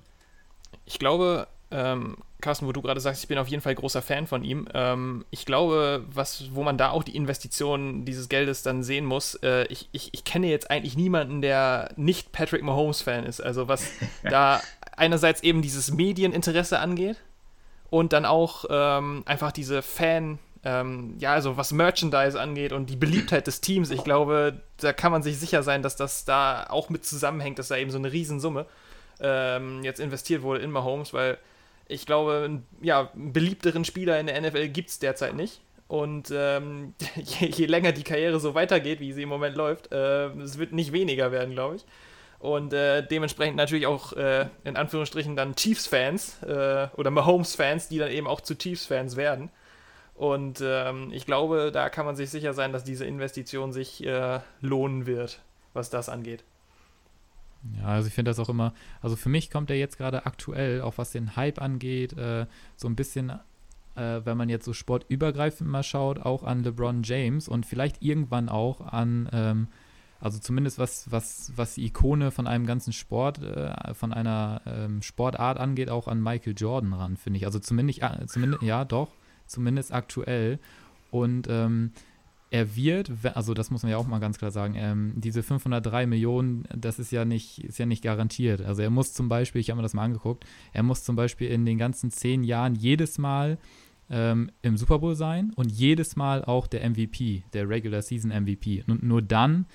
Ich 0.84 0.98
glaube, 0.98 1.48
ähm, 1.70 2.16
Carsten, 2.40 2.66
wo 2.66 2.72
du 2.72 2.82
gerade 2.82 3.00
sagst, 3.00 3.22
ich 3.22 3.28
bin 3.28 3.38
auf 3.38 3.48
jeden 3.48 3.62
Fall 3.62 3.74
großer 3.74 4.02
Fan 4.02 4.26
von 4.26 4.44
ihm. 4.44 4.68
Ähm, 4.72 5.24
ich 5.30 5.46
glaube, 5.46 6.04
was, 6.12 6.54
wo 6.54 6.62
man 6.62 6.78
da 6.78 6.90
auch 6.90 7.02
die 7.02 7.16
Investition 7.16 8.04
dieses 8.04 8.28
Geldes 8.28 8.62
dann 8.62 8.82
sehen 8.82 9.04
muss, 9.04 9.34
äh, 9.36 9.64
ich, 9.64 9.88
ich, 9.92 10.10
ich 10.12 10.24
kenne 10.24 10.46
jetzt 10.48 10.70
eigentlich 10.70 10.96
niemanden, 10.96 11.42
der 11.42 11.90
nicht 11.96 12.32
Patrick 12.32 12.62
Mahomes-Fan 12.62 13.24
ist. 13.24 13.40
Also 13.40 13.68
was 13.68 13.90
da 14.22 14.60
einerseits 14.96 15.42
eben 15.42 15.60
dieses 15.60 15.92
Medieninteresse 15.92 16.78
angeht 16.78 17.16
und 17.90 18.12
dann 18.12 18.24
auch 18.24 18.64
ähm, 18.70 19.22
einfach 19.26 19.52
diese 19.52 19.82
Fan- 19.82 20.38
ähm, 20.66 21.14
ja, 21.20 21.32
also 21.32 21.56
was 21.56 21.70
Merchandise 21.70 22.38
angeht 22.40 22.72
und 22.72 22.90
die 22.90 22.96
Beliebtheit 22.96 23.46
des 23.46 23.60
Teams, 23.60 23.92
ich 23.92 24.02
glaube, 24.02 24.60
da 24.78 24.92
kann 24.92 25.12
man 25.12 25.22
sich 25.22 25.38
sicher 25.38 25.62
sein, 25.62 25.80
dass 25.80 25.94
das 25.94 26.24
da 26.24 26.66
auch 26.68 26.90
mit 26.90 27.04
zusammenhängt, 27.04 27.60
dass 27.60 27.68
da 27.68 27.76
eben 27.76 27.92
so 27.92 27.98
eine 27.98 28.10
Riesensumme 28.10 28.66
ähm, 29.20 29.84
jetzt 29.84 30.00
investiert 30.00 30.42
wurde 30.42 30.62
in 30.62 30.72
Mahomes, 30.72 31.14
weil 31.14 31.38
ich 31.86 32.04
glaube, 32.04 32.62
ja, 32.82 33.12
einen 33.14 33.32
beliebteren 33.32 33.84
Spieler 33.84 34.18
in 34.18 34.26
der 34.26 34.40
NFL 34.40 34.68
gibt 34.70 34.90
es 34.90 34.98
derzeit 34.98 35.36
nicht. 35.36 35.60
Und 35.86 36.32
ähm, 36.34 36.94
je, 37.14 37.46
je, 37.46 37.66
länger 37.66 37.92
die 37.92 38.02
Karriere 38.02 38.40
so 38.40 38.56
weitergeht, 38.56 38.98
wie 38.98 39.12
sie 39.12 39.22
im 39.22 39.28
Moment 39.28 39.54
läuft, 39.54 39.92
äh, 39.92 40.30
es 40.30 40.58
wird 40.58 40.72
nicht 40.72 40.90
weniger 40.90 41.30
werden, 41.30 41.54
glaube 41.54 41.76
ich. 41.76 41.84
Und 42.40 42.72
äh, 42.72 43.06
dementsprechend 43.06 43.56
natürlich 43.56 43.86
auch 43.86 44.14
äh, 44.14 44.48
in 44.64 44.76
Anführungsstrichen 44.76 45.36
dann 45.36 45.54
Chiefs-Fans 45.54 46.42
äh, 46.42 46.88
oder 46.96 47.12
Mahomes-Fans, 47.12 47.86
die 47.86 47.98
dann 47.98 48.10
eben 48.10 48.26
auch 48.26 48.40
zu 48.40 48.58
Chiefs-Fans 48.58 49.14
werden. 49.14 49.50
Und 50.16 50.62
ähm, 50.64 51.10
ich 51.12 51.26
glaube, 51.26 51.70
da 51.72 51.90
kann 51.90 52.06
man 52.06 52.16
sich 52.16 52.30
sicher 52.30 52.54
sein, 52.54 52.72
dass 52.72 52.84
diese 52.84 53.04
Investition 53.04 53.72
sich 53.72 54.04
äh, 54.04 54.40
lohnen 54.60 55.06
wird, 55.06 55.42
was 55.74 55.90
das 55.90 56.08
angeht. 56.08 56.42
Ja, 57.78 57.88
also 57.88 58.08
ich 58.08 58.14
finde 58.14 58.30
das 58.30 58.38
auch 58.38 58.48
immer, 58.48 58.72
also 59.02 59.16
für 59.16 59.28
mich 59.28 59.50
kommt 59.50 59.70
er 59.70 59.76
jetzt 59.76 59.98
gerade 59.98 60.24
aktuell, 60.24 60.80
auch 60.80 60.98
was 60.98 61.10
den 61.10 61.36
Hype 61.36 61.60
angeht, 61.60 62.16
äh, 62.16 62.46
so 62.76 62.88
ein 62.88 62.96
bisschen, 62.96 63.30
äh, 63.94 64.20
wenn 64.24 64.36
man 64.36 64.48
jetzt 64.48 64.64
so 64.64 64.72
sportübergreifend 64.72 65.68
mal 65.68 65.82
schaut, 65.82 66.20
auch 66.20 66.44
an 66.44 66.62
LeBron 66.62 67.02
James 67.02 67.48
und 67.48 67.66
vielleicht 67.66 68.02
irgendwann 68.02 68.48
auch 68.48 68.80
an, 68.80 69.28
ähm, 69.32 69.68
also 70.20 70.38
zumindest 70.38 70.78
was, 70.78 71.10
was, 71.10 71.52
was 71.56 71.74
die 71.74 71.86
Ikone 71.86 72.30
von 72.30 72.46
einem 72.46 72.66
ganzen 72.66 72.92
Sport, 72.92 73.42
äh, 73.42 73.92
von 73.92 74.14
einer 74.14 74.62
ähm, 74.64 75.02
Sportart 75.02 75.58
angeht, 75.58 75.90
auch 75.90 76.08
an 76.08 76.22
Michael 76.22 76.54
Jordan 76.56 76.94
ran, 76.94 77.16
finde 77.16 77.38
ich. 77.38 77.46
Also 77.46 77.58
zumindest, 77.58 78.00
äh, 78.02 78.26
zumindest, 78.26 78.62
ja, 78.62 78.84
doch, 78.84 79.10
zumindest 79.46 79.92
aktuell. 79.92 80.58
Und 81.10 81.46
ähm, 81.48 81.92
er 82.50 82.76
wird, 82.76 83.10
also 83.34 83.54
das 83.54 83.70
muss 83.70 83.82
man 83.82 83.90
ja 83.90 83.98
auch 83.98 84.06
mal 84.06 84.18
ganz 84.18 84.38
klar 84.38 84.50
sagen, 84.50 84.74
ähm, 84.76 85.12
diese 85.16 85.42
503 85.42 86.06
Millionen, 86.06 86.64
das 86.74 86.98
ist 86.98 87.10
ja 87.10 87.24
nicht, 87.24 87.64
ist 87.64 87.78
ja 87.78 87.86
nicht 87.86 88.02
garantiert. 88.02 88.62
Also 88.62 88.82
er 88.82 88.90
muss 88.90 89.12
zum 89.12 89.28
Beispiel, 89.28 89.60
ich 89.60 89.70
habe 89.70 89.76
mir 89.76 89.82
das 89.82 89.94
mal 89.94 90.04
angeguckt, 90.04 90.44
er 90.72 90.82
muss 90.82 91.02
zum 91.02 91.16
Beispiel 91.16 91.48
in 91.48 91.66
den 91.66 91.78
ganzen 91.78 92.10
zehn 92.10 92.44
Jahren 92.44 92.74
jedes 92.74 93.18
Mal 93.18 93.58
ähm, 94.08 94.50
im 94.62 94.76
Super 94.76 95.00
Bowl 95.00 95.16
sein 95.16 95.52
und 95.56 95.72
jedes 95.72 96.14
Mal 96.14 96.44
auch 96.44 96.66
der 96.68 96.88
MVP, 96.88 97.42
der 97.52 97.68
Regular 97.68 98.02
Season 98.02 98.30
MVP. 98.30 98.84
Und 98.86 99.02
nur 99.02 99.22
dann 99.22 99.66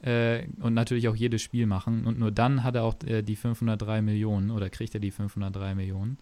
äh, 0.00 0.46
und 0.60 0.74
natürlich 0.74 1.08
auch 1.08 1.16
jedes 1.16 1.42
Spiel 1.42 1.66
machen 1.66 2.06
und 2.06 2.18
nur 2.18 2.30
dann 2.30 2.64
hat 2.64 2.76
er 2.76 2.84
auch 2.84 2.94
äh, 3.06 3.22
die 3.22 3.36
503 3.36 4.02
Millionen 4.02 4.50
oder 4.50 4.70
kriegt 4.70 4.94
er 4.94 5.00
die 5.00 5.10
503 5.10 5.74
Millionen. 5.74 6.18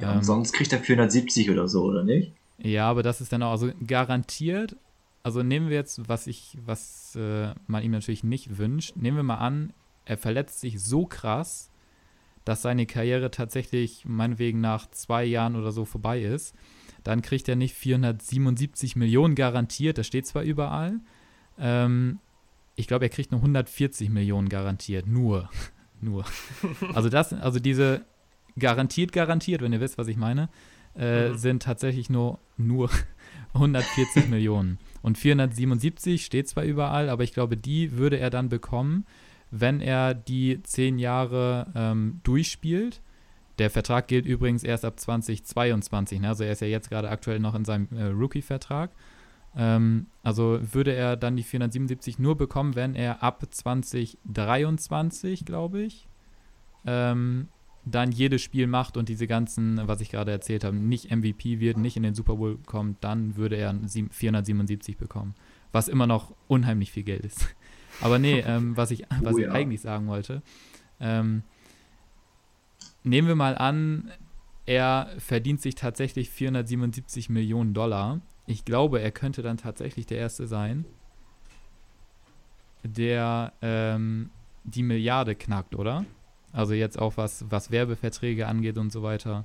Ja, 0.00 0.14
ähm, 0.14 0.22
sonst 0.22 0.52
kriegt 0.52 0.72
er 0.72 0.80
470 0.80 1.50
oder 1.50 1.68
so, 1.68 1.84
oder 1.84 2.02
nicht? 2.02 2.32
Ja, 2.58 2.88
aber 2.88 3.02
das 3.02 3.20
ist 3.20 3.32
dann 3.32 3.42
auch, 3.42 3.52
also 3.52 3.70
garantiert 3.86 4.76
also 5.22 5.42
nehmen 5.42 5.68
wir 5.68 5.76
jetzt, 5.76 6.08
was 6.08 6.26
ich, 6.26 6.56
was 6.64 7.14
äh, 7.16 7.52
man 7.66 7.82
ihm 7.82 7.92
natürlich 7.92 8.24
nicht 8.24 8.58
wünscht, 8.58 8.96
nehmen 8.96 9.18
wir 9.18 9.22
mal 9.22 9.36
an, 9.36 9.72
er 10.04 10.16
verletzt 10.16 10.60
sich 10.60 10.80
so 10.80 11.06
krass, 11.06 11.70
dass 12.44 12.62
seine 12.62 12.86
Karriere 12.86 13.30
tatsächlich 13.30 14.04
meinetwegen 14.06 14.60
nach 14.60 14.90
zwei 14.90 15.24
Jahren 15.24 15.56
oder 15.56 15.72
so 15.72 15.84
vorbei 15.84 16.22
ist, 16.22 16.54
dann 17.04 17.22
kriegt 17.22 17.48
er 17.48 17.56
nicht 17.56 17.74
477 17.74 18.96
Millionen 18.96 19.34
garantiert, 19.34 19.98
das 19.98 20.06
steht 20.06 20.26
zwar 20.26 20.42
überall. 20.42 21.00
Ähm, 21.58 22.18
ich 22.76 22.86
glaube, 22.86 23.04
er 23.04 23.10
kriegt 23.10 23.30
nur 23.30 23.40
140 23.40 24.08
Millionen 24.08 24.48
garantiert, 24.48 25.06
nur. 25.06 25.50
nur. 26.00 26.24
Also 26.94 27.10
das, 27.10 27.32
also 27.34 27.60
diese 27.60 28.06
garantiert, 28.58 29.12
garantiert, 29.12 29.62
wenn 29.62 29.72
ihr 29.72 29.80
wisst, 29.80 29.98
was 29.98 30.08
ich 30.08 30.16
meine, 30.16 30.48
äh, 30.96 31.28
mhm. 31.28 31.38
sind 31.38 31.62
tatsächlich 31.62 32.10
nur, 32.10 32.38
nur 32.56 32.90
140 33.54 34.28
Millionen. 34.28 34.78
Und 35.02 35.18
477 35.18 36.24
steht 36.24 36.48
zwar 36.48 36.64
überall, 36.64 37.08
aber 37.08 37.24
ich 37.24 37.32
glaube, 37.32 37.56
die 37.56 37.96
würde 37.96 38.18
er 38.18 38.30
dann 38.30 38.48
bekommen, 38.48 39.06
wenn 39.50 39.80
er 39.80 40.14
die 40.14 40.62
zehn 40.62 40.98
Jahre 40.98 41.66
ähm, 41.74 42.20
durchspielt. 42.22 43.00
Der 43.58 43.70
Vertrag 43.70 44.08
gilt 44.08 44.26
übrigens 44.26 44.62
erst 44.62 44.84
ab 44.84 44.98
2022. 44.98 46.20
Ne? 46.20 46.28
Also 46.28 46.44
er 46.44 46.52
ist 46.52 46.60
ja 46.60 46.68
jetzt 46.68 46.90
gerade 46.90 47.10
aktuell 47.10 47.40
noch 47.40 47.54
in 47.54 47.64
seinem 47.64 47.88
äh, 47.94 48.04
Rookie-Vertrag. 48.04 48.90
Ähm, 49.56 50.06
also 50.22 50.60
würde 50.72 50.92
er 50.92 51.16
dann 51.16 51.36
die 51.36 51.42
477 51.42 52.18
nur 52.18 52.36
bekommen, 52.36 52.76
wenn 52.76 52.94
er 52.94 53.22
ab 53.22 53.42
2023, 53.50 55.44
glaube 55.44 55.82
ich, 55.82 56.06
ähm, 56.86 57.48
dann 57.84 58.12
jedes 58.12 58.42
Spiel 58.42 58.66
macht 58.66 58.96
und 58.96 59.08
diese 59.08 59.26
ganzen, 59.26 59.80
was 59.86 60.00
ich 60.00 60.10
gerade 60.10 60.30
erzählt 60.30 60.64
habe, 60.64 60.76
nicht 60.76 61.10
MVP 61.10 61.60
wird, 61.60 61.78
nicht 61.78 61.96
in 61.96 62.02
den 62.02 62.14
Super 62.14 62.36
Bowl 62.36 62.58
kommt, 62.66 63.02
dann 63.02 63.36
würde 63.36 63.56
er 63.56 63.74
477 63.74 64.96
bekommen. 64.96 65.34
Was 65.72 65.88
immer 65.88 66.06
noch 66.06 66.34
unheimlich 66.48 66.92
viel 66.92 67.04
Geld 67.04 67.24
ist. 67.24 67.54
Aber 68.00 68.18
nee, 68.18 68.40
ähm, 68.40 68.76
was, 68.76 68.90
ich, 68.90 69.04
was 69.22 69.34
oh, 69.34 69.38
ja. 69.38 69.48
ich 69.48 69.54
eigentlich 69.54 69.80
sagen 69.80 70.06
wollte, 70.08 70.42
ähm, 71.00 71.42
nehmen 73.02 73.28
wir 73.28 73.34
mal 73.34 73.56
an, 73.56 74.10
er 74.66 75.10
verdient 75.18 75.60
sich 75.60 75.74
tatsächlich 75.74 76.30
477 76.30 77.30
Millionen 77.30 77.74
Dollar. 77.74 78.20
Ich 78.46 78.64
glaube, 78.64 79.00
er 79.00 79.10
könnte 79.10 79.42
dann 79.42 79.56
tatsächlich 79.56 80.06
der 80.06 80.18
Erste 80.18 80.46
sein, 80.46 80.84
der 82.82 83.52
ähm, 83.62 84.30
die 84.64 84.82
Milliarde 84.82 85.34
knackt, 85.34 85.74
oder? 85.74 86.04
Also 86.52 86.74
jetzt 86.74 86.98
auch 86.98 87.16
was, 87.16 87.44
was 87.48 87.70
Werbeverträge 87.70 88.46
angeht 88.46 88.76
und 88.76 88.90
so 88.90 89.02
weiter. 89.02 89.44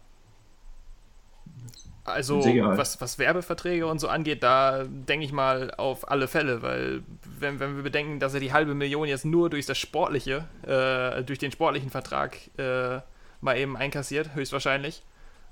Also 2.06 2.40
was, 2.44 3.02
was 3.02 3.18
Werbeverträge 3.18 3.88
und 3.88 3.98
so 3.98 4.08
angeht, 4.08 4.44
da 4.44 4.84
denke 4.84 5.26
ich 5.26 5.32
mal 5.32 5.72
auf 5.72 6.10
alle 6.12 6.28
Fälle, 6.28 6.62
weil 6.62 7.02
wenn, 7.40 7.60
wenn 7.60 7.76
wir 7.78 7.84
bedenken, 7.84 8.20
dass 8.20 8.36
er 8.36 8.40
die 8.40 8.54
halbe 8.54 8.76
Million 8.76 9.08
jetzt 9.08 9.26
nur 9.26 9.50
durch 9.50 9.66
das 9.66 9.80
Sportliche, 9.80 10.46
äh, 10.68 11.24
durch 11.24 11.40
den 11.40 11.52
sportlichen 11.52 11.90
Vertrag 11.90 12.38
äh, 12.58 13.00
mal 13.42 13.58
eben 13.58 13.76
einkassiert, 13.76 14.36
höchstwahrscheinlich. 14.36 15.02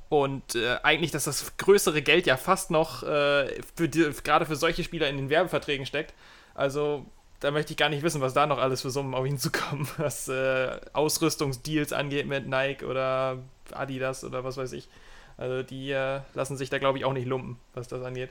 Und 0.09 0.53
äh, 0.53 0.77
eigentlich, 0.83 1.09
dass 1.09 1.23
das 1.23 1.57
größere 1.57 2.03
Geld 2.03 2.27
ja 2.27 2.37
fast 2.37 2.69
noch 2.69 3.01
äh, 3.01 3.47
für 3.75 3.89
die, 3.89 4.11
gerade 4.23 4.45
für 4.45 4.55
solche 4.55 4.83
Spieler 4.83 5.09
in 5.09 5.17
den 5.17 5.31
Werbeverträgen 5.31 5.87
steckt. 5.87 6.13
Also 6.53 7.07
da 7.43 7.51
möchte 7.51 7.73
ich 7.73 7.77
gar 7.77 7.89
nicht 7.89 8.03
wissen, 8.03 8.21
was 8.21 8.33
da 8.33 8.47
noch 8.47 8.57
alles 8.57 8.81
für 8.81 8.89
Summen 8.89 9.13
auf 9.13 9.25
ihn 9.25 9.37
zukommen, 9.37 9.87
was 9.97 10.29
äh, 10.29 10.79
Ausrüstungsdeals 10.93 11.91
angeht 11.91 12.25
mit 12.25 12.47
Nike 12.47 12.85
oder 12.85 13.39
Adidas 13.71 14.23
oder 14.23 14.45
was 14.45 14.55
weiß 14.55 14.71
ich. 14.71 14.87
Also 15.35 15.61
die 15.61 15.91
äh, 15.91 16.21
lassen 16.35 16.55
sich 16.55 16.69
da, 16.69 16.77
glaube 16.77 16.97
ich, 16.97 17.05
auch 17.05 17.11
nicht 17.11 17.27
lumpen, 17.27 17.57
was 17.73 17.89
das 17.89 18.01
angeht. 18.03 18.29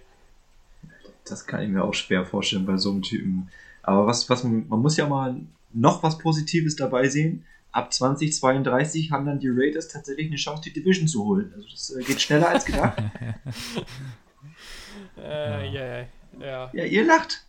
Das 1.27 1.47
kann 1.47 1.63
ich 1.63 1.69
mir 1.69 1.85
auch 1.85 1.93
schwer 1.93 2.25
vorstellen 2.25 2.65
bei 2.65 2.79
so 2.79 2.91
einem 2.91 3.03
Typen. 3.03 3.51
Aber 3.83 4.07
was, 4.07 4.31
was 4.31 4.45
man, 4.45 4.67
man 4.69 4.81
muss 4.81 4.97
ja 4.97 5.07
mal 5.07 5.37
noch 5.73 6.03
was 6.03 6.17
Positives 6.19 6.77
dabei 6.77 7.09
sehen. 7.09 7.45
Ab 7.71 7.93
2032 7.93 9.11
haben 9.11 9.27
dann 9.27 9.41
die 9.41 9.51
Raiders 9.51 9.89
tatsächlich 9.89 10.29
eine 10.29 10.37
Chance, 10.37 10.63
die 10.63 10.73
Division 10.73 11.07
zu 11.07 11.25
holen. 11.25 11.53
Also 11.55 11.69
das 11.71 11.91
äh, 11.91 12.03
geht 12.03 12.21
schneller 12.21 12.49
als 12.49 12.65
gedacht. 12.65 12.99
äh, 15.19 15.69
ja. 15.71 16.07
ja. 16.41 16.71
Ja, 16.73 16.85
ihr 16.85 17.05
lacht. 17.05 17.45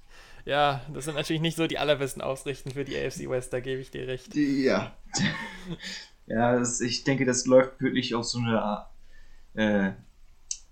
Ja, 0.46 0.82
das 0.94 1.06
sind 1.06 1.16
natürlich 1.16 1.42
nicht 1.42 1.56
so 1.56 1.68
die 1.68 1.78
allerbesten 1.78 2.22
Ausrichten 2.22 2.72
für 2.72 2.84
die 2.84 2.98
AFC 2.98 3.30
West, 3.30 3.54
da 3.54 3.60
gebe 3.60 3.82
ich 3.82 3.92
dir 3.92 4.08
recht. 4.08 4.36
Ja. 4.36 4.94
ja, 6.28 6.58
das, 6.58 6.82
ich 6.82 7.04
denke, 7.04 7.26
das 7.26 7.46
läuft 7.46 7.82
wirklich 7.82 8.14
auf 8.16 8.26
so 8.26 8.40
eine. 8.40 8.86
Äh, 9.54 9.92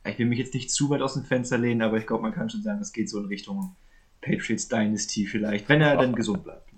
ich 0.10 0.18
will 0.18 0.26
mich 0.26 0.40
jetzt 0.40 0.54
nicht 0.54 0.72
zu 0.72 0.90
weit 0.90 1.02
aus 1.02 1.14
dem 1.14 1.24
Fenster 1.24 1.58
lehnen, 1.58 1.84
aber 1.84 1.98
ich 1.98 2.08
glaube, 2.08 2.24
man 2.24 2.34
kann 2.34 2.50
schon 2.50 2.64
sagen, 2.64 2.80
das 2.80 2.92
geht 2.92 3.10
so 3.10 3.20
in 3.20 3.28
Richtung 3.28 3.76
Patriots 4.22 4.68
Dynasty 4.68 5.26
vielleicht, 5.26 5.70
wenn 5.70 5.82
er 5.82 5.98
oh. 5.98 6.02
dann 6.02 6.16
gesund 6.16 6.44
bleibt. 6.44 6.72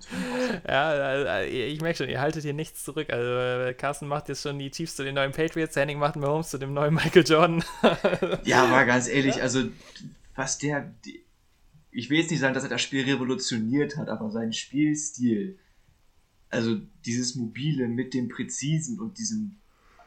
Ja, 0.67 1.41
ich 1.43 1.79
merke 1.81 1.97
schon, 1.97 2.09
ihr 2.09 2.19
haltet 2.19 2.43
hier 2.43 2.53
nichts 2.53 2.83
zurück. 2.83 3.11
Also 3.11 3.29
äh, 3.69 3.73
Carsten 3.73 4.07
macht 4.07 4.27
jetzt 4.27 4.41
schon 4.41 4.59
die 4.59 4.69
Chiefs 4.69 4.97
zu 4.97 5.03
den 5.03 5.15
neuen 5.15 5.31
Patriots, 5.31 5.75
Henning 5.75 5.97
macht 5.97 6.17
Mahomes 6.17 6.49
zu 6.49 6.57
dem 6.57 6.73
neuen 6.73 6.93
Michael 6.93 7.23
Jordan. 7.25 7.63
ja, 8.43 8.65
aber 8.65 8.85
ganz 8.85 9.07
ehrlich, 9.07 9.41
also 9.41 9.63
was 10.35 10.57
der, 10.57 10.93
ich 11.93 12.09
will 12.09 12.19
jetzt 12.19 12.31
nicht 12.31 12.39
sagen, 12.39 12.53
dass 12.53 12.63
er 12.63 12.69
das 12.69 12.81
Spiel 12.81 13.03
revolutioniert 13.05 13.97
hat, 13.97 14.09
aber 14.09 14.31
sein 14.31 14.51
Spielstil, 14.51 15.57
also 16.49 16.77
dieses 17.05 17.35
Mobile 17.35 17.87
mit 17.87 18.13
dem 18.13 18.29
Präzisen 18.29 18.99
und 18.99 19.17
diesem 19.17 19.57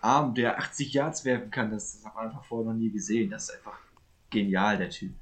Arm, 0.00 0.34
der 0.34 0.58
80 0.58 0.92
Yards 0.92 1.24
werfen 1.24 1.50
kann, 1.50 1.70
das, 1.70 1.94
das 1.94 2.04
hat 2.04 2.14
man 2.14 2.26
einfach 2.26 2.44
vorher 2.44 2.72
noch 2.72 2.78
nie 2.78 2.90
gesehen. 2.90 3.30
Das 3.30 3.44
ist 3.44 3.56
einfach 3.56 3.78
genial, 4.30 4.78
der 4.78 4.90
Typ. 4.90 5.12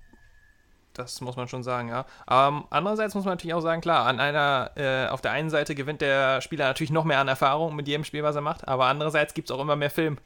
Das 0.93 1.21
muss 1.21 1.37
man 1.37 1.49
schon 1.49 1.65
sagen, 1.65 1.89
ja. 1.89 2.07
Ähm, 2.31 2.65
andererseits 2.71 3.15
muss 3.15 3.25
man 3.25 3.33
natürlich 3.33 3.55
auch 3.55 3.61
sagen, 3.61 3.81
klar, 3.81 4.07
an 4.07 4.21
einer, 4.21 4.71
äh, 4.77 5.09
auf 5.09 5.21
der 5.21 5.33
einen 5.33 5.51
Seite 5.51 5.75
gewinnt 5.75 6.01
der 6.01 6.41
Spieler 6.41 6.67
natürlich 6.67 6.93
noch 6.93 7.05
mehr 7.05 7.19
an 7.19 7.27
Erfahrung 7.27 7.75
mit 7.75 7.89
jedem 7.89 8.05
Spiel, 8.05 8.23
was 8.23 8.37
er 8.37 8.43
macht, 8.43 8.69
aber 8.69 8.87
andererseits 8.87 9.35
gibt 9.35 9.51
es 9.51 9.57
auch 9.57 9.61
immer 9.61 9.75
mehr 9.75 9.91
Film, 9.91 10.19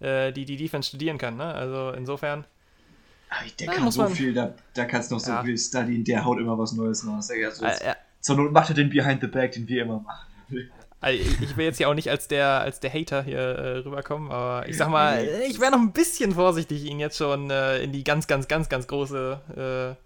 äh, 0.00 0.32
die 0.32 0.44
die 0.44 0.56
Defense 0.56 0.88
studieren 0.88 1.18
kann. 1.18 1.36
Ne? 1.36 1.54
Also 1.54 1.92
insofern 1.92 2.46
der 3.58 3.66
Nein, 3.66 3.76
kann 3.76 3.90
so 3.90 4.02
man... 4.02 4.12
viel, 4.12 4.32
da, 4.32 4.54
da 4.74 4.84
kannst 4.84 5.10
du 5.10 5.16
noch 5.16 5.20
so 5.20 5.30
ja. 5.30 5.42
viel 5.42 5.58
studien, 5.58 6.04
der 6.04 6.24
haut 6.24 6.38
immer 6.38 6.58
was 6.58 6.72
Neues 6.72 7.06
raus. 7.06 7.30
Also 7.30 7.64
äh, 7.64 7.94
Zur 8.20 8.36
Not 8.36 8.52
macht 8.52 8.70
er 8.70 8.74
den 8.74 8.90
Behind 8.90 9.20
the 9.20 9.26
Back, 9.26 9.52
den 9.52 9.68
wir 9.68 9.82
immer 9.82 10.00
machen. 10.00 10.26
Also 11.00 11.22
ich 11.40 11.56
will 11.56 11.64
jetzt 11.64 11.76
hier 11.76 11.88
auch 11.88 11.94
nicht 11.94 12.10
als 12.10 12.26
der, 12.26 12.60
als 12.60 12.80
der 12.80 12.92
Hater 12.92 13.22
hier 13.22 13.38
äh, 13.38 13.78
rüberkommen, 13.78 14.32
aber 14.32 14.68
ich 14.68 14.76
sag 14.76 14.88
mal, 14.88 15.24
ich 15.48 15.60
wäre 15.60 15.70
noch 15.70 15.78
ein 15.78 15.92
bisschen 15.92 16.32
vorsichtig, 16.32 16.84
ihn 16.86 16.98
jetzt 16.98 17.16
schon 17.16 17.50
äh, 17.50 17.78
in 17.82 17.92
die 17.92 18.02
ganz, 18.02 18.26
ganz, 18.26 18.48
ganz, 18.48 18.68
ganz 18.68 18.88
große, 18.88 19.96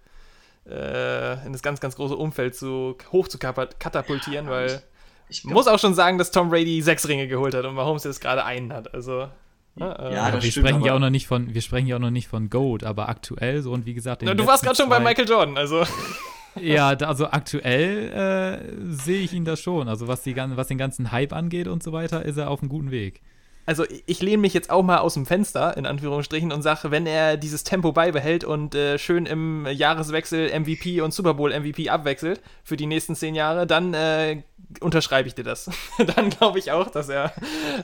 äh, 0.67 0.71
äh 0.71 1.45
in 1.45 1.51
das 1.51 1.63
ganz, 1.63 1.79
ganz 1.79 1.95
große 1.95 2.15
Umfeld 2.15 2.55
zu, 2.55 2.95
hoch 3.11 3.27
zu 3.27 3.39
katapultieren, 3.39 4.45
ja, 4.45 4.51
weil 4.51 4.83
ich, 5.29 5.39
ich 5.39 5.45
muss 5.45 5.67
auch 5.67 5.79
schon 5.79 5.95
sagen, 5.95 6.19
dass 6.19 6.29
Tom 6.29 6.49
Brady 6.49 6.81
sechs 6.83 7.07
Ringe 7.07 7.27
geholt 7.27 7.55
hat 7.55 7.65
und 7.65 7.73
Mahomes 7.73 8.03
jetzt 8.03 8.21
gerade 8.21 8.45
einen 8.45 8.71
hat. 8.71 8.93
Also 8.93 9.29
ja, 9.75 10.11
ja 10.11 10.33
wir 10.33 10.41
stimmt, 10.41 10.67
sprechen 10.67 10.83
ja 10.83 10.93
auch 10.93 10.99
noch 10.99 11.09
nicht 11.09 11.27
von, 11.27 11.53
wir 11.53 11.61
sprechen 11.61 11.87
ja 11.87 11.95
auch 11.95 12.01
noch 12.01 12.11
nicht 12.11 12.27
von 12.27 12.49
Goat, 12.49 12.83
aber 12.83 13.09
aktuell 13.09 13.61
so 13.61 13.71
und 13.71 13.85
wie 13.85 13.93
gesagt. 13.93 14.21
Na, 14.23 14.33
du 14.33 14.45
warst 14.45 14.63
gerade 14.63 14.75
schon 14.75 14.89
bei 14.89 14.99
Michael 14.99 15.27
Jordan, 15.27 15.57
also. 15.57 15.83
ja, 16.61 16.89
also 16.89 17.27
aktuell 17.27 18.11
äh, 18.11 18.93
sehe 18.93 19.21
ich 19.21 19.33
ihn 19.33 19.45
da 19.45 19.55
schon. 19.55 19.87
Also 19.87 20.07
was, 20.07 20.21
die, 20.21 20.35
was 20.35 20.67
den 20.67 20.77
ganzen 20.77 21.11
Hype 21.11 21.33
angeht 21.33 21.67
und 21.67 21.81
so 21.81 21.91
weiter, 21.91 22.23
ist 22.23 22.37
er 22.37 22.49
auf 22.49 22.61
einem 22.61 22.69
guten 22.69 22.91
Weg 22.91 23.21
also 23.65 23.85
ich 24.05 24.21
lehne 24.21 24.39
mich 24.39 24.53
jetzt 24.53 24.69
auch 24.69 24.83
mal 24.83 24.97
aus 24.97 25.13
dem 25.13 25.25
Fenster, 25.25 25.77
in 25.77 25.85
Anführungsstrichen, 25.85 26.51
und 26.51 26.61
sage, 26.61 26.91
wenn 26.91 27.05
er 27.05 27.37
dieses 27.37 27.63
Tempo 27.63 27.91
beibehält 27.91 28.43
und 28.43 28.75
äh, 28.75 28.97
schön 28.97 29.25
im 29.25 29.65
Jahreswechsel 29.67 30.59
MVP 30.59 31.01
und 31.01 31.13
Super 31.13 31.35
Bowl 31.35 31.57
MVP 31.57 31.89
abwechselt 31.89 32.41
für 32.63 32.77
die 32.77 32.87
nächsten 32.87 33.15
zehn 33.15 33.35
Jahre, 33.35 33.65
dann 33.65 33.93
äh, 33.93 34.43
unterschreibe 34.81 35.27
ich 35.27 35.35
dir 35.35 35.43
das. 35.43 35.69
dann 36.15 36.29
glaube 36.29 36.59
ich 36.59 36.71
auch, 36.71 36.89
dass 36.89 37.09
er 37.09 37.33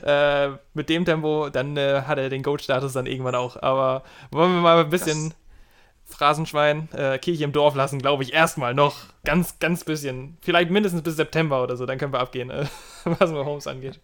äh, 0.04 0.56
mit 0.74 0.88
dem 0.88 1.04
Tempo, 1.04 1.48
dann 1.50 1.76
äh, 1.76 2.02
hat 2.06 2.18
er 2.18 2.28
den 2.28 2.42
Goat-Status 2.42 2.92
dann 2.92 3.06
irgendwann 3.06 3.34
auch. 3.34 3.60
Aber 3.62 4.02
wollen 4.30 4.52
wir 4.52 4.60
mal 4.60 4.84
ein 4.84 4.90
bisschen 4.90 5.34
Phrasenschwein, 6.10 6.88
äh, 6.92 7.18
Kirche 7.18 7.44
im 7.44 7.52
Dorf 7.52 7.74
lassen, 7.74 7.98
glaube 7.98 8.22
ich, 8.22 8.32
erstmal 8.32 8.74
noch 8.74 8.96
ganz, 9.24 9.58
ganz 9.58 9.84
bisschen. 9.84 10.36
Vielleicht 10.40 10.70
mindestens 10.70 11.02
bis 11.02 11.16
September 11.16 11.62
oder 11.62 11.76
so, 11.76 11.86
dann 11.86 11.98
können 11.98 12.12
wir 12.12 12.20
abgehen, 12.20 12.50
äh, 12.50 12.66
was 13.04 13.30
Mahomes 13.30 13.66
angeht. 13.66 14.00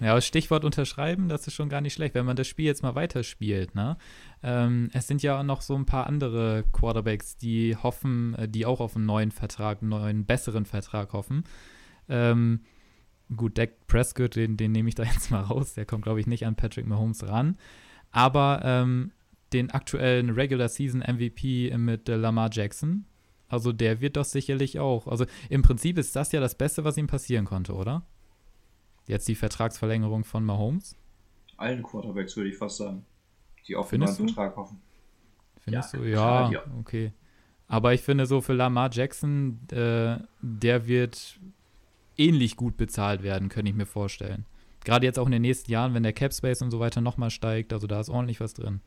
Ja, 0.00 0.20
Stichwort 0.20 0.64
unterschreiben, 0.64 1.28
das 1.28 1.46
ist 1.46 1.54
schon 1.54 1.68
gar 1.68 1.80
nicht 1.80 1.94
schlecht, 1.94 2.14
wenn 2.14 2.26
man 2.26 2.36
das 2.36 2.48
Spiel 2.48 2.66
jetzt 2.66 2.82
mal 2.82 2.94
weiterspielt, 2.94 3.74
ne? 3.74 3.96
Ähm, 4.42 4.90
es 4.92 5.06
sind 5.06 5.22
ja 5.22 5.42
noch 5.42 5.62
so 5.62 5.74
ein 5.74 5.86
paar 5.86 6.06
andere 6.06 6.64
Quarterbacks, 6.72 7.36
die 7.36 7.76
hoffen, 7.76 8.34
äh, 8.34 8.48
die 8.48 8.66
auch 8.66 8.80
auf 8.80 8.96
einen 8.96 9.06
neuen 9.06 9.30
Vertrag, 9.30 9.80
einen 9.80 9.90
neuen, 9.90 10.26
besseren 10.26 10.66
Vertrag 10.66 11.12
hoffen. 11.12 11.44
Ähm, 12.08 12.60
gut, 13.34 13.56
Dak 13.56 13.86
Prescott, 13.86 14.36
den, 14.36 14.56
den 14.56 14.72
nehme 14.72 14.88
ich 14.88 14.94
da 14.94 15.02
jetzt 15.14 15.30
mal 15.30 15.40
raus, 15.40 15.74
der 15.74 15.86
kommt, 15.86 16.02
glaube 16.02 16.20
ich, 16.20 16.26
nicht 16.26 16.46
an 16.46 16.56
Patrick 16.56 16.86
Mahomes 16.86 17.26
ran. 17.26 17.56
Aber 18.10 18.60
ähm, 18.64 19.12
den 19.54 19.70
aktuellen 19.70 20.30
Regular 20.30 20.68
Season 20.68 21.00
MVP 21.00 21.74
mit 21.78 22.08
äh, 22.08 22.16
Lamar 22.16 22.50
Jackson. 22.52 23.06
Also 23.48 23.72
der 23.72 24.00
wird 24.00 24.16
doch 24.16 24.24
sicherlich 24.24 24.78
auch. 24.78 25.06
Also 25.06 25.26
im 25.48 25.62
Prinzip 25.62 25.96
ist 25.96 26.14
das 26.16 26.32
ja 26.32 26.40
das 26.40 26.56
Beste, 26.56 26.84
was 26.84 26.96
ihm 26.96 27.06
passieren 27.06 27.44
konnte, 27.44 27.74
oder? 27.74 28.04
Jetzt 29.06 29.28
die 29.28 29.34
Vertragsverlängerung 29.34 30.24
von 30.24 30.44
Mahomes. 30.44 30.96
Allen 31.56 31.82
Quarterbacks 31.82 32.36
würde 32.36 32.50
ich 32.50 32.56
fast 32.56 32.78
sagen, 32.78 33.04
die 33.68 33.76
auf 33.76 33.92
einen 33.92 34.08
Vertrag 34.08 34.56
hoffen. 34.56 34.80
Findest 35.60 35.94
ja, 35.94 35.98
du? 35.98 36.04
Ja, 36.06 36.48
klar, 36.48 36.64
okay. 36.80 37.12
Aber 37.68 37.94
ich 37.94 38.02
finde 38.02 38.26
so 38.26 38.40
für 38.40 38.54
Lamar 38.54 38.90
Jackson, 38.92 39.60
äh, 39.70 40.18
der 40.42 40.86
wird 40.86 41.38
ähnlich 42.16 42.56
gut 42.56 42.76
bezahlt 42.76 43.22
werden, 43.22 43.48
könnte 43.48 43.70
ich 43.70 43.76
mir 43.76 43.86
vorstellen. 43.86 44.46
Gerade 44.84 45.06
jetzt 45.06 45.18
auch 45.18 45.26
in 45.26 45.32
den 45.32 45.42
nächsten 45.42 45.70
Jahren, 45.70 45.94
wenn 45.94 46.02
der 46.02 46.12
Cap 46.12 46.32
Space 46.34 46.60
und 46.60 46.70
so 46.70 46.78
weiter 46.78 47.00
nochmal 47.00 47.30
steigt, 47.30 47.72
also 47.72 47.86
da 47.86 48.00
ist 48.00 48.10
ordentlich 48.10 48.40
was 48.40 48.54
drin. 48.54 48.80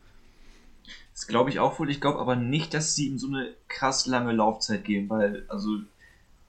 Das 1.14 1.28
glaube 1.28 1.50
ich 1.50 1.60
auch 1.60 1.80
wohl. 1.80 1.90
Ich 1.90 2.02
glaube 2.02 2.20
aber 2.20 2.36
nicht, 2.36 2.74
dass 2.74 2.96
sie 2.96 3.08
ihm 3.08 3.18
so 3.18 3.28
eine 3.28 3.54
krass 3.68 4.06
lange 4.06 4.32
Laufzeit 4.34 4.84
geben, 4.84 5.10
weil, 5.10 5.46
also 5.48 5.78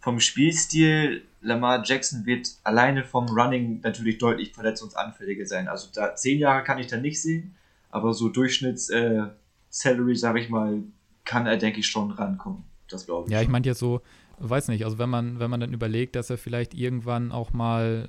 vom 0.01 0.21
Spielstil, 0.21 1.23
Lamar 1.41 1.83
Jackson 1.85 2.27
wird 2.27 2.49
alleine 2.65 3.05
vom 3.05 3.27
Running 3.27 3.81
natürlich 3.83 4.19
deutlich 4.19 4.53
verletzungsanfälliger 4.53 5.47
sein. 5.47 5.69
Also 5.69 5.89
da 5.93 6.15
zehn 6.15 6.39
Jahre 6.39 6.65
kann 6.65 6.79
ich 6.79 6.89
da 6.89 6.97
nicht 6.97 7.21
sehen, 7.21 7.55
aber 7.91 8.13
so 8.13 8.29
Durchschnitts-Salary, 8.29 10.13
äh, 10.13 10.17
sage 10.17 10.41
ich 10.41 10.49
mal, 10.49 10.83
kann 11.25 11.47
er, 11.47 11.57
denke 11.57 11.81
ich, 11.81 11.87
schon 11.87 12.11
rankommen. 12.11 12.65
Das 12.89 13.07
glaube 13.07 13.29
ich. 13.29 13.33
Ja, 13.33 13.43
ich 13.43 13.49
meinte 13.49 13.69
jetzt 13.69 13.79
so, 13.79 14.01
weiß 14.39 14.69
nicht, 14.69 14.85
also 14.85 14.99
wenn 14.99 15.11
man, 15.11 15.39
wenn 15.39 15.51
man 15.51 15.61
dann 15.61 15.73
überlegt, 15.73 16.17
dass 16.17 16.31
er 16.31 16.39
vielleicht 16.39 16.75
irgendwann 16.75 17.33
auch 17.33 17.53
mal 17.53 18.09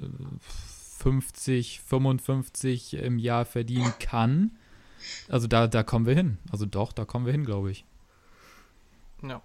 50, 0.99 1.81
55 1.81 2.95
im 2.95 3.19
Jahr 3.19 3.45
verdienen 3.45 3.93
kann, 3.99 4.57
also 5.29 5.47
da, 5.47 5.67
da 5.67 5.83
kommen 5.83 6.05
wir 6.05 6.15
hin. 6.15 6.37
Also 6.51 6.65
doch, 6.65 6.91
da 6.91 7.05
kommen 7.05 7.25
wir 7.25 7.31
hin, 7.31 7.45
glaube 7.45 7.71
ich. 7.71 7.85
Ja. 9.23 9.41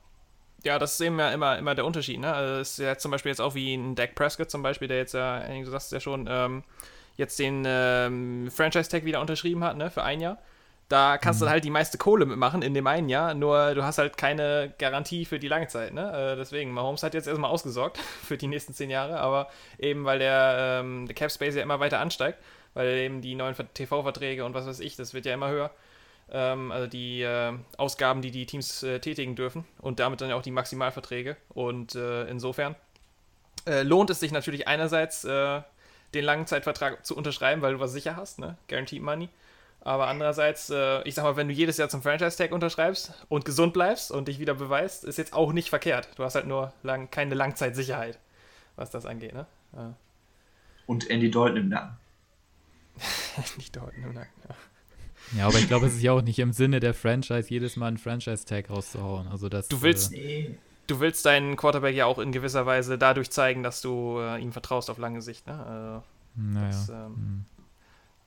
Ja, 0.64 0.78
das 0.78 0.94
ist 0.94 1.00
eben 1.02 1.18
ja 1.18 1.30
immer, 1.30 1.58
immer 1.58 1.74
der 1.74 1.84
Unterschied. 1.84 2.20
Ne? 2.20 2.32
Also 2.32 2.58
das 2.58 2.70
ist 2.70 2.78
ja 2.78 2.96
zum 2.96 3.10
Beispiel 3.10 3.30
jetzt 3.30 3.40
auch 3.40 3.54
wie 3.54 3.74
ein 3.74 3.94
Dak 3.94 4.14
Prescott 4.14 4.50
zum 4.50 4.62
Beispiel, 4.62 4.88
der 4.88 4.96
jetzt 4.96 5.12
ja, 5.12 5.40
du 5.40 5.70
sagst 5.70 5.88
es 5.88 5.92
ja 5.92 6.00
schon, 6.00 6.26
ähm, 6.28 6.64
jetzt 7.16 7.38
den 7.38 7.64
ähm, 7.66 8.50
Franchise-Tag 8.50 9.04
wieder 9.04 9.20
unterschrieben 9.20 9.62
hat, 9.62 9.76
ne, 9.76 9.90
für 9.90 10.02
ein 10.02 10.20
Jahr. 10.20 10.38
Da 10.88 11.16
kannst 11.16 11.40
mhm. 11.40 11.46
du 11.46 11.50
halt 11.50 11.64
die 11.64 11.70
meiste 11.70 11.96
Kohle 11.96 12.26
mitmachen 12.26 12.62
in 12.62 12.74
dem 12.74 12.86
einen 12.86 13.08
Jahr, 13.08 13.34
nur 13.34 13.74
du 13.74 13.82
hast 13.84 13.98
halt 13.98 14.16
keine 14.18 14.74
Garantie 14.78 15.24
für 15.24 15.38
die 15.38 15.48
lange 15.48 15.66
Zeit. 15.68 15.94
Ne? 15.94 16.32
Äh, 16.32 16.36
deswegen, 16.36 16.72
Mahomes 16.72 17.02
hat 17.02 17.14
jetzt 17.14 17.26
erstmal 17.26 17.50
ausgesorgt 17.50 17.98
für 18.22 18.36
die 18.36 18.48
nächsten 18.48 18.74
zehn 18.74 18.90
Jahre, 18.90 19.18
aber 19.18 19.48
eben 19.78 20.04
weil 20.04 20.18
der, 20.18 20.80
ähm, 20.82 21.06
der 21.06 21.14
Cap 21.14 21.30
Space 21.30 21.54
ja 21.54 21.62
immer 21.62 21.80
weiter 21.80 22.00
ansteigt, 22.00 22.38
weil 22.74 22.88
eben 22.98 23.20
die 23.20 23.34
neuen 23.34 23.54
TV-Verträge 23.74 24.44
und 24.44 24.54
was 24.54 24.66
weiß 24.66 24.80
ich, 24.80 24.96
das 24.96 25.14
wird 25.14 25.26
ja 25.26 25.34
immer 25.34 25.48
höher. 25.48 25.70
Ähm, 26.30 26.72
also 26.72 26.86
die 26.86 27.22
äh, 27.22 27.52
Ausgaben, 27.76 28.22
die 28.22 28.30
die 28.30 28.46
Teams 28.46 28.82
äh, 28.82 28.98
tätigen 29.00 29.36
dürfen 29.36 29.64
und 29.80 30.00
damit 30.00 30.20
dann 30.20 30.32
auch 30.32 30.42
die 30.42 30.50
Maximalverträge. 30.50 31.36
Und 31.50 31.94
äh, 31.94 32.24
insofern 32.26 32.74
äh, 33.66 33.82
lohnt 33.82 34.10
es 34.10 34.20
sich 34.20 34.32
natürlich 34.32 34.66
einerseits, 34.68 35.24
äh, 35.24 35.62
den 36.14 36.24
Langzeitvertrag 36.24 37.04
zu 37.04 37.16
unterschreiben, 37.16 37.62
weil 37.62 37.74
du 37.74 37.80
was 37.80 37.92
sicher 37.92 38.16
hast, 38.16 38.38
ne? 38.38 38.56
Guaranteed 38.68 39.02
Money. 39.02 39.28
Aber 39.80 40.06
andererseits, 40.06 40.70
äh, 40.70 41.02
ich 41.02 41.14
sag 41.14 41.24
mal, 41.24 41.36
wenn 41.36 41.48
du 41.48 41.54
jedes 41.54 41.76
Jahr 41.76 41.88
zum 41.90 42.02
Franchise-Tag 42.02 42.52
unterschreibst 42.52 43.12
und 43.28 43.44
gesund 43.44 43.74
bleibst 43.74 44.10
und 44.10 44.28
dich 44.28 44.38
wieder 44.38 44.54
beweist, 44.54 45.04
ist 45.04 45.18
jetzt 45.18 45.34
auch 45.34 45.52
nicht 45.52 45.68
verkehrt. 45.68 46.08
Du 46.16 46.24
hast 46.24 46.36
halt 46.36 46.46
nur 46.46 46.72
lang, 46.82 47.10
keine 47.10 47.34
Langzeitsicherheit, 47.34 48.18
was 48.76 48.90
das 48.90 49.04
angeht, 49.04 49.34
ne? 49.34 49.46
Ja. 49.76 49.94
Und 50.86 51.10
Andy 51.10 51.30
Dalton 51.30 51.56
im 51.56 51.68
Nacken. 51.68 51.96
nicht 53.56 53.74
Dalton 53.74 54.04
im 54.04 54.12
Nacken, 54.12 54.42
ja. 54.48 54.54
Ja, 55.36 55.46
aber 55.46 55.58
ich 55.58 55.68
glaube, 55.68 55.86
es 55.86 55.94
ist 55.94 56.02
ja 56.02 56.12
auch 56.12 56.22
nicht 56.22 56.38
im 56.38 56.52
Sinne 56.52 56.80
der 56.80 56.94
Franchise, 56.94 57.48
jedes 57.48 57.76
Mal 57.76 57.88
einen 57.88 57.98
Franchise-Tag 57.98 58.70
rauszuhauen. 58.70 59.26
Also 59.28 59.48
das, 59.48 59.68
du 59.68 59.82
willst, 59.82 60.12
äh, 60.12 60.54
du 60.86 61.00
willst 61.00 61.24
deinen 61.24 61.56
Quarterback 61.56 61.94
ja 61.94 62.06
auch 62.06 62.18
in 62.18 62.30
gewisser 62.30 62.66
Weise 62.66 62.98
dadurch 62.98 63.30
zeigen, 63.30 63.62
dass 63.62 63.80
du 63.80 64.18
äh, 64.18 64.40
ihm 64.40 64.52
vertraust 64.52 64.90
auf 64.90 64.98
lange 64.98 65.22
Sicht. 65.22 65.46
Ne? 65.46 65.64
Also, 65.64 66.02
naja. 66.36 66.66
Das 66.68 66.88
ähm, 66.88 67.14
hm. 67.14 67.44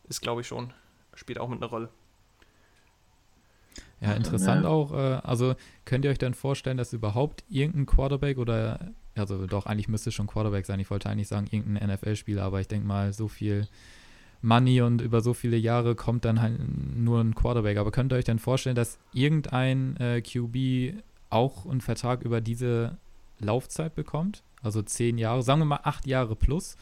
ist, 0.10 0.22
glaube 0.22 0.42
ich, 0.42 0.48
schon, 0.48 0.74
spielt 1.14 1.40
auch 1.40 1.50
mit 1.50 1.62
einer 1.62 1.70
Rolle. 1.70 1.90
Ja, 4.00 4.14
interessant 4.14 4.66
auch. 4.66 4.92
Äh, 4.92 5.20
also 5.24 5.56
könnt 5.86 6.06
ihr 6.06 6.12
euch 6.12 6.20
dann 6.20 6.34
vorstellen, 6.34 6.78
dass 6.78 6.94
überhaupt 6.94 7.44
irgendein 7.50 7.86
Quarterback 7.86 8.38
oder, 8.38 8.92
also 9.16 9.48
doch, 9.48 9.66
eigentlich 9.66 9.88
müsste 9.88 10.10
es 10.10 10.16
schon 10.16 10.28
Quarterback 10.28 10.66
sein. 10.66 10.80
Ich 10.80 10.90
wollte 10.90 11.10
eigentlich 11.10 11.28
sagen, 11.28 11.48
irgendein 11.50 11.90
NFL-Spieler, 11.90 12.44
aber 12.44 12.60
ich 12.60 12.68
denke 12.68 12.88
mal, 12.88 13.14
so 13.14 13.28
viel 13.28 13.68
Money 14.42 14.82
und 14.82 15.02
über 15.02 15.22
so 15.22 15.34
viele 15.34 15.58
Jahre 15.58 15.96
kommt 15.96 16.26
dann 16.26 16.42
halt 16.42 16.60
nur 16.96 17.22
ein 17.22 17.36
Quarterback. 17.36 17.78
Aber 17.78 17.92
könnt 17.92 18.14
ihr 18.14 18.18
euch 18.18 18.26
denn 18.26 18.40
vorstellen, 18.40 18.76
dass 18.76 19.00
irgendein 19.14 19.98
äh, 19.98 20.22
QB 20.22 21.04
auch 21.30 21.66
einen 21.66 21.82
Vertrag 21.82 22.22
über 22.22 22.42
diese 22.42 22.98
Laufzeit 23.40 23.96
bekommt? 23.96 24.44
Also 24.62 24.82
zehn 24.82 25.18
Jahre, 25.18 25.44
sagen 25.44 25.62
wir 25.62 25.66
mal 25.66 25.80
acht 25.84 26.08
Jahre 26.08 26.36
plus. 26.36 26.78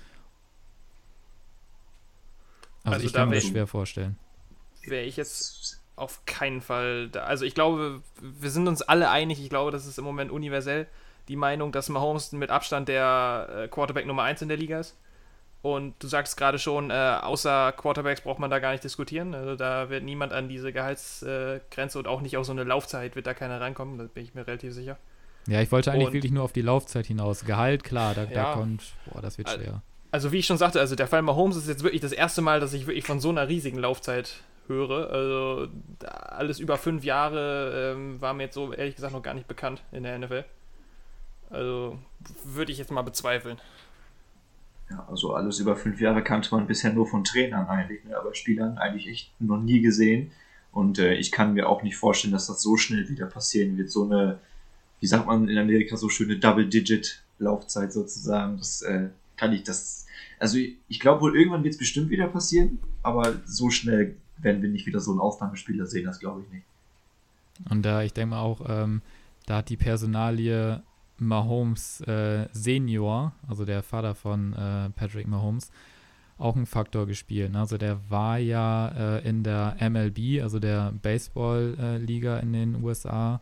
Also, 2.83 2.95
also 2.95 3.05
ich 3.07 3.13
kann 3.13 3.29
mir 3.29 3.35
das 3.35 3.45
schwer 3.45 3.67
vorstellen. 3.67 4.17
Wäre 4.83 5.05
ich 5.05 5.17
jetzt 5.17 5.81
auf 5.95 6.25
keinen 6.25 6.61
Fall 6.61 7.09
da. 7.09 7.23
Also 7.23 7.45
ich 7.45 7.55
glaube, 7.55 8.01
wir 8.21 8.51
sind 8.51 8.67
uns 8.67 8.81
alle 8.81 9.09
einig, 9.09 9.41
ich 9.41 9.49
glaube, 9.49 9.71
das 9.71 9.85
ist 9.85 9.97
im 9.97 10.03
Moment 10.03 10.31
universell 10.31 10.87
die 11.27 11.35
Meinung, 11.35 11.71
dass 11.71 11.89
Mahomes 11.89 12.31
mit 12.33 12.51
Abstand 12.51 12.87
der 12.87 13.49
äh, 13.49 13.67
Quarterback 13.67 14.05
Nummer 14.05 14.23
1 14.23 14.43
in 14.43 14.47
der 14.47 14.57
Liga 14.57 14.79
ist. 14.79 14.95
Und 15.65 15.95
du 15.97 16.05
sagst 16.05 16.37
gerade 16.37 16.59
schon, 16.59 16.91
äh, 16.91 16.93
außer 16.93 17.71
Quarterbacks 17.71 18.21
braucht 18.21 18.37
man 18.37 18.51
da 18.51 18.59
gar 18.59 18.73
nicht 18.73 18.83
diskutieren. 18.83 19.33
Also 19.33 19.55
da 19.55 19.89
wird 19.89 20.03
niemand 20.03 20.31
an 20.31 20.47
diese 20.47 20.71
Gehaltsgrenze 20.71 21.97
äh, 21.97 21.99
und 21.99 22.07
auch 22.07 22.21
nicht 22.21 22.37
auf 22.37 22.45
so 22.45 22.51
eine 22.51 22.63
Laufzeit 22.63 23.15
wird 23.15 23.25
da 23.25 23.33
keiner 23.33 23.59
reinkommen, 23.59 23.97
da 23.97 24.03
bin 24.03 24.23
ich 24.23 24.35
mir 24.35 24.45
relativ 24.45 24.75
sicher. 24.75 24.99
Ja, 25.47 25.61
ich 25.61 25.71
wollte 25.71 25.91
eigentlich 25.91 26.09
und, 26.09 26.13
wirklich 26.13 26.31
nur 26.31 26.43
auf 26.43 26.53
die 26.53 26.61
Laufzeit 26.61 27.07
hinaus. 27.07 27.45
Gehalt, 27.45 27.83
klar, 27.83 28.13
da, 28.13 28.25
ja, 28.25 28.29
da 28.29 28.53
kommt, 28.53 28.83
boah, 29.11 29.23
das 29.23 29.39
wird 29.39 29.49
schwer. 29.49 29.81
Also 30.11 30.31
wie 30.31 30.37
ich 30.37 30.45
schon 30.45 30.59
sagte, 30.59 30.79
also 30.79 30.95
der 30.95 31.07
Fall 31.07 31.23
Mahomes 31.23 31.57
ist 31.57 31.67
jetzt 31.67 31.81
wirklich 31.81 32.01
das 32.01 32.11
erste 32.11 32.43
Mal, 32.43 32.59
dass 32.59 32.71
ich 32.73 32.85
wirklich 32.85 33.05
von 33.05 33.19
so 33.19 33.29
einer 33.29 33.47
riesigen 33.47 33.79
Laufzeit 33.79 34.35
höre. 34.67 35.09
Also 35.09 35.67
alles 36.07 36.59
über 36.59 36.77
fünf 36.77 37.03
Jahre 37.03 37.95
ähm, 37.95 38.21
war 38.21 38.35
mir 38.35 38.43
jetzt 38.43 38.53
so 38.53 38.71
ehrlich 38.71 38.95
gesagt 38.95 39.13
noch 39.13 39.23
gar 39.23 39.33
nicht 39.33 39.47
bekannt 39.47 39.81
in 39.91 40.03
der 40.03 40.19
NFL. 40.19 40.45
Also 41.49 41.97
würde 42.43 42.71
ich 42.71 42.77
jetzt 42.77 42.91
mal 42.91 43.01
bezweifeln. 43.01 43.57
Ja, 44.95 45.05
also 45.09 45.33
alles 45.33 45.59
über 45.59 45.75
fünf 45.75 45.99
Jahre 45.99 46.23
kannte 46.23 46.55
man 46.55 46.67
bisher 46.67 46.93
nur 46.93 47.07
von 47.07 47.23
Trainern 47.23 47.67
eigentlich, 47.67 48.03
ne? 48.05 48.17
aber 48.17 48.33
Spielern 48.33 48.77
eigentlich 48.77 49.07
echt 49.07 49.41
noch 49.41 49.61
nie 49.61 49.81
gesehen. 49.81 50.31
Und 50.71 50.99
äh, 50.99 51.13
ich 51.15 51.31
kann 51.31 51.53
mir 51.53 51.67
auch 51.69 51.83
nicht 51.83 51.97
vorstellen, 51.97 52.33
dass 52.33 52.47
das 52.47 52.61
so 52.61 52.77
schnell 52.77 53.09
wieder 53.09 53.25
passieren 53.25 53.77
wird. 53.77 53.89
So 53.89 54.05
eine, 54.05 54.39
wie 54.99 55.07
sagt 55.07 55.25
man 55.25 55.47
in 55.49 55.57
Amerika, 55.57 55.97
so 55.97 56.09
schöne 56.09 56.37
Double-Digit-Laufzeit 56.37 57.91
sozusagen. 57.91 58.57
Das 58.57 58.81
äh, 58.81 59.09
kann 59.35 59.53
ich, 59.53 59.63
das. 59.63 60.05
Also 60.39 60.57
ich, 60.57 60.75
ich 60.87 60.99
glaube 60.99 61.21
wohl, 61.21 61.37
irgendwann 61.37 61.63
wird 61.63 61.73
es 61.73 61.79
bestimmt 61.79 62.09
wieder 62.09 62.27
passieren, 62.27 62.79
aber 63.03 63.35
so 63.45 63.69
schnell 63.69 64.15
werden 64.37 64.61
wir 64.61 64.69
nicht 64.69 64.85
wieder 64.85 64.99
so 64.99 65.11
einen 65.11 65.19
Ausnahmespieler 65.19 65.85
sehen, 65.85 66.05
das 66.05 66.19
glaube 66.19 66.41
ich 66.41 66.53
nicht. 66.53 66.65
Und 67.69 67.83
da, 67.83 68.03
ich 68.03 68.13
denke 68.13 68.31
mal 68.31 68.41
auch, 68.41 68.61
ähm, 68.67 69.01
da 69.45 69.57
hat 69.57 69.69
die 69.69 69.77
Personalie 69.77 70.83
Mahomes 71.17 72.01
äh, 72.01 72.47
Senior, 72.51 73.33
also 73.47 73.65
der 73.65 73.83
Vater 73.83 74.15
von 74.15 74.53
äh, 74.53 74.89
Patrick 74.89 75.27
Mahomes, 75.27 75.71
auch 76.37 76.55
einen 76.55 76.65
Faktor 76.65 77.05
gespielt. 77.05 77.51
Ne? 77.51 77.59
Also 77.59 77.77
der 77.77 77.99
war 78.09 78.37
ja 78.37 78.89
äh, 78.89 79.27
in 79.27 79.43
der 79.43 79.77
MLB, 79.79 80.41
also 80.41 80.59
der 80.59 80.91
Baseball-Liga 81.01 82.39
in 82.39 82.53
den 82.53 82.83
USA, 82.83 83.41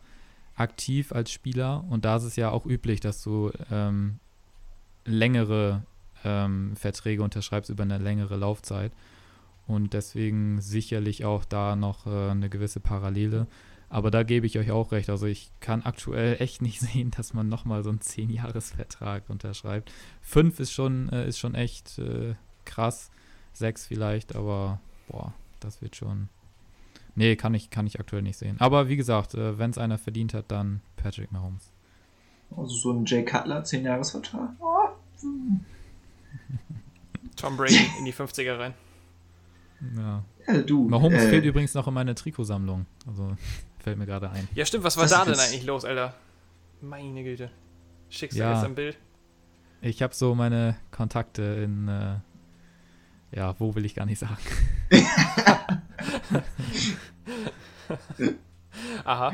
aktiv 0.54 1.12
als 1.12 1.32
Spieler. 1.32 1.84
Und 1.90 2.04
da 2.04 2.16
ist 2.16 2.24
es 2.24 2.36
ja 2.36 2.50
auch 2.50 2.66
üblich, 2.66 3.00
dass 3.00 3.22
du 3.22 3.50
ähm, 3.70 4.20
längere 5.04 5.82
ähm, 6.24 6.76
Verträge 6.76 7.22
unterschreibst 7.22 7.70
über 7.70 7.82
eine 7.82 7.98
längere 7.98 8.36
Laufzeit. 8.36 8.92
Und 9.66 9.94
deswegen 9.94 10.60
sicherlich 10.60 11.24
auch 11.24 11.44
da 11.44 11.74
noch 11.74 12.06
äh, 12.06 12.30
eine 12.30 12.48
gewisse 12.48 12.80
Parallele. 12.80 13.46
Aber 13.94 14.10
da 14.10 14.24
gebe 14.24 14.44
ich 14.44 14.58
euch 14.58 14.72
auch 14.72 14.90
recht. 14.90 15.08
Also 15.08 15.26
ich 15.26 15.52
kann 15.60 15.82
aktuell 15.82 16.40
echt 16.40 16.62
nicht 16.62 16.80
sehen, 16.92 17.12
dass 17.12 17.32
man 17.32 17.48
nochmal 17.48 17.84
so 17.84 17.90
einen 17.90 18.00
10-Jahres-Vertrag 18.00 19.30
unterschreibt. 19.30 19.92
Fünf 20.20 20.58
ist 20.58 20.72
schon, 20.72 21.08
äh, 21.10 21.28
ist 21.28 21.38
schon 21.38 21.54
echt 21.54 22.00
äh, 22.00 22.34
krass. 22.64 23.12
Sechs 23.52 23.86
vielleicht, 23.86 24.34
aber 24.34 24.80
boah, 25.06 25.32
das 25.60 25.80
wird 25.80 25.94
schon, 25.94 26.28
Nee, 27.14 27.36
kann 27.36 27.54
ich, 27.54 27.70
kann 27.70 27.86
ich 27.86 28.00
aktuell 28.00 28.22
nicht 28.22 28.36
sehen. 28.36 28.56
Aber 28.58 28.88
wie 28.88 28.96
gesagt, 28.96 29.34
äh, 29.34 29.56
wenn 29.60 29.70
es 29.70 29.78
einer 29.78 29.96
verdient 29.96 30.34
hat, 30.34 30.46
dann 30.48 30.80
Patrick 30.96 31.30
Mahomes. 31.30 31.70
Also 32.56 32.74
so 32.74 32.92
ein 32.92 33.04
Jay 33.04 33.24
Cutler, 33.24 33.62
10-Jahres-Vertrag. 33.62 34.50
Oh. 34.58 34.88
Tom 37.36 37.56
Brady 37.56 37.78
in 38.00 38.04
die 38.04 38.12
50er 38.12 38.58
rein. 38.58 38.74
Ja. 39.96 40.24
Ja, 40.48 40.62
du. 40.62 40.88
Mahomes 40.88 41.22
äh, 41.22 41.28
fehlt 41.28 41.44
übrigens 41.44 41.74
noch 41.74 41.86
in 41.86 41.94
meine 41.94 42.16
Trikotsammlung. 42.16 42.86
Also 43.06 43.36
fällt 43.84 43.98
mir 43.98 44.06
gerade 44.06 44.30
ein. 44.30 44.48
Ja, 44.54 44.64
stimmt, 44.66 44.82
was 44.84 44.96
war 44.96 45.04
Das 45.04 45.12
da 45.12 45.24
denn 45.24 45.38
eigentlich 45.38 45.64
los, 45.64 45.84
Alter? 45.84 46.14
Meine 46.80 47.22
Güte. 47.22 47.50
Schickst 48.08 48.36
du 48.36 48.42
Ja. 48.42 48.54
jetzt 48.54 48.64
ein 48.64 48.74
Bild? 48.74 48.96
Ich 49.82 50.02
habe 50.02 50.14
so 50.14 50.34
meine 50.34 50.76
Kontakte 50.90 51.42
in, 51.42 51.88
äh, 51.88 52.16
ja, 53.36 53.54
wo 53.60 53.74
will 53.74 53.84
ich 53.84 53.94
gar 53.94 54.06
nicht 54.06 54.18
sagen. 54.18 54.38
Aha, 59.04 59.32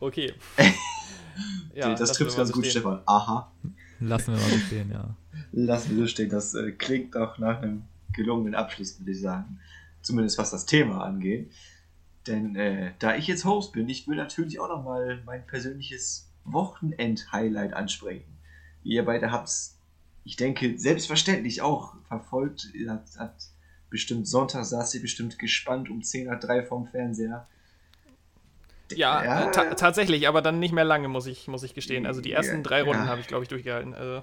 okay. 0.00 0.32
das 1.74 2.00
lassen 2.00 2.14
trifft 2.14 2.36
ganz 2.36 2.50
gut, 2.52 2.64
stehen. 2.64 2.80
Stefan. 2.80 3.00
Aha. 3.04 3.52
Lassen 4.00 4.34
wir 4.34 4.40
mal 4.40 4.50
so 4.50 4.58
stehen, 4.58 4.90
ja. 4.90 5.14
Lassen 5.52 5.90
wir 5.90 6.02
so 6.04 6.06
stehen. 6.06 6.30
Das 6.30 6.54
äh, 6.54 6.72
klingt 6.72 7.14
auch 7.16 7.36
nach 7.38 7.60
einem 7.60 7.82
gelungenen 8.14 8.54
Abschluss, 8.54 8.98
würde 8.98 9.12
ich 9.12 9.20
sagen. 9.20 9.58
Zumindest 10.00 10.38
was 10.38 10.50
das 10.50 10.64
Thema 10.64 11.04
angeht. 11.04 11.52
Denn 12.26 12.56
äh, 12.56 12.92
da 12.98 13.16
ich 13.16 13.26
jetzt 13.26 13.44
Host 13.44 13.72
bin, 13.72 13.88
ich 13.88 14.08
will 14.08 14.16
natürlich 14.16 14.58
auch 14.58 14.68
nochmal 14.68 15.22
mein 15.24 15.46
persönliches 15.46 16.28
Wochenend-Highlight 16.44 17.72
ansprechen. 17.72 18.36
Ihr 18.82 19.04
beide 19.04 19.30
habt 19.30 19.48
es, 19.48 19.78
ich 20.24 20.36
denke, 20.36 20.78
selbstverständlich 20.78 21.62
auch 21.62 21.94
verfolgt. 22.08 22.68
Ihr 22.74 22.90
habt, 22.90 23.18
habt 23.18 23.50
bestimmt 23.90 24.28
Sonntag 24.28 24.64
saß 24.64 24.94
ihr 24.94 25.02
bestimmt 25.02 25.38
gespannt 25.38 25.90
um 25.90 26.02
10 26.02 26.26
nach 26.26 26.40
3 26.40 26.64
vorm 26.64 26.86
Fernseher. 26.88 27.46
Ja, 28.92 29.24
Ja. 29.24 29.48
Äh, 29.48 29.50
ta 29.50 29.74
tatsächlich, 29.74 30.28
aber 30.28 30.42
dann 30.42 30.58
nicht 30.58 30.72
mehr 30.72 30.84
lange, 30.84 31.08
muss 31.08 31.26
ich, 31.26 31.48
muss 31.48 31.62
ich 31.62 31.74
gestehen. 31.74 32.06
Also 32.06 32.20
die 32.20 32.32
ersten 32.32 32.56
Ja, 32.56 32.62
drei 32.62 32.82
Runden 32.82 33.04
ja. 33.04 33.08
habe 33.08 33.20
ich, 33.20 33.26
glaube 33.26 33.42
ich, 33.42 33.48
durchgehalten. 33.48 33.94
Also, 33.94 34.22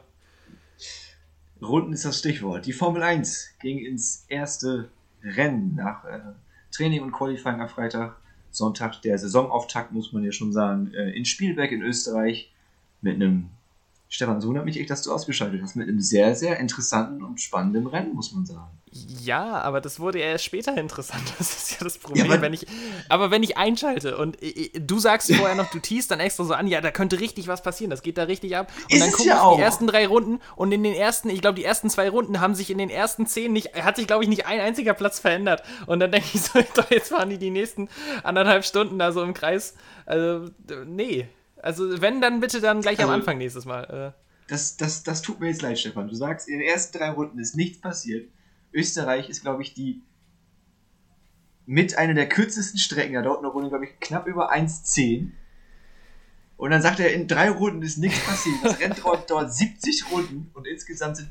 Runden 1.62 1.94
ist 1.94 2.06
das 2.06 2.20
Stichwort. 2.20 2.66
Die 2.66 2.74
Formel 2.74 3.04
1 3.04 3.56
ging 3.60 3.80
ins 3.80 4.26
erste 4.28 4.90
Rennen 5.22 5.76
nach 5.76 6.06
äh, 6.06 6.20
Training 6.74 7.02
und 7.02 7.12
Qualifying 7.12 7.62
am 7.62 7.70
Freitag. 7.70 8.18
Sonntag 8.52 9.02
der 9.02 9.18
Saisonauftakt, 9.18 9.92
muss 9.92 10.14
man 10.14 10.24
ja 10.24 10.32
schon 10.32 10.54
sagen, 10.54 10.94
äh, 10.94 11.10
in 11.12 11.26
Spielberg 11.26 11.72
in 11.72 11.82
Österreich 11.82 12.52
mit 13.02 13.16
einem, 13.16 13.50
Stefan, 14.10 14.42
so 14.42 14.50
wundert 14.50 14.66
mich 14.66 14.80
echt, 14.80 14.92
dass 14.92 15.02
du 15.02 15.12
ausgeschaltet 15.12 15.62
hast, 15.64 15.76
mit 15.76 15.88
einem 15.88 16.02
sehr, 16.02 16.36
sehr 16.36 16.60
interessanten 16.60 17.24
und 17.24 17.42
spannenden 17.42 17.88
Rennen, 17.88 18.14
muss 18.14 18.32
man 18.32 18.46
sagen. 18.46 18.70
Ja, 18.94 19.60
aber 19.62 19.82
das 19.82 20.00
wurde 20.00 20.20
ja 20.20 20.26
erst 20.26 20.44
später 20.46 20.78
interessant. 20.78 21.24
Das 21.38 21.54
ist 21.56 21.72
ja 21.72 21.78
das 21.84 21.98
Problem. 21.98 22.30
aber- 22.32 22.42
wenn 22.42 22.54
ich, 22.54 22.68
aber 23.10 23.32
wenn 23.32 23.42
ich 23.44 23.58
einschalte 23.58 24.18
und 24.18 24.42
äh, 24.44 24.48
äh, 24.48 24.80
du 24.80 25.00
sagst 25.00 25.34
vorher 25.34 25.56
noch, 25.56 25.70
du 25.72 25.80
teast 25.80 26.12
dann 26.12 26.20
extra 26.20 26.44
so 26.44 26.54
an, 26.54 26.68
ja, 26.68 26.80
da 26.82 26.92
könnte 26.92 27.20
richtig 27.20 27.48
was 27.48 27.64
passieren, 27.64 27.90
das 27.90 28.02
geht 28.04 28.18
da 28.18 28.24
richtig 28.24 28.56
ab. 28.56 28.72
Und 28.86 28.92
Ist 28.94 29.02
dann 29.02 29.10
es 29.10 29.16
gucke 29.16 29.30
ja 29.30 29.50
ich 29.52 29.58
die 29.58 29.62
ersten 29.64 29.88
drei 29.88 30.06
Runden 30.08 30.40
und 30.56 30.72
in 30.72 30.84
den 30.84 30.94
ersten, 30.94 31.30
ich 31.30 31.42
glaube, 31.42 31.56
die 31.56 31.64
ersten 31.66 31.90
zwei 31.90 32.10
Runden 32.10 32.40
haben 32.40 32.56
sich 32.56 32.70
in 32.70 32.78
den 32.78 32.90
ersten 32.90 33.26
zehn 33.26 33.52
nicht, 33.54 33.74
hat 33.76 33.96
sich, 33.96 34.08
glaube 34.08 34.24
ich, 34.24 34.30
nicht 34.30 34.46
ein 34.46 34.60
einziger 34.60 34.94
Platz 34.94 35.20
verändert. 35.20 35.64
Und 35.88 36.00
dann 36.00 36.12
denke 36.12 36.28
ich 36.34 36.42
so, 36.42 36.60
jetzt 36.90 37.10
fahren 37.10 37.30
die 37.30 37.38
die 37.38 37.50
nächsten 37.52 37.90
anderthalb 38.24 38.66
Stunden 38.66 39.00
da 39.00 39.12
so 39.12 39.24
im 39.24 39.34
Kreis. 39.34 39.76
Also, 40.06 40.50
nee. 40.86 41.28
Also, 41.62 42.02
wenn, 42.02 42.20
dann 42.22 42.42
bitte 42.42 42.60
dann 42.62 42.82
gleich 42.82 43.00
am 43.00 43.06
Also- 43.06 43.14
Anfang 43.14 43.38
nächstes 43.38 43.66
Mal. 43.66 44.14
Äh, 44.16 44.20
Das, 44.50 44.76
das, 44.78 45.04
das 45.04 45.22
tut 45.22 45.40
mir 45.40 45.48
jetzt 45.48 45.62
leid, 45.62 45.80
Stefan. 45.80 46.10
Du 46.10 46.16
sagst, 46.16 46.50
in 46.50 46.60
den 46.60 46.68
ersten 46.68 46.98
drei 46.98 47.10
Runden 47.12 47.40
ist 47.40 47.56
nichts 47.56 47.80
passiert. 47.80 48.30
Österreich 48.74 49.30
ist, 49.30 49.42
glaube 49.42 49.62
ich, 49.62 49.74
die 49.74 50.02
mit 51.66 51.98
einer 51.98 52.14
der 52.14 52.28
kürzesten 52.28 52.78
Strecken. 52.80 53.14
Da 53.14 53.22
dauert 53.22 53.40
eine 53.40 53.48
Runde, 53.48 53.70
glaube 53.70 53.86
ich, 53.86 54.00
knapp 54.00 54.28
über 54.28 54.52
1,10. 54.54 55.30
Und 56.58 56.72
dann 56.72 56.82
sagt 56.82 57.00
er, 57.00 57.14
in 57.14 57.28
drei 57.28 57.50
Runden 57.50 57.82
ist 57.82 57.98
nichts 57.98 58.20
passiert. 58.26 58.56
Das 58.64 58.80
Rennen 58.80 58.96
dauert, 59.04 59.30
dauert 59.30 59.54
70 59.54 60.12
Runden 60.12 60.50
und 60.54 60.68
insgesamt 60.68 61.18
sind 61.18 61.30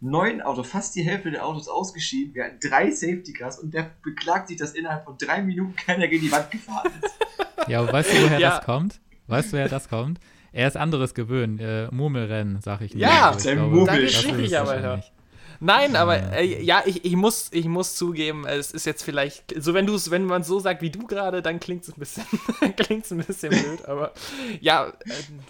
neun 0.00 0.42
Autos, 0.42 0.68
fast 0.68 0.94
die 0.94 1.02
Hälfte 1.02 1.30
der 1.30 1.46
Autos 1.46 1.68
ausgeschieden. 1.68 2.34
Wir 2.34 2.44
hatten 2.44 2.58
drei 2.60 2.90
Safety 2.90 3.32
Cars 3.32 3.58
und 3.58 3.72
der 3.72 3.90
beklagt 4.02 4.48
sich, 4.48 4.56
dass 4.56 4.72
innerhalb 4.74 5.04
von 5.04 5.16
drei 5.18 5.40
Minuten 5.42 5.74
keiner 5.76 6.08
gegen 6.08 6.24
die 6.24 6.32
Wand 6.32 6.50
gefahren 6.50 6.90
ist. 7.02 7.14
Ja, 7.68 7.80
aber 7.80 7.92
weißt 7.94 8.12
du, 8.12 8.22
woher 8.22 8.38
Ja. 8.38 8.50
das 8.58 8.64
kommt? 8.64 9.00
Weißt 9.26 9.48
du, 9.48 9.56
woher 9.56 9.68
das 9.68 9.88
kommt? 9.88 10.20
Er 10.52 10.68
ist 10.68 10.76
anderes 10.76 11.14
gewöhnt. 11.14 11.60
Äh, 11.60 11.88
Murmelrennen, 11.90 12.60
sag 12.60 12.80
ich 12.80 12.94
nur. 12.94 13.02
Ja, 13.02 13.30
Also 13.30 13.48
ich 13.48 13.56
glaube, 13.56 13.74
Murmel- 13.74 14.02
das 14.04 14.12
Da 14.12 14.18
ist 14.20 14.24
richtig 14.28 14.56
ab, 14.56 14.68
Alter. 14.68 14.82
wahrscheinlich. 14.90 15.12
Nein, 15.60 15.96
aber 15.96 16.32
äh, 16.32 16.62
ja, 16.62 16.82
ich, 16.84 17.04
ich, 17.04 17.16
muss, 17.16 17.48
ich 17.52 17.66
muss 17.66 17.96
zugeben, 17.96 18.46
es 18.46 18.72
ist 18.72 18.86
jetzt 18.86 19.02
vielleicht, 19.02 19.54
so 19.62 19.74
wenn 19.74 19.86
du 19.86 19.94
es, 19.94 20.10
wenn 20.10 20.24
man 20.24 20.42
es 20.42 20.48
so 20.48 20.58
sagt 20.58 20.82
wie 20.82 20.90
du 20.90 21.06
gerade, 21.06 21.42
dann 21.42 21.60
klingt 21.60 21.82
es 21.84 21.88
ein 21.90 21.98
bisschen, 21.98 22.24
klingt's 22.76 23.10
ein 23.12 23.18
bisschen 23.18 23.50
blöd, 23.50 23.84
aber 23.86 24.12
ja, 24.60 24.88
äh, 24.88 24.92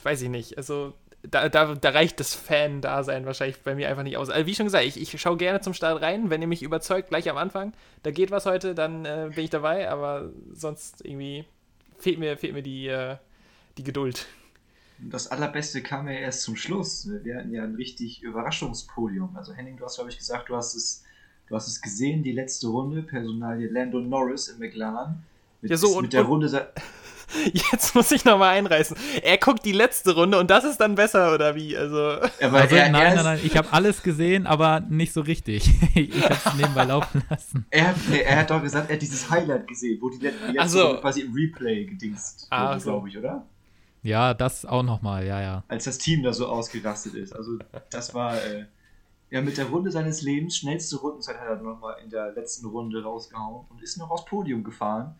weiß 0.02 0.22
ich 0.22 0.28
nicht. 0.28 0.56
Also 0.56 0.92
da, 1.22 1.48
da, 1.48 1.74
da 1.74 1.90
reicht 1.90 2.20
das 2.20 2.34
Fan-Dasein 2.34 3.26
wahrscheinlich 3.26 3.58
bei 3.62 3.74
mir 3.74 3.88
einfach 3.88 4.02
nicht 4.02 4.16
aus. 4.16 4.30
Also 4.30 4.46
wie 4.46 4.54
schon 4.54 4.66
gesagt, 4.66 4.84
ich, 4.84 5.00
ich 5.00 5.20
schaue 5.20 5.36
gerne 5.36 5.60
zum 5.60 5.74
Start 5.74 6.00
rein, 6.02 6.30
wenn 6.30 6.40
ihr 6.40 6.48
mich 6.48 6.62
überzeugt, 6.62 7.08
gleich 7.08 7.28
am 7.28 7.36
Anfang, 7.36 7.72
da 8.02 8.10
geht 8.10 8.30
was 8.30 8.46
heute, 8.46 8.74
dann 8.74 9.04
äh, 9.04 9.30
bin 9.34 9.44
ich 9.44 9.50
dabei, 9.50 9.90
aber 9.90 10.30
sonst 10.52 11.04
irgendwie 11.04 11.44
fehlt 11.98 12.18
mir, 12.18 12.36
fehlt 12.36 12.54
mir 12.54 12.62
die, 12.62 12.88
äh, 12.88 13.16
die 13.78 13.84
Geduld. 13.84 14.26
Das 14.98 15.28
Allerbeste 15.28 15.82
kam 15.82 16.06
ja 16.08 16.14
erst 16.14 16.42
zum 16.42 16.56
Schluss. 16.56 17.08
Wir 17.22 17.36
hatten 17.38 17.52
ja 17.52 17.62
ein 17.64 17.74
richtig 17.74 18.22
Überraschungspodium. 18.22 19.36
Also 19.36 19.52
Henning, 19.52 19.76
du 19.76 19.84
hast, 19.84 19.96
glaube 19.96 20.10
ich, 20.10 20.18
gesagt, 20.18 20.48
du 20.48 20.56
hast 20.56 20.74
es, 20.74 21.04
du 21.48 21.54
hast 21.54 21.68
es 21.68 21.80
gesehen, 21.82 22.22
die 22.22 22.32
letzte 22.32 22.68
Runde, 22.68 23.02
Personalie 23.02 23.68
Lando 23.68 24.00
Norris 24.00 24.48
im 24.48 24.58
McLaren. 24.58 25.22
Mit, 25.60 25.70
Ja, 25.70 25.76
so, 25.76 25.88
mit 25.88 25.96
und- 25.96 26.12
der 26.12 26.20
und- 26.22 26.26
Runde 26.28 26.72
Jetzt 27.72 27.94
muss 27.96 28.12
ich 28.12 28.24
nochmal 28.24 28.56
einreißen. 28.56 28.96
Er 29.20 29.36
guckt 29.38 29.64
die 29.64 29.72
letzte 29.72 30.14
Runde 30.14 30.38
und 30.38 30.48
das 30.48 30.62
ist 30.62 30.78
dann 30.78 30.94
besser, 30.94 31.34
oder 31.34 31.56
wie? 31.56 31.76
Also. 31.76 31.96
Aber 32.40 32.60
Also, 32.60 32.76
er, 32.76 32.88
nein, 32.88 33.02
er, 33.02 33.14
nein, 33.16 33.24
nein, 33.24 33.40
ich 33.42 33.56
habe 33.56 33.66
alles 33.72 34.02
gesehen, 34.04 34.46
aber 34.46 34.78
nicht 34.80 35.12
so 35.12 35.22
richtig. 35.22 35.68
ich 35.96 36.22
habe 36.22 36.34
es 36.34 36.54
nebenbei 36.54 36.84
laufen 36.84 37.24
lassen. 37.28 37.66
Er, 37.70 37.94
er 38.12 38.36
hat 38.38 38.50
doch 38.50 38.62
gesagt, 38.62 38.88
er 38.90 38.94
hat 38.94 39.02
dieses 39.02 39.28
Highlight 39.28 39.66
gesehen, 39.66 39.98
wo 40.00 40.08
die, 40.08 40.18
let- 40.18 40.34
die 40.48 40.52
letzte 40.52 40.68
so. 40.78 40.86
Runde 40.86 41.00
quasi 41.00 41.20
im 41.22 41.34
Replay 41.34 41.84
gedingst 41.86 42.46
Ah, 42.50 42.70
wurde, 42.70 42.80
so. 42.80 42.90
glaube 42.92 43.08
ich, 43.08 43.18
oder? 43.18 43.44
Ja, 44.06 44.34
das 44.34 44.64
auch 44.64 44.84
nochmal, 44.84 45.26
ja, 45.26 45.40
ja. 45.40 45.64
Als 45.66 45.82
das 45.82 45.98
Team 45.98 46.22
da 46.22 46.32
so 46.32 46.46
ausgerastet 46.46 47.14
ist. 47.14 47.32
Also 47.32 47.58
das 47.90 48.14
war 48.14 48.36
äh, 48.36 48.66
ja 49.30 49.40
mit 49.42 49.58
der 49.58 49.64
Runde 49.66 49.90
seines 49.90 50.22
Lebens, 50.22 50.56
schnellste 50.56 50.96
Rundenzeit 50.98 51.40
hat 51.40 51.48
er 51.48 51.56
nochmal 51.56 51.96
in 52.04 52.10
der 52.10 52.30
letzten 52.32 52.66
Runde 52.66 53.02
rausgehauen 53.02 53.66
und 53.68 53.82
ist 53.82 53.96
noch 53.96 54.10
aufs 54.10 54.24
Podium 54.24 54.62
gefahren. 54.62 55.16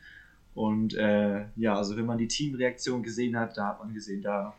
Und 0.54 0.94
äh, 0.94 1.46
ja, 1.56 1.74
also 1.74 1.96
wenn 1.96 2.06
man 2.06 2.18
die 2.18 2.28
Teamreaktion 2.28 3.02
gesehen 3.02 3.36
hat, 3.36 3.56
da 3.56 3.66
hat 3.66 3.80
man 3.80 3.92
gesehen, 3.92 4.22
da 4.22 4.54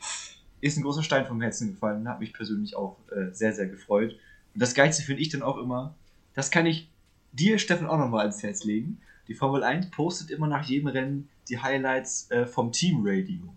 ist 0.60 0.76
ein 0.76 0.84
großer 0.84 1.04
Stein 1.04 1.26
vom 1.26 1.40
Herzen 1.40 1.72
gefallen 1.72 2.06
hat 2.10 2.20
mich 2.20 2.34
persönlich 2.34 2.76
auch 2.76 2.98
äh, 3.12 3.32
sehr, 3.32 3.54
sehr 3.54 3.68
gefreut. 3.68 4.12
Und 4.54 4.62
das 4.62 4.74
Geilste 4.74 5.04
finde 5.04 5.22
ich 5.22 5.30
dann 5.30 5.42
auch 5.42 5.58
immer, 5.58 5.96
das 6.34 6.52
kann 6.52 6.66
ich 6.66 6.90
dir, 7.32 7.60
Steffen, 7.60 7.88
auch 7.88 7.98
nochmal 7.98 8.26
ans 8.26 8.44
Herz 8.44 8.66
legen. 8.66 9.00
Die 9.30 9.36
Formel 9.36 9.64
1 9.64 9.90
postet 9.92 10.32
immer 10.32 10.48
nach 10.48 10.66
jedem 10.66 10.90
Rennen 10.90 11.30
die 11.48 11.60
Highlights 11.60 12.30
äh, 12.30 12.46
vom 12.46 12.74
Teamradio. 12.74 13.54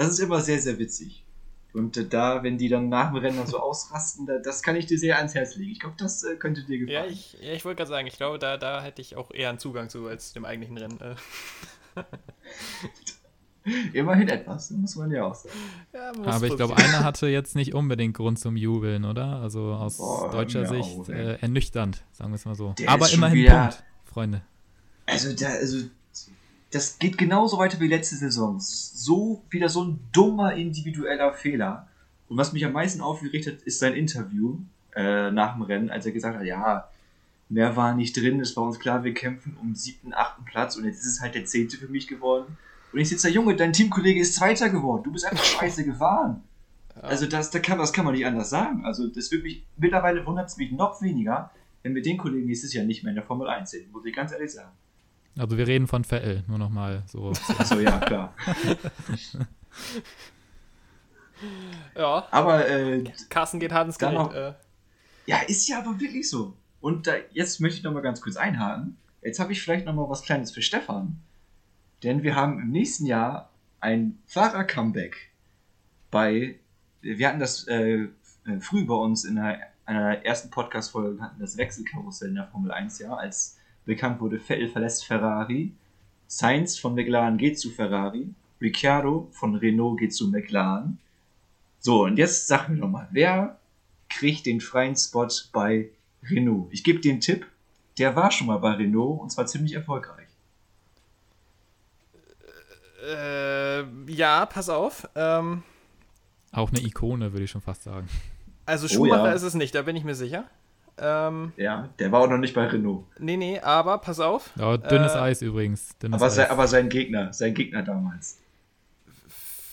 Das 0.00 0.08
ist 0.12 0.18
immer 0.20 0.40
sehr, 0.40 0.58
sehr 0.58 0.78
witzig. 0.78 1.22
Und 1.74 1.94
äh, 1.98 2.06
da, 2.06 2.42
wenn 2.42 2.56
die 2.56 2.70
dann 2.70 2.88
nach 2.88 3.08
dem 3.12 3.16
Rennen 3.18 3.46
so 3.46 3.58
ausrasten, 3.58 4.24
da, 4.24 4.38
das 4.38 4.62
kann 4.62 4.74
ich 4.74 4.86
dir 4.86 4.98
sehr 4.98 5.18
ans 5.18 5.34
Herz 5.34 5.56
legen. 5.56 5.72
Ich 5.72 5.78
glaube, 5.78 5.94
das 5.98 6.24
äh, 6.24 6.36
könnte 6.36 6.64
dir 6.64 6.78
gefallen. 6.78 7.04
Ja, 7.04 7.12
ich, 7.12 7.36
ja, 7.38 7.52
ich 7.52 7.66
wollte 7.66 7.76
gerade 7.76 7.90
sagen, 7.90 8.06
ich 8.06 8.16
glaube, 8.16 8.38
da, 8.38 8.56
da 8.56 8.82
hätte 8.82 9.02
ich 9.02 9.16
auch 9.16 9.30
eher 9.30 9.50
einen 9.50 9.58
Zugang 9.58 9.90
zu 9.90 10.06
als 10.06 10.32
dem 10.32 10.46
eigentlichen 10.46 10.78
Rennen. 10.78 10.98
Äh, 11.00 12.02
Immerhin 13.92 14.28
etwas, 14.30 14.70
muss 14.70 14.96
man 14.96 15.10
ja 15.10 15.26
auch 15.26 15.34
sagen. 15.34 15.54
ja, 15.92 16.12
Aber 16.24 16.46
ich 16.46 16.56
glaube, 16.56 16.78
einer 16.78 17.04
hatte 17.04 17.26
jetzt 17.26 17.54
nicht 17.54 17.74
unbedingt 17.74 18.16
Grund 18.16 18.38
zum 18.38 18.56
Jubeln, 18.56 19.04
oder? 19.04 19.36
Also 19.42 19.74
aus 19.74 19.98
Boah, 19.98 20.30
deutscher 20.30 20.64
Sicht 20.66 20.98
auch, 20.98 21.08
äh, 21.10 21.34
ernüchternd, 21.42 22.02
sagen 22.12 22.30
wir 22.30 22.36
es 22.36 22.46
mal 22.46 22.54
so. 22.54 22.72
Der 22.78 22.88
Aber 22.88 23.12
immerhin 23.12 23.36
wieder- 23.40 23.60
Punkt, 23.68 23.84
Freunde. 24.06 24.40
Also, 25.04 25.34
da, 25.34 25.48
also, 25.48 25.88
das 26.70 26.98
geht 26.98 27.18
genauso 27.18 27.58
weiter 27.58 27.80
wie 27.80 27.88
letzte 27.88 28.16
Saison. 28.16 28.58
So, 28.60 29.42
wieder 29.50 29.68
so 29.68 29.84
ein 29.84 30.00
dummer 30.12 30.54
individueller 30.54 31.32
Fehler. 31.32 31.88
Und 32.28 32.36
was 32.36 32.52
mich 32.52 32.64
am 32.64 32.72
meisten 32.72 33.00
aufgeregt 33.00 33.46
hat, 33.46 33.62
ist 33.62 33.80
sein 33.80 33.94
Interview 33.94 34.58
äh, 34.94 35.30
nach 35.30 35.54
dem 35.54 35.62
Rennen, 35.62 35.90
als 35.90 36.06
er 36.06 36.12
gesagt 36.12 36.38
hat, 36.38 36.44
ja, 36.44 36.88
mehr 37.48 37.76
war 37.76 37.94
nicht 37.94 38.16
drin, 38.16 38.40
es 38.40 38.56
war 38.56 38.64
uns 38.64 38.78
klar, 38.78 39.02
wir 39.02 39.14
kämpfen 39.14 39.56
um 39.60 39.74
siebten, 39.74 40.14
achten 40.14 40.44
Platz 40.44 40.76
und 40.76 40.84
jetzt 40.84 41.00
ist 41.00 41.14
es 41.14 41.20
halt 41.20 41.34
der 41.34 41.44
zehnte 41.44 41.76
für 41.76 41.88
mich 41.88 42.06
geworden. 42.06 42.56
Und 42.92 43.00
ich 43.00 43.08
sitze 43.08 43.28
da, 43.28 43.34
Junge, 43.34 43.56
dein 43.56 43.72
Teamkollege 43.72 44.20
ist 44.20 44.36
Zweiter 44.36 44.68
geworden, 44.68 45.02
du 45.04 45.12
bist 45.12 45.26
einfach 45.26 45.44
scheiße 45.44 45.84
gefahren. 45.84 46.42
Also 47.02 47.26
das, 47.26 47.50
da 47.50 47.58
kann, 47.58 47.78
das 47.78 47.92
kann 47.92 48.04
man 48.04 48.14
nicht 48.14 48.26
anders 48.26 48.50
sagen. 48.50 48.84
Also 48.84 49.08
das 49.08 49.30
wird 49.30 49.42
mich, 49.42 49.64
mittlerweile 49.76 50.24
wundert 50.26 50.48
es 50.48 50.56
mich 50.56 50.70
noch 50.70 51.00
weniger, 51.02 51.50
wenn 51.82 51.94
wir 51.94 52.02
den 52.02 52.18
Kollegen 52.18 52.46
nächstes 52.46 52.72
Jahr 52.74 52.84
nicht 52.84 53.02
mehr 53.02 53.10
in 53.10 53.16
der 53.16 53.24
Formel 53.24 53.48
1 53.48 53.70
sehen, 53.70 53.90
muss 53.90 54.04
ich 54.04 54.14
ganz 54.14 54.32
ehrlich 54.32 54.52
sagen. 54.52 54.72
Also 55.38 55.56
wir 55.56 55.66
reden 55.66 55.86
von 55.86 56.04
VL, 56.04 56.42
nur 56.48 56.58
nochmal 56.58 57.02
so. 57.06 57.30
Achso, 57.58 57.78
ja, 57.80 57.98
klar. 57.98 58.34
Ja, 61.96 62.26
Aber 62.30 62.68
äh, 62.68 63.04
Carsten 63.30 63.60
geht 63.60 63.72
hart 63.72 63.86
ins 63.86 63.98
Gericht. 63.98 64.18
noch- 64.18 64.34
Äh, 64.34 64.52
ja, 65.26 65.38
ist 65.46 65.66
ja 65.68 65.78
aber 65.78 65.98
wirklich 65.98 66.28
so. 66.28 66.54
Und 66.80 67.06
da, 67.06 67.12
jetzt 67.32 67.60
möchte 67.60 67.78
ich 67.78 67.82
nochmal 67.84 68.02
ganz 68.02 68.20
kurz 68.20 68.36
einhaken. 68.36 68.96
Jetzt 69.22 69.38
habe 69.38 69.52
ich 69.52 69.62
vielleicht 69.62 69.86
nochmal 69.86 70.08
was 70.08 70.22
Kleines 70.22 70.50
für 70.50 70.62
Stefan. 70.62 71.20
denn 72.02 72.22
wir 72.22 72.34
haben 72.34 72.58
im 72.60 72.70
nächsten 72.70 73.04
Jahr 73.04 73.50
ein 73.80 74.18
Fahrer-Comeback 74.26 75.30
bei, 76.10 76.58
wir 77.02 77.28
hatten 77.28 77.40
das 77.40 77.66
äh, 77.68 78.08
äh 78.46 78.60
früh 78.60 78.86
bei 78.86 78.94
uns 78.94 79.24
in 79.24 79.38
einer, 79.38 79.58
einer 79.84 80.24
ersten 80.24 80.48
Podcast-Folge, 80.50 81.20
hatten 81.22 81.38
das 81.40 81.56
Wechselkarussell 81.58 82.30
in 82.30 82.36
der 82.36 82.46
Formel 82.48 82.72
1, 82.72 82.98
ja, 83.00 83.14
als 83.14 83.58
bekannt 83.84 84.20
wurde, 84.20 84.38
Vettel 84.38 84.68
verlässt 84.68 85.06
Ferrari, 85.06 85.72
Sainz 86.26 86.78
von 86.78 86.94
McLaren 86.94 87.38
geht 87.38 87.58
zu 87.58 87.70
Ferrari, 87.70 88.28
Ricciardo 88.60 89.28
von 89.32 89.54
Renault 89.56 89.98
geht 89.98 90.14
zu 90.14 90.28
McLaren. 90.28 90.98
So, 91.80 92.04
und 92.04 92.18
jetzt 92.18 92.46
sag 92.46 92.68
mir 92.68 92.76
doch 92.76 92.88
mal, 92.88 93.08
wer 93.10 93.58
kriegt 94.08 94.46
den 94.46 94.60
freien 94.60 94.96
Spot 94.96 95.28
bei 95.52 95.90
Renault? 96.22 96.68
Ich 96.72 96.84
gebe 96.84 97.00
dir 97.00 97.12
einen 97.12 97.20
Tipp, 97.20 97.46
der 97.98 98.14
war 98.16 98.30
schon 98.30 98.46
mal 98.46 98.58
bei 98.58 98.72
Renault 98.72 99.20
und 99.20 99.30
zwar 99.30 99.46
ziemlich 99.46 99.72
erfolgreich. 99.74 100.28
Äh, 103.02 103.82
ja, 104.12 104.44
pass 104.46 104.68
auf. 104.68 105.08
Ähm, 105.14 105.62
Auch 106.52 106.70
eine 106.70 106.80
Ikone, 106.80 107.32
würde 107.32 107.44
ich 107.44 107.50
schon 107.50 107.62
fast 107.62 107.82
sagen. 107.84 108.08
Also 108.66 108.88
Schumacher 108.88 109.22
oh, 109.22 109.26
ja. 109.26 109.32
ist 109.32 109.42
es 109.42 109.54
nicht, 109.54 109.74
da 109.74 109.82
bin 109.82 109.96
ich 109.96 110.04
mir 110.04 110.14
sicher. 110.14 110.44
Ähm, 110.98 111.52
ja, 111.56 111.88
der 111.98 112.12
war 112.12 112.20
auch 112.20 112.28
noch 112.28 112.38
nicht 112.38 112.54
bei 112.54 112.66
Renault. 112.66 113.04
Nee, 113.18 113.36
nee, 113.36 113.58
aber 113.60 113.98
pass 113.98 114.20
auf. 114.20 114.50
Ja, 114.56 114.76
dünnes 114.76 115.14
äh, 115.14 115.18
Eis 115.18 115.42
übrigens. 115.42 115.96
Dünnes 115.98 116.16
aber, 116.16 116.26
Eis. 116.26 116.34
Sein, 116.34 116.50
aber 116.50 116.66
sein 116.68 116.88
Gegner, 116.88 117.32
sein 117.32 117.54
Gegner 117.54 117.82
damals. 117.82 118.38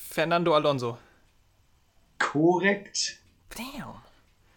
Fernando 0.10 0.56
Alonso. 0.56 0.98
Korrekt. 2.20 3.20
Damn. 3.50 3.96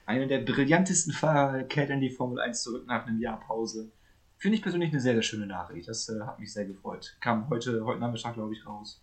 Einer 0.07 0.27
der 0.27 0.39
brillantesten 0.39 1.13
Fahrer 1.13 1.63
kehrt 1.65 1.91
in 1.91 2.01
die 2.01 2.11
Formel 2.11 2.41
1 2.41 2.63
zurück 2.63 2.87
nach 2.87 3.07
einem 3.07 3.21
Jahr 3.21 3.41
Pause. 3.41 3.91
Finde 4.39 4.57
ich 4.57 4.63
persönlich 4.63 4.91
eine 4.91 5.01
sehr, 5.01 5.13
sehr 5.13 5.23
schöne 5.23 5.47
Nachricht. 5.47 5.89
Das 5.89 6.09
äh, 6.09 6.21
hat 6.23 6.41
mich 6.41 6.53
sehr 6.53 6.65
gefreut. 6.65 7.17
Kam 7.21 7.49
heute, 7.51 7.85
heute 7.85 8.01
Nachmittag, 8.01 8.35
glaube 8.35 8.55
ich, 8.55 8.67
raus. 8.67 9.03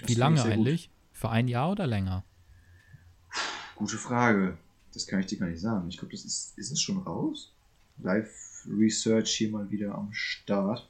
Das 0.00 0.08
Wie 0.08 0.14
lange 0.14 0.42
eigentlich? 0.42 0.88
Gut. 0.88 0.96
Für 1.12 1.30
ein 1.30 1.46
Jahr 1.48 1.70
oder 1.70 1.86
länger? 1.86 2.24
Gute 3.76 3.96
Frage. 3.96 4.58
Das 4.92 5.06
kann 5.06 5.20
ich 5.20 5.26
dir 5.26 5.38
gar 5.38 5.48
nicht 5.48 5.60
sagen. 5.60 5.88
Ich 5.88 5.98
glaube, 5.98 6.12
das 6.12 6.24
ist. 6.24 6.58
Ist 6.58 6.70
es 6.70 6.80
schon 6.80 6.98
raus? 6.98 7.52
Live 7.98 8.64
Research 8.68 9.30
hier 9.30 9.50
mal 9.50 9.70
wieder 9.70 9.94
am 9.94 10.12
Start. 10.12 10.88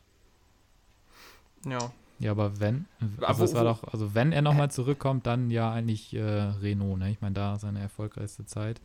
Ja. 1.67 1.93
Ja, 2.21 2.33
aber 2.33 2.61
wenn, 2.61 2.85
also 3.23 3.45
es 3.45 3.55
war 3.55 3.65
doch, 3.65 3.83
also 3.85 4.15
wenn 4.15 4.33
er 4.33 4.43
nochmal 4.43 4.71
zurückkommt, 4.71 5.27
dann 5.27 5.51
ja 5.51 5.73
eigentlich 5.73 6.15
äh, 6.15 6.21
Renault, 6.21 6.99
ne? 6.99 7.11
Ich 7.11 7.23
meine, 7.23 7.33
da 7.33 7.59
seine 7.59 7.81
erfolgreichste 7.81 8.45
Zeit. 8.45 8.79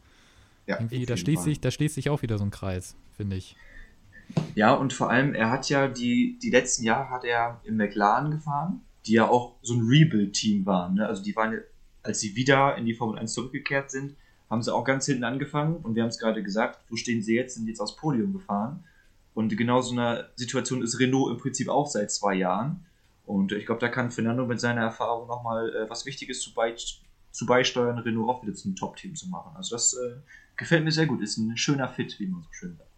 Ja, 0.68 0.78
Irgendwie, 0.80 1.06
da 1.06 1.18
schließt, 1.18 1.44
sich, 1.44 1.60
da 1.60 1.70
schließt 1.70 1.96
sich 1.96 2.10
auch 2.10 2.22
wieder 2.22 2.38
so 2.38 2.46
ein 2.46 2.52
Kreis, 2.52 2.96
finde 3.18 3.36
ich. 3.36 3.58
Ja, 4.56 4.74
und 4.74 4.94
vor 4.94 5.10
allem, 5.10 5.34
er 5.36 5.52
hat 5.52 5.70
ja 5.70 5.90
die, 5.90 6.40
die 6.42 6.50
letzten 6.50 6.86
Jahre 6.86 7.10
hat 7.10 7.26
er 7.26 7.60
im 7.66 7.76
McLaren 7.76 8.32
gefahren, 8.32 8.82
die 9.06 9.14
ja 9.14 9.28
auch 9.28 9.56
so 9.62 9.76
ein 9.76 9.82
Rebuild-Team 9.82 10.66
waren. 10.66 10.96
Ne? 10.96 11.06
Also 11.06 11.22
die 11.22 11.36
waren, 11.36 11.60
als 12.04 12.22
sie 12.22 12.38
wieder 12.38 12.78
in 12.78 12.86
die 12.86 12.94
Formel 12.94 13.20
1 13.20 13.34
zurückgekehrt 13.34 13.92
sind, 13.92 14.16
haben 14.50 14.62
sie 14.62 14.74
auch 14.74 14.84
ganz 14.84 15.06
hinten 15.06 15.24
angefangen 15.24 15.78
und 15.78 15.96
wir 15.96 16.04
haben 16.04 16.10
es 16.10 16.20
gerade 16.20 16.44
gesagt, 16.44 16.80
wo 16.90 16.96
stehen 16.96 17.22
sie 17.22 17.36
jetzt? 17.36 17.56
Sind 17.56 17.68
jetzt 17.68 17.80
aufs 17.80 17.96
Podium 17.96 18.34
gefahren. 18.34 18.84
Und 19.34 19.56
genau 19.58 19.82
so 19.82 19.92
eine 19.92 20.30
Situation 20.36 20.82
ist 20.82 21.00
Renault 21.00 21.32
im 21.32 21.38
Prinzip 21.38 21.68
auch 21.68 21.88
seit 21.88 22.12
zwei 22.12 22.36
Jahren. 22.36 22.86
Und 23.26 23.52
ich 23.52 23.66
glaube, 23.66 23.82
da 23.82 23.90
kann 23.90 24.12
Fernando 24.12 24.46
mit 24.46 24.60
seiner 24.60 24.82
Erfahrung 24.82 25.28
nochmal 25.28 25.76
äh, 25.76 25.90
was 25.90 26.06
Wichtiges 26.06 26.42
zu, 26.42 26.54
bei, 26.54 26.76
zu 26.76 27.46
beisteuern, 27.46 27.98
Renault 27.98 28.30
auch 28.30 28.44
wieder 28.44 28.54
zum 28.54 28.76
Top-Team 28.76 29.16
zu 29.16 29.28
machen. 29.30 29.56
Also 29.56 29.76
das 29.76 29.94
äh, 29.94 30.16
gefällt 30.56 30.84
mir 30.84 30.92
sehr 30.92 31.08
gut. 31.08 31.22
Ist 31.22 31.38
ein 31.38 31.58
schöner 31.58 31.90
Fit, 31.90 32.20
wie 32.20 32.28
man 32.28 32.44
so 32.44 32.50
schön 32.52 32.78
sagt. 32.78 32.90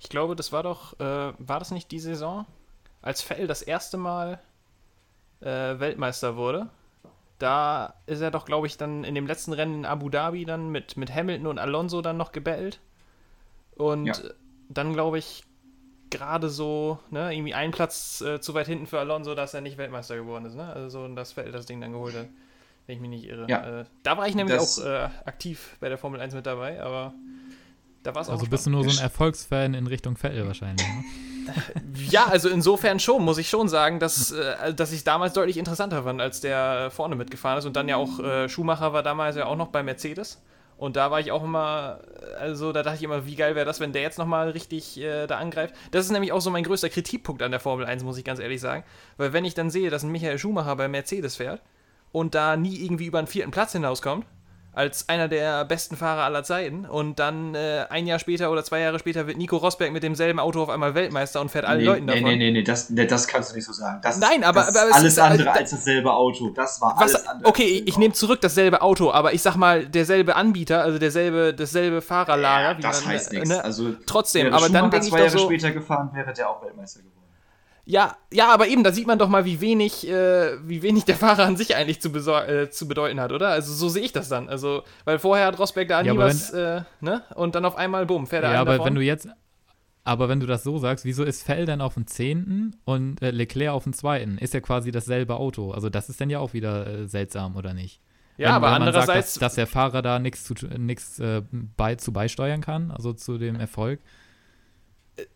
Ich 0.00 0.08
glaube, 0.08 0.34
das 0.34 0.50
war 0.50 0.62
doch, 0.62 0.98
äh, 0.98 1.32
war 1.38 1.58
das 1.58 1.70
nicht 1.70 1.90
die 1.90 2.00
Saison, 2.00 2.46
als 3.02 3.20
Fell 3.20 3.46
das 3.46 3.60
erste 3.60 3.98
Mal 3.98 4.40
äh, 5.40 5.46
Weltmeister 5.46 6.36
wurde? 6.36 6.70
Da 7.40 7.94
ist 8.04 8.20
er 8.20 8.30
doch, 8.30 8.44
glaube 8.44 8.66
ich, 8.66 8.76
dann 8.76 9.02
in 9.02 9.14
dem 9.14 9.26
letzten 9.26 9.54
Rennen 9.54 9.74
in 9.76 9.84
Abu 9.86 10.10
Dhabi 10.10 10.44
dann 10.44 10.68
mit, 10.68 10.98
mit 10.98 11.12
Hamilton 11.12 11.46
und 11.46 11.58
Alonso 11.58 12.02
dann 12.02 12.18
noch 12.18 12.32
gebettelt. 12.32 12.80
Und 13.76 14.06
ja. 14.06 14.14
dann, 14.68 14.92
glaube 14.92 15.18
ich, 15.18 15.42
gerade 16.10 16.50
so, 16.50 16.98
ne, 17.10 17.34
irgendwie 17.34 17.54
einen 17.54 17.72
Platz 17.72 18.20
äh, 18.20 18.40
zu 18.42 18.52
weit 18.52 18.66
hinten 18.66 18.86
für 18.86 18.98
Alonso, 18.98 19.34
dass 19.34 19.54
er 19.54 19.62
nicht 19.62 19.78
Weltmeister 19.78 20.16
geworden 20.16 20.44
ist, 20.44 20.54
ne? 20.54 20.70
Also 20.70 20.88
so, 20.90 21.14
dass 21.14 21.32
Vettel 21.32 21.50
das 21.50 21.64
Ding 21.64 21.80
dann 21.80 21.92
geholt 21.92 22.14
hat, 22.14 22.28
wenn 22.86 22.96
ich 22.96 23.00
mich 23.00 23.08
nicht 23.08 23.24
irre. 23.24 23.46
Ja. 23.48 23.80
Äh, 23.80 23.84
da 24.02 24.18
war 24.18 24.28
ich 24.28 24.34
nämlich 24.34 24.58
das, 24.58 24.78
auch 24.78 24.84
äh, 24.84 25.08
aktiv 25.24 25.78
bei 25.80 25.88
der 25.88 25.96
Formel 25.96 26.20
1 26.20 26.34
mit 26.34 26.44
dabei, 26.44 26.82
aber 26.82 27.14
da 28.02 28.14
war 28.14 28.20
es 28.20 28.28
auch 28.28 28.32
Also 28.32 28.46
bist 28.48 28.66
du 28.66 28.70
nur 28.70 28.84
so 28.84 28.90
ein 28.90 29.02
Erfolgsfan 29.02 29.72
in 29.72 29.86
Richtung 29.86 30.18
Vettel 30.18 30.46
wahrscheinlich, 30.46 30.86
ne? 30.86 31.04
ja, 32.10 32.26
also 32.26 32.48
insofern 32.48 33.00
schon, 33.00 33.24
muss 33.24 33.38
ich 33.38 33.48
schon 33.48 33.68
sagen, 33.68 33.98
dass, 33.98 34.32
äh, 34.32 34.74
dass 34.74 34.92
ich 34.92 35.04
damals 35.04 35.32
deutlich 35.32 35.56
interessanter 35.56 36.02
fand, 36.02 36.20
als 36.20 36.40
der 36.40 36.90
vorne 36.90 37.16
mitgefahren 37.16 37.58
ist. 37.58 37.66
Und 37.66 37.76
dann 37.76 37.88
ja 37.88 37.96
auch 37.96 38.18
äh, 38.20 38.48
Schumacher 38.48 38.92
war 38.92 39.02
damals 39.02 39.36
ja 39.36 39.46
auch 39.46 39.56
noch 39.56 39.68
bei 39.68 39.82
Mercedes. 39.82 40.42
Und 40.80 40.96
da 40.96 41.10
war 41.10 41.20
ich 41.20 41.30
auch 41.30 41.44
immer, 41.44 42.00
also 42.38 42.72
da 42.72 42.82
dachte 42.82 42.96
ich 42.96 43.02
immer, 43.02 43.26
wie 43.26 43.36
geil 43.36 43.54
wäre 43.54 43.66
das, 43.66 43.80
wenn 43.80 43.92
der 43.92 44.00
jetzt 44.00 44.18
nochmal 44.18 44.48
richtig 44.48 44.98
äh, 44.98 45.26
da 45.26 45.36
angreift. 45.36 45.74
Das 45.90 46.06
ist 46.06 46.10
nämlich 46.10 46.32
auch 46.32 46.40
so 46.40 46.50
mein 46.50 46.64
größter 46.64 46.88
Kritikpunkt 46.88 47.42
an 47.42 47.50
der 47.50 47.60
Formel 47.60 47.84
1, 47.84 48.02
muss 48.02 48.16
ich 48.16 48.24
ganz 48.24 48.40
ehrlich 48.40 48.62
sagen. 48.62 48.82
Weil 49.18 49.34
wenn 49.34 49.44
ich 49.44 49.52
dann 49.52 49.68
sehe, 49.68 49.90
dass 49.90 50.04
ein 50.04 50.10
Michael 50.10 50.38
Schumacher 50.38 50.74
bei 50.76 50.88
Mercedes 50.88 51.36
fährt 51.36 51.60
und 52.12 52.34
da 52.34 52.56
nie 52.56 52.82
irgendwie 52.82 53.04
über 53.04 53.18
einen 53.18 53.26
vierten 53.26 53.50
Platz 53.50 53.72
hinauskommt, 53.72 54.24
als 54.72 55.08
einer 55.08 55.28
der 55.28 55.64
besten 55.64 55.96
Fahrer 55.96 56.22
aller 56.22 56.44
Zeiten. 56.44 56.86
Und 56.86 57.18
dann 57.18 57.54
äh, 57.54 57.86
ein 57.90 58.06
Jahr 58.06 58.18
später 58.18 58.50
oder 58.50 58.62
zwei 58.62 58.80
Jahre 58.80 58.98
später 58.98 59.26
wird 59.26 59.36
Nico 59.36 59.56
Rosberg 59.56 59.92
mit 59.92 60.02
demselben 60.02 60.38
Auto 60.38 60.62
auf 60.62 60.68
einmal 60.68 60.94
Weltmeister 60.94 61.40
und 61.40 61.50
fährt 61.50 61.64
allen 61.64 61.80
nee, 61.80 61.84
Leuten 61.86 62.06
davon. 62.06 62.22
Nee, 62.22 62.36
nee, 62.36 62.50
nee, 62.52 62.62
das, 62.62 62.90
nee, 62.90 63.06
das 63.06 63.26
kannst 63.26 63.50
du 63.50 63.56
nicht 63.56 63.66
so 63.66 63.72
sagen. 63.72 64.00
Das, 64.02 64.18
Nein, 64.18 64.44
aber, 64.44 64.60
das 64.60 64.76
aber 64.76 64.94
alles 64.94 65.12
ist, 65.12 65.18
alles 65.18 65.40
andere 65.40 65.52
als 65.52 65.70
dasselbe 65.70 66.12
Auto. 66.12 66.50
Das 66.50 66.80
war 66.80 66.94
was, 66.96 67.14
alles 67.14 67.26
andere. 67.26 67.48
Okay, 67.48 67.64
ich, 67.64 67.88
ich 67.88 67.98
nehme 67.98 68.14
zurück 68.14 68.40
dasselbe 68.40 68.80
Auto, 68.82 69.10
aber 69.10 69.34
ich 69.34 69.42
sag 69.42 69.56
mal, 69.56 69.86
derselbe 69.86 70.36
Anbieter, 70.36 70.82
also 70.82 70.98
derselbe, 70.98 71.52
dasselbe 71.52 72.00
Fahrerlager. 72.00 72.80
Ja, 72.80 72.88
das 72.88 73.04
man, 73.04 73.14
heißt 73.14 73.32
nichts. 73.32 73.48
Ne? 73.48 73.64
Also, 73.64 73.94
trotzdem, 74.06 74.52
aber 74.52 74.68
dann 74.68 74.90
denke 74.90 75.06
ich 75.06 75.10
zwei 75.10 75.18
Jahre 75.18 75.30
so, 75.30 75.46
später 75.46 75.72
gefahren 75.72 76.10
wäre 76.14 76.32
der 76.32 76.48
auch 76.48 76.62
Weltmeister 76.62 77.00
geworden. 77.00 77.19
Ja, 77.90 78.16
ja, 78.32 78.54
aber 78.54 78.68
eben, 78.68 78.84
da 78.84 78.92
sieht 78.92 79.08
man 79.08 79.18
doch 79.18 79.28
mal, 79.28 79.44
wie 79.44 79.60
wenig, 79.60 80.08
äh, 80.08 80.56
wie 80.62 80.80
wenig 80.80 81.06
der 81.06 81.16
Fahrer 81.16 81.44
an 81.44 81.56
sich 81.56 81.74
eigentlich 81.74 82.00
zu, 82.00 82.10
äh, 82.10 82.70
zu 82.70 82.86
bedeuten 82.86 83.18
hat, 83.18 83.32
oder? 83.32 83.48
Also 83.48 83.72
so 83.72 83.88
sehe 83.88 84.04
ich 84.04 84.12
das 84.12 84.28
dann. 84.28 84.48
Also, 84.48 84.84
weil 85.04 85.18
vorher 85.18 85.46
hat 85.48 85.58
Rosberg 85.58 85.88
da 85.88 86.00
ja, 86.00 86.12
nie 86.12 86.18
was, 86.18 86.50
äh, 86.50 86.82
ne? 87.00 87.24
Und 87.34 87.56
dann 87.56 87.64
auf 87.64 87.74
einmal, 87.74 88.06
bumm, 88.06 88.28
fährt 88.28 88.44
er 88.44 88.52
Ja, 88.52 88.60
aber 88.60 88.74
davon. 88.74 88.86
wenn 88.86 88.94
du 88.94 89.00
jetzt, 89.00 89.28
aber 90.04 90.28
wenn 90.28 90.38
du 90.38 90.46
das 90.46 90.62
so 90.62 90.78
sagst, 90.78 91.04
wieso 91.04 91.24
ist 91.24 91.42
Fell 91.42 91.66
dann 91.66 91.80
auf 91.80 91.94
dem 91.94 92.06
10. 92.06 92.76
und 92.84 93.20
äh, 93.22 93.32
Leclerc 93.32 93.74
auf 93.74 93.82
dem 93.82 93.92
2.? 93.92 94.36
Ist 94.38 94.54
ja 94.54 94.60
quasi 94.60 94.92
dasselbe 94.92 95.34
Auto. 95.34 95.72
Also 95.72 95.90
das 95.90 96.08
ist 96.08 96.20
dann 96.20 96.30
ja 96.30 96.38
auch 96.38 96.52
wieder 96.52 96.86
äh, 96.86 97.08
seltsam, 97.08 97.56
oder 97.56 97.74
nicht? 97.74 98.00
Ja, 98.36 98.50
wenn, 98.50 98.54
aber 98.54 98.66
wenn 98.68 98.74
andererseits. 98.74 99.34
Sagt, 99.34 99.42
dass, 99.42 99.50
dass, 99.50 99.54
der 99.56 99.66
Fahrer 99.66 100.02
da 100.02 100.20
nichts 100.20 100.44
zu, 100.44 100.54
nix, 100.78 101.18
äh, 101.18 101.42
bei, 101.76 101.96
zu 101.96 102.12
beisteuern 102.12 102.60
kann, 102.60 102.92
also 102.92 103.14
zu 103.14 103.36
dem 103.36 103.56
Erfolg. 103.56 103.98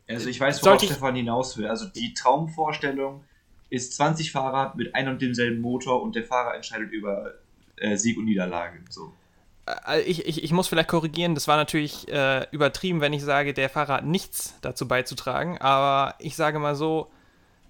Also 0.08 0.28
ich 0.28 0.40
weiß, 0.40 0.64
worauf 0.64 0.82
Stefan 0.82 1.14
hinaus 1.14 1.56
will. 1.56 1.66
Also 1.66 1.86
die 1.86 2.14
Traumvorstellung 2.14 3.24
ist 3.70 3.94
20 3.96 4.32
Fahrer 4.32 4.74
mit 4.76 4.94
einem 4.94 5.14
und 5.14 5.22
demselben 5.22 5.60
Motor 5.60 6.02
und 6.02 6.14
der 6.14 6.24
Fahrer 6.24 6.54
entscheidet 6.54 6.92
über 6.92 7.34
äh, 7.76 7.96
Sieg 7.96 8.16
und 8.16 8.24
Niederlage. 8.24 8.80
So. 8.88 9.12
Äh, 9.86 10.02
ich, 10.02 10.26
ich, 10.26 10.44
ich 10.44 10.52
muss 10.52 10.68
vielleicht 10.68 10.88
korrigieren, 10.88 11.34
das 11.34 11.48
war 11.48 11.56
natürlich 11.56 12.08
äh, 12.08 12.46
übertrieben, 12.50 13.00
wenn 13.00 13.12
ich 13.12 13.22
sage, 13.22 13.54
der 13.54 13.68
Fahrer 13.68 13.94
hat 13.94 14.04
nichts 14.04 14.54
dazu 14.60 14.86
beizutragen, 14.86 15.58
aber 15.58 16.14
ich 16.18 16.36
sage 16.36 16.58
mal 16.58 16.74
so, 16.74 17.10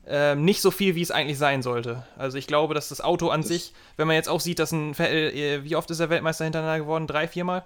äh, 0.07 0.35
nicht 0.35 0.61
so 0.61 0.71
viel, 0.71 0.95
wie 0.95 1.03
es 1.03 1.11
eigentlich 1.11 1.39
sein 1.39 1.63
sollte. 1.63 2.05
Also 2.19 2.37
ich 2.37 2.47
glaube, 2.47 2.75
dass 2.75 2.89
das 2.89 3.01
Auto 3.01 3.31
an 3.31 3.41
das 3.41 3.49
sich, 3.49 3.73
wenn 3.97 4.07
man 4.07 4.17
jetzt 4.17 4.29
auch 4.29 4.41
sieht, 4.41 4.59
dass 4.59 4.73
ein, 4.73 4.95
äh, 4.99 5.65
wie 5.65 5.77
oft 5.77 5.91
ist 5.91 6.01
er 6.01 6.11
Weltmeister 6.11 6.45
hintereinander 6.45 6.81
geworden? 6.81 7.07
Drei, 7.07 7.27
viermal? 7.29 7.65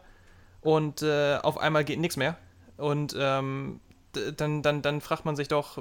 Und 0.61 1.03
äh, 1.03 1.38
auf 1.42 1.59
einmal 1.59 1.84
geht 1.84 1.99
nichts 1.99 2.16
mehr. 2.16 2.36
Und 2.76 3.16
ähm, 3.18 3.80
dann, 4.13 4.63
dann, 4.63 4.83
dann 4.83 5.01
fragt 5.01 5.25
man 5.25 5.37
sich 5.37 5.49
doch, 5.49 5.79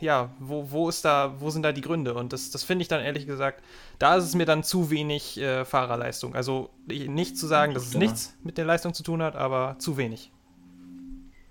ja, 0.00 0.30
wo, 0.38 0.70
wo 0.70 0.88
ist 0.88 1.04
da, 1.04 1.34
wo 1.38 1.50
sind 1.50 1.62
da 1.62 1.72
die 1.72 1.82
Gründe? 1.82 2.14
Und 2.14 2.32
das, 2.32 2.50
das 2.50 2.64
finde 2.64 2.82
ich 2.82 2.88
dann 2.88 3.02
ehrlich 3.02 3.26
gesagt, 3.26 3.62
da 3.98 4.16
ist 4.16 4.24
es 4.24 4.34
mir 4.34 4.46
dann 4.46 4.62
zu 4.62 4.90
wenig 4.90 5.38
äh, 5.38 5.64
Fahrerleistung. 5.64 6.34
Also 6.34 6.70
nicht 6.86 7.36
zu 7.36 7.46
sagen, 7.46 7.74
dass 7.74 7.86
es 7.86 7.92
ja. 7.92 8.00
nichts 8.00 8.36
mit 8.42 8.58
der 8.58 8.64
Leistung 8.64 8.94
zu 8.94 9.02
tun 9.02 9.22
hat, 9.22 9.36
aber 9.36 9.76
zu 9.78 9.96
wenig. 9.96 10.32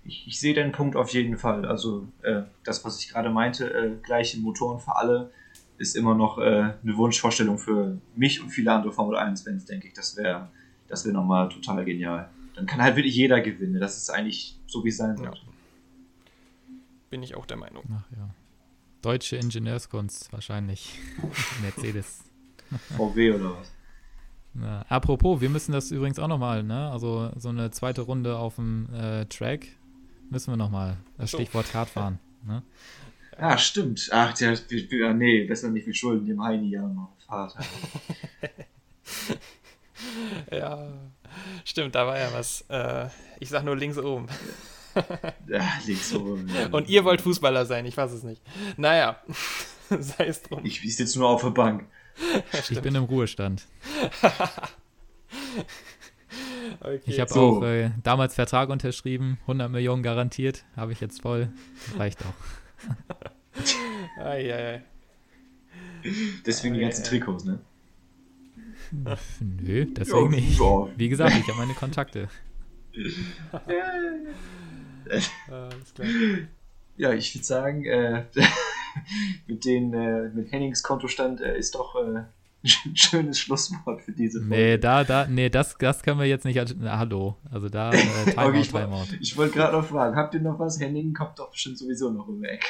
Ich, 0.04 0.26
ich 0.26 0.40
sehe 0.40 0.54
deinen 0.54 0.72
Punkt 0.72 0.96
auf 0.96 1.10
jeden 1.10 1.36
Fall. 1.36 1.64
Also 1.64 2.06
äh, 2.22 2.42
das, 2.64 2.84
was 2.84 3.00
ich 3.00 3.08
gerade 3.08 3.30
meinte, 3.30 3.72
äh, 3.72 3.90
gleiche 4.02 4.38
Motoren 4.38 4.80
für 4.80 4.96
alle, 4.96 5.30
ist 5.78 5.94
immer 5.94 6.14
noch 6.14 6.38
äh, 6.38 6.42
eine 6.82 6.96
Wunschvorstellung 6.96 7.58
für 7.58 7.98
mich 8.14 8.42
und 8.42 8.48
viele 8.50 8.72
andere 8.72 8.92
Formel 8.92 9.16
1-Fans, 9.16 9.66
denke 9.66 9.88
ich. 9.88 9.94
Das 9.94 10.16
wäre 10.16 10.48
das 10.88 11.04
wär 11.04 11.12
nochmal 11.12 11.48
total 11.48 11.84
genial. 11.84 12.30
Dann 12.54 12.66
kann 12.66 12.80
halt 12.80 12.96
wirklich 12.96 13.14
jeder 13.14 13.40
gewinnen. 13.40 13.80
Das 13.80 13.96
ist 13.96 14.08
eigentlich 14.08 14.58
so, 14.66 14.84
wie 14.84 14.88
es 14.88 14.96
sein 14.96 15.16
sollte. 15.16 15.38
Ja 15.38 15.45
bin 17.10 17.22
ich 17.22 17.34
auch 17.34 17.46
der 17.46 17.56
Meinung. 17.56 17.84
Ach 17.92 18.16
ja. 18.16 18.30
Deutsche 19.02 19.36
Ingenieurskunst 19.36 20.32
wahrscheinlich. 20.32 20.98
Mercedes. 21.62 22.24
VW 22.96 23.32
oder 23.32 23.58
was? 23.58 23.72
Na, 24.54 24.82
apropos, 24.88 25.40
wir 25.40 25.50
müssen 25.50 25.72
das 25.72 25.90
übrigens 25.90 26.18
auch 26.18 26.28
nochmal, 26.28 26.62
ne? 26.62 26.90
Also 26.90 27.30
so 27.36 27.50
eine 27.50 27.70
zweite 27.70 28.02
Runde 28.02 28.36
auf 28.36 28.56
dem 28.56 28.88
äh, 28.94 29.26
Track 29.26 29.66
müssen 30.30 30.52
wir 30.52 30.56
nochmal. 30.56 30.96
Das 31.18 31.30
so. 31.30 31.38
Stichwort 31.38 31.70
Kartfahren. 31.70 32.18
Ne? 32.44 32.62
Ah, 33.38 33.58
stimmt. 33.58 34.08
Ach, 34.12 34.32
der, 34.32 34.56
der, 34.56 35.14
nee, 35.14 35.44
besser 35.44 35.68
nicht, 35.68 35.86
wir 35.86 35.94
schulden 35.94 36.26
dem 36.26 36.42
Heini 36.42 36.70
ja 36.70 36.82
noch 36.82 37.12
Vater. 37.26 37.60
ja, 40.50 40.88
stimmt, 41.64 41.94
da 41.94 42.06
war 42.06 42.18
ja 42.18 42.32
was. 42.32 42.64
Äh, 42.68 43.08
ich 43.40 43.50
sag 43.50 43.64
nur 43.64 43.76
links 43.76 43.98
oben. 43.98 44.26
ja, 45.48 45.72
links 45.86 46.14
oben. 46.14 46.48
Ja. 46.48 46.68
Und 46.68 46.88
ihr 46.88 47.04
wollt 47.04 47.20
Fußballer 47.20 47.66
sein, 47.66 47.86
ich 47.86 47.96
weiß 47.96 48.12
es 48.12 48.22
nicht. 48.22 48.42
Naja, 48.76 49.20
sei 49.98 50.26
es 50.26 50.42
drum. 50.42 50.60
Ich 50.64 50.80
sitze 50.96 51.18
nur 51.18 51.28
auf 51.28 51.42
der 51.42 51.50
Bank. 51.50 51.84
ich 52.70 52.80
bin 52.80 52.94
im 52.94 53.04
Ruhestand. 53.04 53.66
okay. 56.80 57.00
Ich 57.04 57.20
habe 57.20 57.32
so. 57.32 57.58
auch 57.58 57.62
äh, 57.62 57.90
damals 58.02 58.34
Vertrag 58.34 58.70
unterschrieben, 58.70 59.38
100 59.42 59.70
Millionen 59.70 60.02
garantiert, 60.02 60.64
habe 60.76 60.92
ich 60.92 61.00
jetzt 61.00 61.22
voll. 61.22 61.50
Reicht 61.96 62.20
auch. 62.22 62.34
Eieiei. 64.22 64.82
Deswegen 66.44 66.74
die 66.74 66.80
ganzen 66.80 67.04
Trikots, 67.04 67.44
ne? 67.44 67.58
Nö, 69.40 69.86
deswegen 69.86 70.32
ja, 70.32 70.40
nicht. 70.40 70.60
Wie 70.96 71.08
gesagt, 71.08 71.36
ich 71.36 71.48
habe 71.48 71.58
meine 71.58 71.74
Kontakte. 71.74 72.28
Ja, 76.96 77.12
ich 77.12 77.34
würde 77.34 77.44
sagen, 77.44 77.84
äh, 77.84 78.24
mit, 79.46 79.64
den, 79.64 79.92
äh, 79.92 80.28
mit 80.30 80.50
Hennings 80.52 80.82
Kontostand 80.82 81.40
äh, 81.40 81.58
ist 81.58 81.74
doch 81.74 81.94
äh, 81.96 82.22
ein 82.84 82.96
schönes 82.96 83.38
Schlusswort 83.38 84.02
für 84.02 84.12
diese 84.12 84.40
Folge. 84.40 84.54
Nee, 84.54 84.78
da, 84.78 85.04
da, 85.04 85.26
nee, 85.26 85.48
das, 85.48 85.76
das 85.78 86.02
können 86.02 86.18
wir 86.18 86.26
jetzt 86.26 86.44
nicht. 86.44 86.76
Na, 86.78 86.98
hallo. 86.98 87.36
Also 87.50 87.68
da, 87.68 87.92
äh, 87.92 87.98
Timeout, 87.98 88.42
okay, 88.48 88.60
ich, 88.60 88.68
Timeout. 88.70 89.06
Ich 89.20 89.36
wollte 89.36 89.54
gerade 89.54 89.76
noch 89.76 89.86
fragen, 89.86 90.16
habt 90.16 90.34
ihr 90.34 90.40
noch 90.40 90.58
was? 90.58 90.80
Henning 90.80 91.12
kommt 91.12 91.38
doch 91.38 91.50
bestimmt 91.50 91.78
sowieso 91.78 92.10
noch 92.10 92.28
weg. 92.40 92.64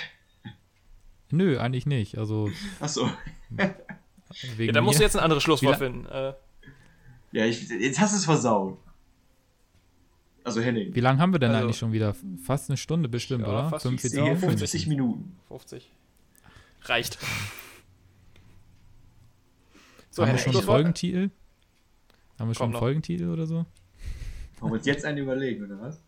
Nö, 1.30 1.58
eigentlich 1.58 1.86
nicht. 1.86 2.18
Also. 2.18 2.50
Achso. 2.80 3.10
Ja, 4.58 4.72
da 4.72 4.80
musst 4.80 4.98
du 4.98 5.02
jetzt 5.02 5.16
ein 5.16 5.22
anderes 5.22 5.42
Schlusswort 5.42 5.78
finden. 5.78 6.06
Äh. 6.06 6.34
Ja, 7.32 7.44
ich, 7.44 7.68
jetzt 7.68 8.00
hast 8.00 8.12
du 8.12 8.18
es 8.18 8.24
versaut. 8.24 8.78
Also 10.46 10.60
Henning. 10.60 10.94
Wie 10.94 11.00
lange 11.00 11.18
haben 11.18 11.32
wir 11.32 11.40
denn 11.40 11.50
also, 11.50 11.64
eigentlich 11.64 11.76
schon 11.76 11.90
wieder? 11.90 12.14
Fast 12.40 12.70
eine 12.70 12.76
Stunde 12.76 13.08
bestimmt, 13.08 13.42
ja, 13.42 13.48
oder? 13.48 13.68
Fast 13.68 13.82
45, 13.82 14.16
ja, 14.16 14.36
50 14.36 14.86
Minuten. 14.86 15.36
50. 15.48 15.90
Reicht. 16.82 17.18
So, 20.08 20.22
haben 20.26 20.32
wir 20.32 20.38
schon 20.38 20.54
einen 20.56 20.64
Folgentitel? 20.64 21.30
Haben 22.38 22.48
wir 22.48 22.54
schon 22.54 22.70
einen 22.70 22.78
Folgentitel 22.78 23.28
oder 23.28 23.46
so? 23.46 23.66
Wollen 24.60 24.72
wir 24.72 24.78
uns 24.78 24.86
jetzt 24.86 25.04
einen 25.04 25.18
überlegen, 25.18 25.66
oder 25.66 25.78
was? 25.78 26.02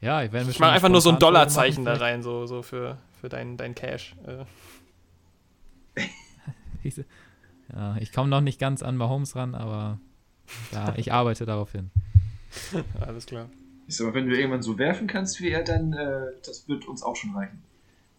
Ja, 0.00 0.22
ich 0.22 0.32
werde 0.32 0.50
Ich 0.50 0.58
mache 0.58 0.70
einfach 0.70 0.88
nur 0.88 1.02
so 1.02 1.10
ein 1.10 1.18
Dollarzeichen 1.18 1.84
da 1.84 1.92
rein, 1.92 2.22
so, 2.22 2.46
so 2.46 2.62
für, 2.62 2.96
für 3.20 3.28
dein, 3.28 3.58
dein 3.58 3.74
Cash. 3.74 4.16
Äh. 5.94 6.04
ja, 7.74 7.98
ich 7.98 8.12
komme 8.12 8.30
noch 8.30 8.40
nicht 8.40 8.58
ganz 8.58 8.82
an 8.82 8.96
Mahomes 8.96 9.36
ran, 9.36 9.54
aber 9.54 10.00
ja, 10.72 10.94
ich 10.96 11.12
arbeite 11.12 11.44
darauf 11.44 11.72
hin. 11.72 11.90
Alles 13.00 13.26
klar. 13.26 13.48
Ich 13.86 13.96
sag 13.96 14.06
mal, 14.06 14.14
wenn 14.14 14.28
du 14.28 14.36
irgendwann 14.36 14.62
so 14.62 14.78
werfen 14.78 15.06
kannst 15.06 15.40
wie 15.40 15.48
er, 15.48 15.62
dann 15.62 15.92
äh, 15.92 16.32
das 16.44 16.68
wird 16.68 16.86
uns 16.86 17.02
auch 17.02 17.16
schon 17.16 17.34
reichen. 17.34 17.62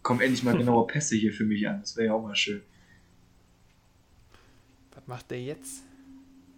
Kommen 0.01 0.21
endlich 0.21 0.43
mal 0.43 0.57
genaue 0.57 0.87
Pässe 0.87 1.15
hier 1.15 1.33
für 1.33 1.45
mich 1.45 1.67
an. 1.67 1.81
Das 1.81 1.95
wäre 1.95 2.07
ja 2.07 2.13
auch 2.13 2.23
mal 2.23 2.35
schön. 2.35 2.61
Was 4.93 5.07
macht 5.07 5.31
der 5.31 5.41
jetzt? 5.41 5.83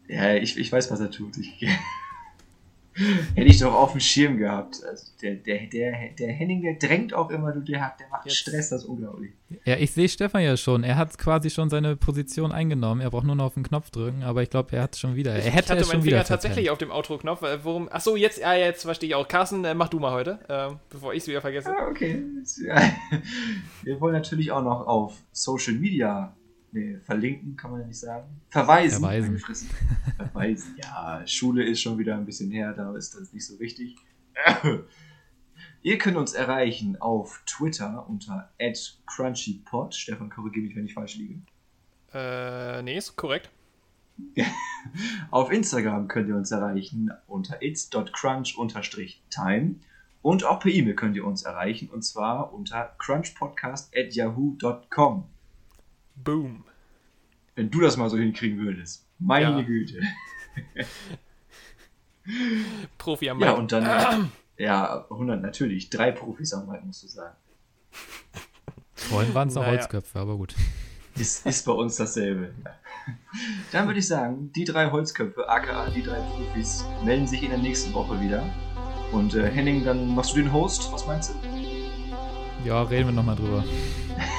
Ja, 0.07 0.35
ich, 0.35 0.57
ich 0.57 0.71
weiß, 0.71 0.91
was 0.91 0.99
er 0.99 1.11
tut. 1.11 1.37
Ich, 1.37 1.65
Hätte 3.35 3.47
ich 3.47 3.59
doch 3.59 3.73
auf 3.73 3.91
dem 3.91 4.01
Schirm 4.01 4.37
gehabt. 4.37 4.81
Also 4.87 5.05
der, 5.21 5.35
der, 5.35 5.67
der, 5.67 5.93
der 6.17 6.31
Henning, 6.31 6.61
der 6.61 6.75
drängt 6.75 7.13
auch 7.13 7.29
immer, 7.29 7.51
du, 7.51 7.61
der, 7.61 7.85
hat, 7.85 7.99
der 7.99 8.07
macht 8.09 8.25
Jetzt. 8.25 8.37
Stress, 8.37 8.69
das 8.69 8.83
ist 8.83 8.87
unglaublich. 8.87 9.31
Ja, 9.65 9.75
ich 9.77 9.91
sehe 9.91 10.07
Stefan 10.09 10.43
ja 10.43 10.55
schon. 10.57 10.83
Er 10.83 10.97
hat 10.97 11.17
quasi 11.17 11.49
schon 11.49 11.69
seine 11.69 11.95
Position 11.95 12.51
eingenommen. 12.51 13.01
Er 13.01 13.09
braucht 13.09 13.25
nur 13.25 13.35
noch 13.35 13.45
auf 13.45 13.53
den 13.53 13.63
Knopf 13.63 13.89
drücken, 13.91 14.23
aber 14.23 14.43
ich 14.43 14.49
glaube, 14.49 14.75
er 14.75 14.83
hat 14.83 14.95
schon 14.95 15.15
wieder. 15.15 15.33
Er 15.33 15.41
hätte 15.41 15.49
ich 15.49 15.55
hatte 15.55 15.81
es 15.81 15.87
schon 15.87 15.97
meinen 15.97 16.05
wieder 16.05 16.17
Finger 16.17 16.27
tatsächlich 16.27 16.69
auf 16.69 16.77
dem 16.77 16.91
Outro-Knopf. 16.91 17.41
Äh, 17.43 17.63
worum? 17.63 17.89
Ach 17.91 18.01
so, 18.01 18.15
jetzt, 18.15 18.39
ja, 18.39 18.53
jetzt 18.53 18.83
verstehe 18.83 19.09
ich 19.09 19.15
auch. 19.15 19.27
Carsten, 19.27 19.63
äh, 19.65 19.73
mach 19.73 19.89
du 19.89 19.99
mal 19.99 20.11
heute, 20.11 20.39
äh, 20.47 20.75
bevor 20.89 21.13
ich 21.13 21.23
es 21.23 21.27
wieder 21.27 21.41
vergesse. 21.41 21.75
Ah, 21.75 21.87
okay. 21.89 22.23
Wir 23.83 23.99
wollen 23.99 24.13
natürlich 24.13 24.51
auch 24.51 24.63
noch 24.63 24.87
auf 24.87 25.15
Social 25.31 25.75
Media 25.75 26.35
Nee, 26.73 26.97
verlinken 27.03 27.57
kann 27.57 27.71
man 27.71 27.81
ja 27.81 27.87
nicht 27.87 27.99
sagen. 27.99 28.39
Verweisen. 28.49 29.01
Verweisen. 29.01 29.69
Verweisen. 30.17 30.75
Ja, 30.81 31.21
Schule 31.25 31.65
ist 31.65 31.81
schon 31.81 31.97
wieder 31.97 32.15
ein 32.15 32.25
bisschen 32.25 32.49
her, 32.51 32.71
da 32.73 32.95
ist 32.95 33.13
das 33.13 33.33
nicht 33.33 33.45
so 33.45 33.59
wichtig. 33.59 33.97
Ihr 35.83 35.97
könnt 35.97 36.15
uns 36.15 36.33
erreichen 36.33 37.01
auf 37.01 37.41
Twitter 37.45 38.07
unter 38.07 38.51
crunchypod. 39.07 39.95
Stefan, 39.95 40.29
korrigiere 40.29 40.67
mich, 40.67 40.75
wenn 40.75 40.85
ich 40.85 40.93
falsch 40.93 41.15
liege. 41.15 41.41
Äh, 42.13 42.83
nee, 42.83 42.97
ist 42.97 43.15
korrekt. 43.15 43.49
auf 45.31 45.51
Instagram 45.51 46.07
könnt 46.07 46.29
ihr 46.29 46.35
uns 46.35 46.51
erreichen 46.51 47.09
unter 47.27 47.59
its.crunch-time. 47.61 49.75
Und 50.21 50.43
auch 50.43 50.59
per 50.59 50.71
E-Mail 50.71 50.93
könnt 50.93 51.15
ihr 51.15 51.25
uns 51.25 51.41
erreichen 51.43 51.89
und 51.89 52.03
zwar 52.03 52.53
unter 52.53 52.93
crunchpodcast.yahoo.com. 52.99 55.23
Boom. 56.23 56.63
Wenn 57.55 57.69
du 57.69 57.81
das 57.81 57.97
mal 57.97 58.09
so 58.09 58.17
hinkriegen 58.17 58.59
würdest. 58.59 59.07
Meine 59.19 59.59
ja. 59.59 59.61
Güte. 59.61 60.01
Profi 62.97 63.29
am 63.29 63.37
Mic. 63.37 63.47
Ja, 63.47 63.53
und 63.53 63.71
dann, 63.71 64.31
ja, 64.57 65.05
100 65.09 65.41
natürlich. 65.41 65.89
Drei 65.89 66.11
Profis 66.11 66.53
am 66.53 66.67
Mic, 66.67 66.83
musst 66.83 67.03
du 67.03 67.07
sagen. 67.07 67.35
Vorhin 68.93 69.33
waren 69.33 69.47
es 69.47 69.55
noch 69.55 69.63
naja. 69.63 69.73
Holzköpfe, 69.73 70.19
aber 70.19 70.37
gut. 70.37 70.55
Ist, 71.15 71.45
ist 71.45 71.65
bei 71.65 71.73
uns 71.73 71.97
dasselbe. 71.97 72.53
Dann 73.71 73.87
würde 73.87 73.99
ich 73.99 74.07
sagen, 74.07 74.51
die 74.53 74.63
drei 74.63 74.89
Holzköpfe, 74.91 75.49
aka 75.49 75.89
die 75.89 76.03
drei 76.03 76.19
Profis, 76.19 76.85
melden 77.03 77.27
sich 77.27 77.43
in 77.43 77.49
der 77.49 77.59
nächsten 77.59 77.93
Woche 77.93 78.21
wieder. 78.21 78.43
Und 79.11 79.35
äh, 79.35 79.49
Henning, 79.51 79.83
dann 79.83 80.15
machst 80.15 80.31
du 80.31 80.37
den 80.37 80.53
Host, 80.53 80.89
was 80.91 81.05
meinst 81.05 81.31
du? 81.31 82.67
Ja, 82.67 82.83
reden 82.83 83.09
wir 83.09 83.13
nochmal 83.13 83.35
drüber. 83.35 83.63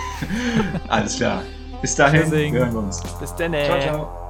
Alles 0.89 1.17
klar. 1.17 1.43
Bis 1.83 1.97
dahin, 1.97 2.31
wir 2.31 2.53
hören 2.53 2.73
wir 2.73 2.79
uns. 2.79 3.03
Bis 3.21 3.35
dann. 3.35 3.53
Ciao, 3.53 3.81
ciao. 3.81 4.22